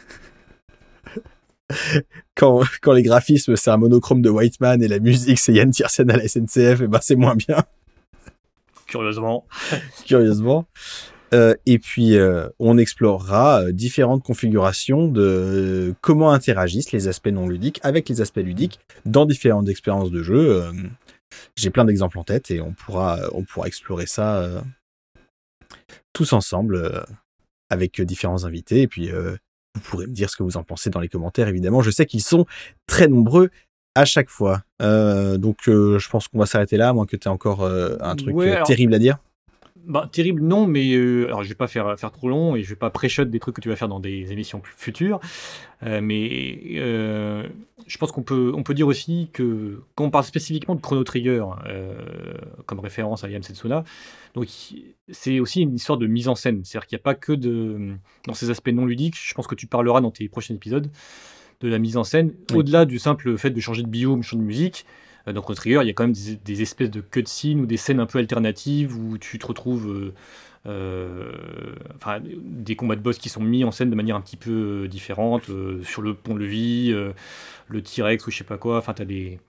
quand 2.36 2.64
quand 2.82 2.94
les 2.94 3.04
graphismes 3.04 3.56
c'est 3.56 3.70
un 3.72 3.78
monochrome 3.78 4.22
de 4.22 4.30
Whiteman 4.30 4.82
et 4.82 4.88
la 4.88 5.00
musique 5.00 5.40
c'est 5.40 5.54
Yann 5.54 5.72
Tiersen 5.72 6.10
à 6.10 6.18
la 6.18 6.28
SNCF 6.28 6.82
et 6.82 6.88
ben 6.88 7.00
c'est 7.02 7.16
moins 7.16 7.36
bien 7.36 7.64
Curieusement. 8.88 9.46
curieusement. 10.06 10.66
Euh, 11.32 11.54
et 11.68 11.78
puis, 11.78 12.18
euh, 12.18 12.50
on 12.58 12.80
explorera 12.80 13.62
euh, 13.62 13.72
différentes 13.72 14.24
configurations 14.24 15.08
de 15.08 15.94
comment 16.02 16.32
interagissent 16.32 16.92
les 16.92 17.08
aspects 17.08 17.28
non 17.28 17.48
ludiques 17.48 17.80
avec 17.84 18.10
les 18.10 18.20
aspects 18.22 18.38
ludiques 18.38 18.80
dans 19.06 19.28
différentes 19.28 19.70
expériences 19.70 20.10
de 20.10 20.24
jeu. 20.24 20.64
Euh, 20.64 20.72
J'ai 21.56 21.70
plein 21.70 21.86
d'exemples 21.86 22.18
en 22.18 22.24
tête 22.24 22.50
et 22.50 22.62
on 22.62 22.74
pourra, 22.74 23.20
on 23.34 23.44
pourra 23.44 23.68
explorer 23.68 24.08
ça 24.08 24.64
tous 26.14 26.34
ensemble 26.34 27.06
avec 27.70 28.02
différents 28.02 28.46
invités. 28.46 28.82
Et 28.82 28.88
puis, 28.88 29.12
vous 29.80 29.90
pourrez 29.90 30.08
me 30.08 30.14
dire 30.14 30.30
ce 30.30 30.36
que 30.38 30.44
vous 30.44 30.58
en 30.58 30.64
pensez 30.64 30.90
dans 30.90 31.00
les 31.00 31.10
commentaires, 31.10 31.48
évidemment. 31.48 31.82
Je 31.82 31.92
sais 31.92 32.06
qu'ils 32.06 32.22
sont 32.24 32.46
très 32.88 33.08
nombreux 33.08 33.50
à 33.96 34.06
chaque 34.06 34.30
fois. 34.30 34.62
Euh, 34.82 35.38
donc, 35.38 35.68
euh, 35.68 35.98
je 36.00 36.10
pense 36.10 36.28
qu'on 36.28 36.40
va 36.40 36.46
s'arrêter 36.46 36.78
là, 36.78 36.90
à 36.90 36.94
moins 36.94 37.06
que 37.06 37.16
tu 37.16 37.28
aies 37.28 37.32
encore 37.32 37.64
euh, 37.64 37.96
un 38.02 38.16
truc 38.16 38.36
Ouais, 38.36 38.52
alors- 38.52 38.68
terrible 38.68 38.94
à 38.94 39.00
dire. 39.00 39.18
Bah, 39.88 40.08
terrible, 40.12 40.42
non, 40.44 40.68
mais 40.68 40.94
euh, 40.94 41.26
alors 41.28 41.44
je 41.44 41.50
vais 41.50 41.56
pas 41.56 41.68
faire, 41.68 41.98
faire 42.00 42.12
trop 42.12 42.30
long 42.30 42.56
et 42.56 42.62
je 42.64 42.70
vais 42.70 42.76
pas 42.76 42.90
pré-shot 42.92 43.26
des 43.26 43.40
trucs 43.40 43.56
que 43.56 43.62
tu 43.62 43.70
vas 43.70 43.76
faire 43.76 43.88
dans 43.88 44.00
des 44.00 44.32
émissions 44.32 44.62
futures. 44.64 45.20
Euh, 45.84 46.02
mais 46.02 46.62
euh, 46.76 47.48
je 47.88 47.98
pense 47.98 48.12
qu'on 48.12 48.22
peut, 48.22 48.52
on 48.54 48.62
peut 48.64 48.74
dire 48.74 48.86
aussi 48.88 49.30
que 49.34 49.82
quand 49.96 50.04
on 50.04 50.10
parle 50.12 50.26
spécifiquement 50.26 50.76
de 50.76 50.82
Chrono 50.82 51.04
Trigger 51.04 51.44
euh, 51.68 51.96
comme 52.66 52.80
référence 52.80 53.24
à 53.24 53.30
Yam 53.30 53.42
Setsuna, 53.42 53.84
donc 54.36 54.48
c'est 55.10 55.40
aussi 55.40 55.62
une 55.62 55.74
histoire 55.76 55.98
de 55.98 56.06
mise 56.06 56.28
en 56.28 56.36
scène. 56.36 56.62
C'est-à-dire 56.66 56.86
qu'il 56.88 56.96
n'y 56.98 57.02
a 57.02 57.04
pas 57.04 57.16
que 57.16 57.32
de, 57.32 57.94
dans 58.28 58.34
ces 58.34 58.50
aspects 58.50 58.70
non 58.70 58.86
ludiques, 58.86 59.16
je 59.20 59.34
pense 59.34 59.48
que 59.48 59.56
tu 59.56 59.66
parleras 59.66 60.02
dans 60.02 60.12
tes 60.12 60.28
prochains 60.30 60.54
épisodes 60.54 60.90
de 61.62 61.68
la 61.68 61.80
mise 61.80 61.98
en 61.98 62.04
scène, 62.04 62.34
Oui. 62.52 62.58
au-delà 62.58 62.86
du 62.86 63.00
simple 63.00 63.38
fait 63.38 63.50
de 63.50 63.60
changer 63.60 63.84
de 63.84 63.90
biome, 63.90 64.22
changer 64.22 64.42
de 64.42 64.48
musique. 64.48 64.86
Euh, 65.28 65.34
Dans 65.34 65.42
Chrono 65.42 65.56
Trigger, 65.56 65.80
il 65.82 65.88
y 65.88 65.90
a 65.90 65.94
quand 65.94 66.04
même 66.04 66.14
des, 66.14 66.36
des 66.36 66.62
espèces 66.62 66.92
de 66.92 67.02
cutscenes 67.02 67.62
ou 67.62 67.66
des 67.66 67.78
scènes 67.78 68.00
un 68.00 68.06
peu 68.06 68.20
alternatives 68.20 68.96
où 68.98 69.18
tu 69.18 69.40
te 69.40 69.46
retrouves 69.46 69.90
euh, 69.90 70.14
euh, 70.68 71.32
enfin, 71.96 72.20
des 72.22 72.76
combats 72.76 72.96
de 72.96 73.02
boss 73.02 73.18
qui 73.18 73.30
sont 73.30 73.42
mis 73.42 73.64
en 73.64 73.72
scène 73.72 73.90
de 73.90 73.96
manière 73.96 74.16
un 74.16 74.22
petit 74.22 74.38
peu 74.38 74.88
différente, 74.90 75.50
euh, 75.50 75.82
sur 75.84 76.02
le 76.02 76.14
pont-levis, 76.14 76.92
euh, 76.92 77.12
le 77.68 77.82
T-Rex 77.82 78.26
ou 78.28 78.32
je 78.32 78.38
sais 78.38 78.44
pas 78.44 78.58
quoi. 78.58 78.78
Enfin, 78.78 78.94
t'as 78.94 79.06
des. 79.06 79.40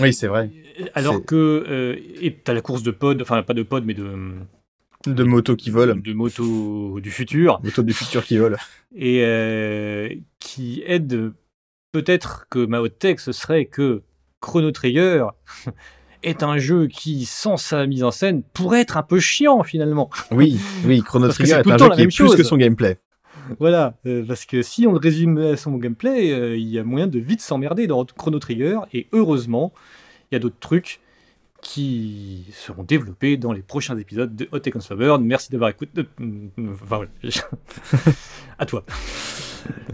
Oui, 0.00 0.12
c'est 0.12 0.28
vrai. 0.28 0.50
Alors 0.94 1.24
que. 1.24 1.96
et 2.20 2.34
t'as 2.34 2.52
la 2.52 2.60
course 2.60 2.82
de 2.82 2.90
pod, 2.90 3.20
enfin, 3.22 3.42
pas 3.42 3.54
de 3.54 3.62
pod, 3.62 3.84
mais 3.84 3.94
de. 3.94 4.32
De 5.06 5.22
motos 5.24 5.56
qui 5.56 5.70
volent. 5.70 5.96
De 5.96 6.12
motos 6.12 7.00
du 7.00 7.10
futur. 7.10 7.60
Motos 7.62 7.82
du 7.82 7.92
futur 7.92 8.24
qui 8.24 8.38
volent. 8.38 8.56
et 8.94 10.22
qui 10.38 10.82
aide 10.86 11.32
peut-être 11.92 12.46
que 12.50 12.66
ma 12.66 12.80
haute 12.80 12.98
tech 12.98 13.20
ce 13.20 13.32
serait 13.32 13.66
que 13.66 14.02
Chrono 14.46 14.70
Trigger 14.70 15.26
est 16.22 16.44
un 16.44 16.56
jeu 16.56 16.86
qui, 16.86 17.24
sans 17.24 17.56
sa 17.56 17.84
mise 17.84 18.04
en 18.04 18.12
scène, 18.12 18.44
pourrait 18.54 18.80
être 18.80 18.96
un 18.96 19.02
peu 19.02 19.18
chiant 19.18 19.64
finalement. 19.64 20.08
Oui, 20.30 20.60
oui, 20.84 21.02
Chrono 21.02 21.28
Trigger 21.28 21.62
est 21.64 21.68
un 21.68 21.76
jeu 21.76 21.90
qui 21.90 22.02
est 22.02 22.06
plus 22.06 22.36
que 22.36 22.44
son 22.44 22.56
gameplay. 22.56 22.98
Voilà, 23.58 23.94
euh, 24.06 24.24
parce 24.26 24.44
que 24.44 24.62
si 24.62 24.86
on 24.86 24.92
le 24.92 24.98
résume 24.98 25.38
à 25.38 25.56
son 25.56 25.72
gameplay, 25.72 26.32
euh, 26.32 26.56
il 26.56 26.68
y 26.68 26.78
a 26.78 26.84
moyen 26.84 27.08
de 27.08 27.18
vite 27.18 27.40
s'emmerder 27.40 27.88
dans 27.88 28.04
Chrono 28.04 28.38
Trigger, 28.38 28.78
et 28.92 29.08
heureusement, 29.12 29.72
il 30.30 30.34
y 30.34 30.36
a 30.36 30.38
d'autres 30.38 30.58
trucs 30.60 31.00
qui 31.66 32.44
seront 32.52 32.84
développés 32.84 33.36
dans 33.36 33.50
les 33.50 33.60
prochains 33.60 33.98
épisodes 33.98 34.34
de 34.36 34.48
Hot 34.52 34.60
Take 34.60 34.78
on 34.78 35.18
Merci 35.18 35.50
d'avoir 35.50 35.70
écouté. 35.70 36.06
euh, 36.20 36.48
Enfin, 36.72 36.84
voilà. 36.86 37.10
à 38.58 38.66
toi. 38.66 38.84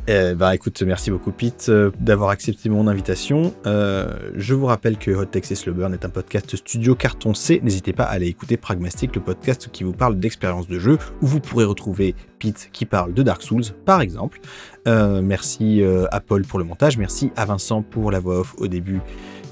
Eh 0.07 0.35
ben, 0.35 0.51
écoute, 0.51 0.83
merci 0.83 1.11
beaucoup 1.11 1.33
Pete 1.33 1.71
euh, 1.71 1.91
d'avoir 1.99 2.29
accepté 2.29 2.69
mon 2.69 2.89
invitation. 2.89 3.55
Euh, 3.65 4.33
je 4.35 4.53
vous 4.53 4.67
rappelle 4.67 4.99
que 4.99 5.13
Hot 5.13 5.25
Text 5.25 5.51
et 5.53 5.55
Slow 5.55 5.73
Burn 5.73 5.95
est 5.95 6.05
un 6.05 6.11
podcast 6.11 6.55
studio 6.57 6.95
carton 6.95 7.33
C. 7.33 7.59
N'hésitez 7.63 7.95
pas 7.95 8.05
à 8.05 8.11
aller 8.11 8.27
écouter 8.27 8.59
Pragmastic, 8.59 9.15
le 9.17 9.23
podcast 9.23 9.71
qui 9.73 9.83
vous 9.83 9.95
parle 9.95 10.19
d'expérience 10.19 10.69
de 10.69 10.79
jeu, 10.79 10.99
où 11.23 11.27
vous 11.27 11.41
pourrez 11.41 11.65
retrouver 11.65 12.15
Pete 12.39 12.69
qui 12.75 12.85
parle 12.85 13.15
de 13.15 13.23
Dark 13.23 13.41
Souls, 13.41 13.65
par 13.87 14.03
exemple. 14.03 14.41
Merci 14.85 15.83
à 16.11 16.21
Paul 16.21 16.45
pour 16.45 16.59
le 16.59 16.65
montage, 16.65 16.99
merci 16.99 17.31
à 17.37 17.47
Vincent 17.47 17.83
pour 17.83 18.11
la 18.11 18.19
voix 18.19 18.41
off 18.41 18.55
au 18.59 18.67
début 18.67 19.01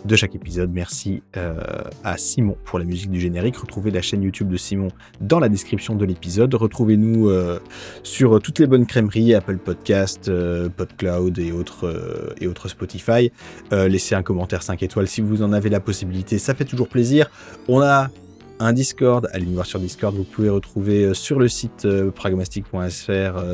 de 0.05 0.17
chaque 0.17 0.35
épisode. 0.35 0.71
Merci 0.73 1.23
euh, 1.37 1.61
à 2.05 2.17
Simon 2.17 2.57
pour 2.65 2.79
la 2.79 2.85
musique 2.85 3.11
du 3.11 3.21
générique. 3.21 3.57
Retrouvez 3.57 3.91
la 3.91 4.03
chaîne 4.03 4.23
YouTube 4.23 4.49
de 4.49 4.57
Simon 4.57 4.89
dans 5.21 5.39
la 5.39 5.49
description 5.49 5.95
de 5.95 6.05
l'épisode. 6.05 6.55
Retrouvez-nous 6.55 7.29
euh, 7.29 7.61
sur 8.03 8.41
toutes 8.41 8.59
les 8.59 8.67
bonnes 8.67 8.87
crèmeries, 8.87 9.35
Apple 9.35 9.59
Podcast, 9.59 10.29
euh, 10.29 10.69
PodCloud 10.69 11.39
et 11.39 11.53
autres, 11.53 12.35
et 12.41 12.47
autres 12.47 12.69
Spotify. 12.69 13.31
Laissez 13.71 14.15
un 14.15 14.23
commentaire 14.23 14.63
5 14.63 14.83
étoiles 14.83 15.09
si 15.09 15.21
vous 15.21 15.43
en 15.43 15.53
avez 15.53 15.71
la 15.71 15.81
possibilité, 15.81 16.39
ça 16.39 16.55
fait 16.55 16.65
toujours 16.65 16.89
plaisir. 16.89 17.31
On 17.69 17.81
a 17.81 18.11
un 18.59 18.73
Discord. 18.73 19.29
Allez 19.33 19.47
nous 19.47 19.55
voir 19.55 19.67
sur 19.67 19.81
Discord. 19.81 20.15
Vous 20.15 20.25
pouvez 20.25 20.49
retrouver 20.49 21.15
sur 21.15 21.39
le 21.39 21.49
site 21.49 21.87
pragmatic.fr 22.15 23.45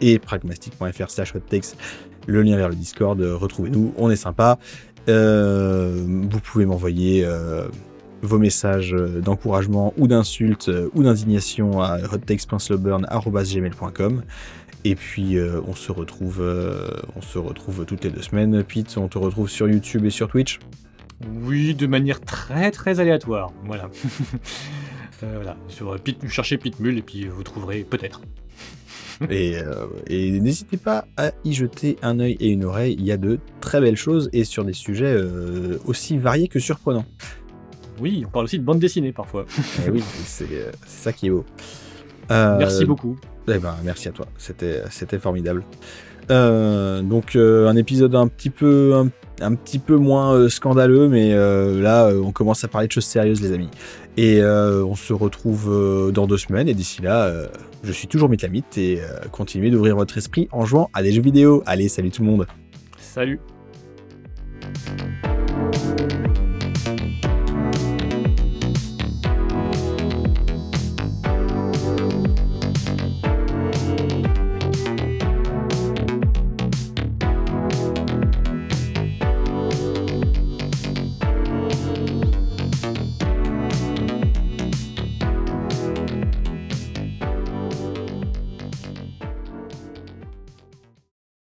et 0.00 0.18
pragmatic.fr 0.18 1.10
slash 1.10 1.32
le 2.26 2.42
lien 2.42 2.56
vers 2.56 2.68
le 2.68 2.74
Discord. 2.74 3.20
Retrouvez-nous, 3.20 3.94
on 3.96 4.10
est 4.10 4.16
sympa. 4.16 4.58
Vous 5.06 6.40
pouvez 6.40 6.66
m'envoyer 6.66 7.26
vos 8.22 8.38
messages 8.38 8.92
d'encouragement 8.92 9.92
ou 9.96 10.06
d'insultes 10.06 10.70
ou 10.94 11.02
d'indignation 11.02 11.82
à 11.82 11.98
hottakes.slowburn.gmail.com 12.12 14.22
et 14.84 14.94
puis 14.94 15.36
on 15.66 15.74
se 15.74 15.90
retrouve 15.92 16.40
on 17.16 17.22
se 17.22 17.38
retrouve 17.38 17.84
toutes 17.84 18.04
les 18.04 18.10
deux 18.10 18.22
semaines. 18.22 18.62
Pete, 18.62 18.96
on 18.96 19.08
te 19.08 19.18
retrouve 19.18 19.50
sur 19.50 19.68
YouTube 19.68 20.04
et 20.04 20.10
sur 20.10 20.28
Twitch? 20.28 20.60
Oui, 21.44 21.74
de 21.74 21.86
manière 21.86 22.20
très 22.20 22.70
très 22.70 23.00
aléatoire. 23.00 23.52
Voilà. 23.64 23.90
euh, 25.22 25.32
voilà. 25.36 25.56
Sur 25.68 25.98
Pit, 26.00 26.18
cherchez 26.28 26.58
Pitmule 26.58 26.98
et 26.98 27.02
puis 27.02 27.26
vous 27.26 27.42
trouverez 27.42 27.84
peut-être. 27.88 28.22
et, 29.30 29.56
et 30.08 30.40
n'hésitez 30.40 30.76
pas 30.76 31.04
à 31.16 31.30
y 31.44 31.52
jeter 31.52 31.96
un 32.02 32.18
œil 32.18 32.36
et 32.40 32.48
une 32.48 32.64
oreille. 32.64 32.96
Il 32.98 33.04
y 33.04 33.12
a 33.12 33.16
de 33.16 33.38
très 33.60 33.80
belles 33.80 33.96
choses 33.96 34.28
et 34.32 34.44
sur 34.44 34.64
des 34.64 34.72
sujets 34.72 35.16
aussi 35.84 36.18
variés 36.18 36.48
que 36.48 36.58
surprenants. 36.58 37.04
Oui, 38.00 38.24
on 38.26 38.30
parle 38.30 38.46
aussi 38.46 38.58
de 38.58 38.64
bande 38.64 38.80
dessinée 38.80 39.12
parfois. 39.12 39.46
Eh 39.86 39.90
oui, 39.90 40.02
c'est 40.24 40.48
ça 40.86 41.12
qui 41.12 41.26
est 41.26 41.30
beau. 41.30 41.44
merci 42.28 42.84
beaucoup. 42.84 43.16
Eh 43.48 43.58
ben, 43.58 43.76
merci 43.84 44.08
à 44.08 44.12
toi, 44.12 44.26
c'était, 44.38 44.82
c'était 44.90 45.18
formidable. 45.18 45.64
Euh, 46.30 47.02
donc 47.02 47.34
euh, 47.36 47.68
un 47.68 47.76
épisode 47.76 48.14
un 48.14 48.28
petit 48.28 48.50
peu, 48.50 48.94
un, 48.94 49.08
un 49.40 49.54
petit 49.54 49.78
peu 49.78 49.96
moins 49.96 50.34
euh, 50.34 50.48
scandaleux, 50.48 51.08
mais 51.08 51.32
euh, 51.32 51.80
là, 51.80 52.06
euh, 52.06 52.22
on 52.22 52.32
commence 52.32 52.64
à 52.64 52.68
parler 52.68 52.86
de 52.86 52.92
choses 52.92 53.04
sérieuses, 53.04 53.40
les 53.40 53.52
amis. 53.52 53.70
Et 54.16 54.42
on 54.44 54.94
se 54.94 55.14
retrouve 55.14 56.12
dans 56.12 56.26
deux 56.26 56.36
semaines, 56.36 56.68
et 56.68 56.74
d'ici 56.74 57.00
là, 57.00 57.32
je 57.82 57.92
suis 57.92 58.08
toujours 58.08 58.28
Mitlamite, 58.28 58.76
et 58.76 59.00
continuez 59.30 59.70
d'ouvrir 59.70 59.96
votre 59.96 60.18
esprit 60.18 60.48
en 60.52 60.66
jouant 60.66 60.90
à 60.92 61.02
des 61.02 61.12
jeux 61.12 61.22
vidéo. 61.22 61.62
Allez, 61.64 61.88
salut 61.88 62.10
tout 62.10 62.22
le 62.22 62.28
monde 62.28 62.46
Salut 62.98 63.40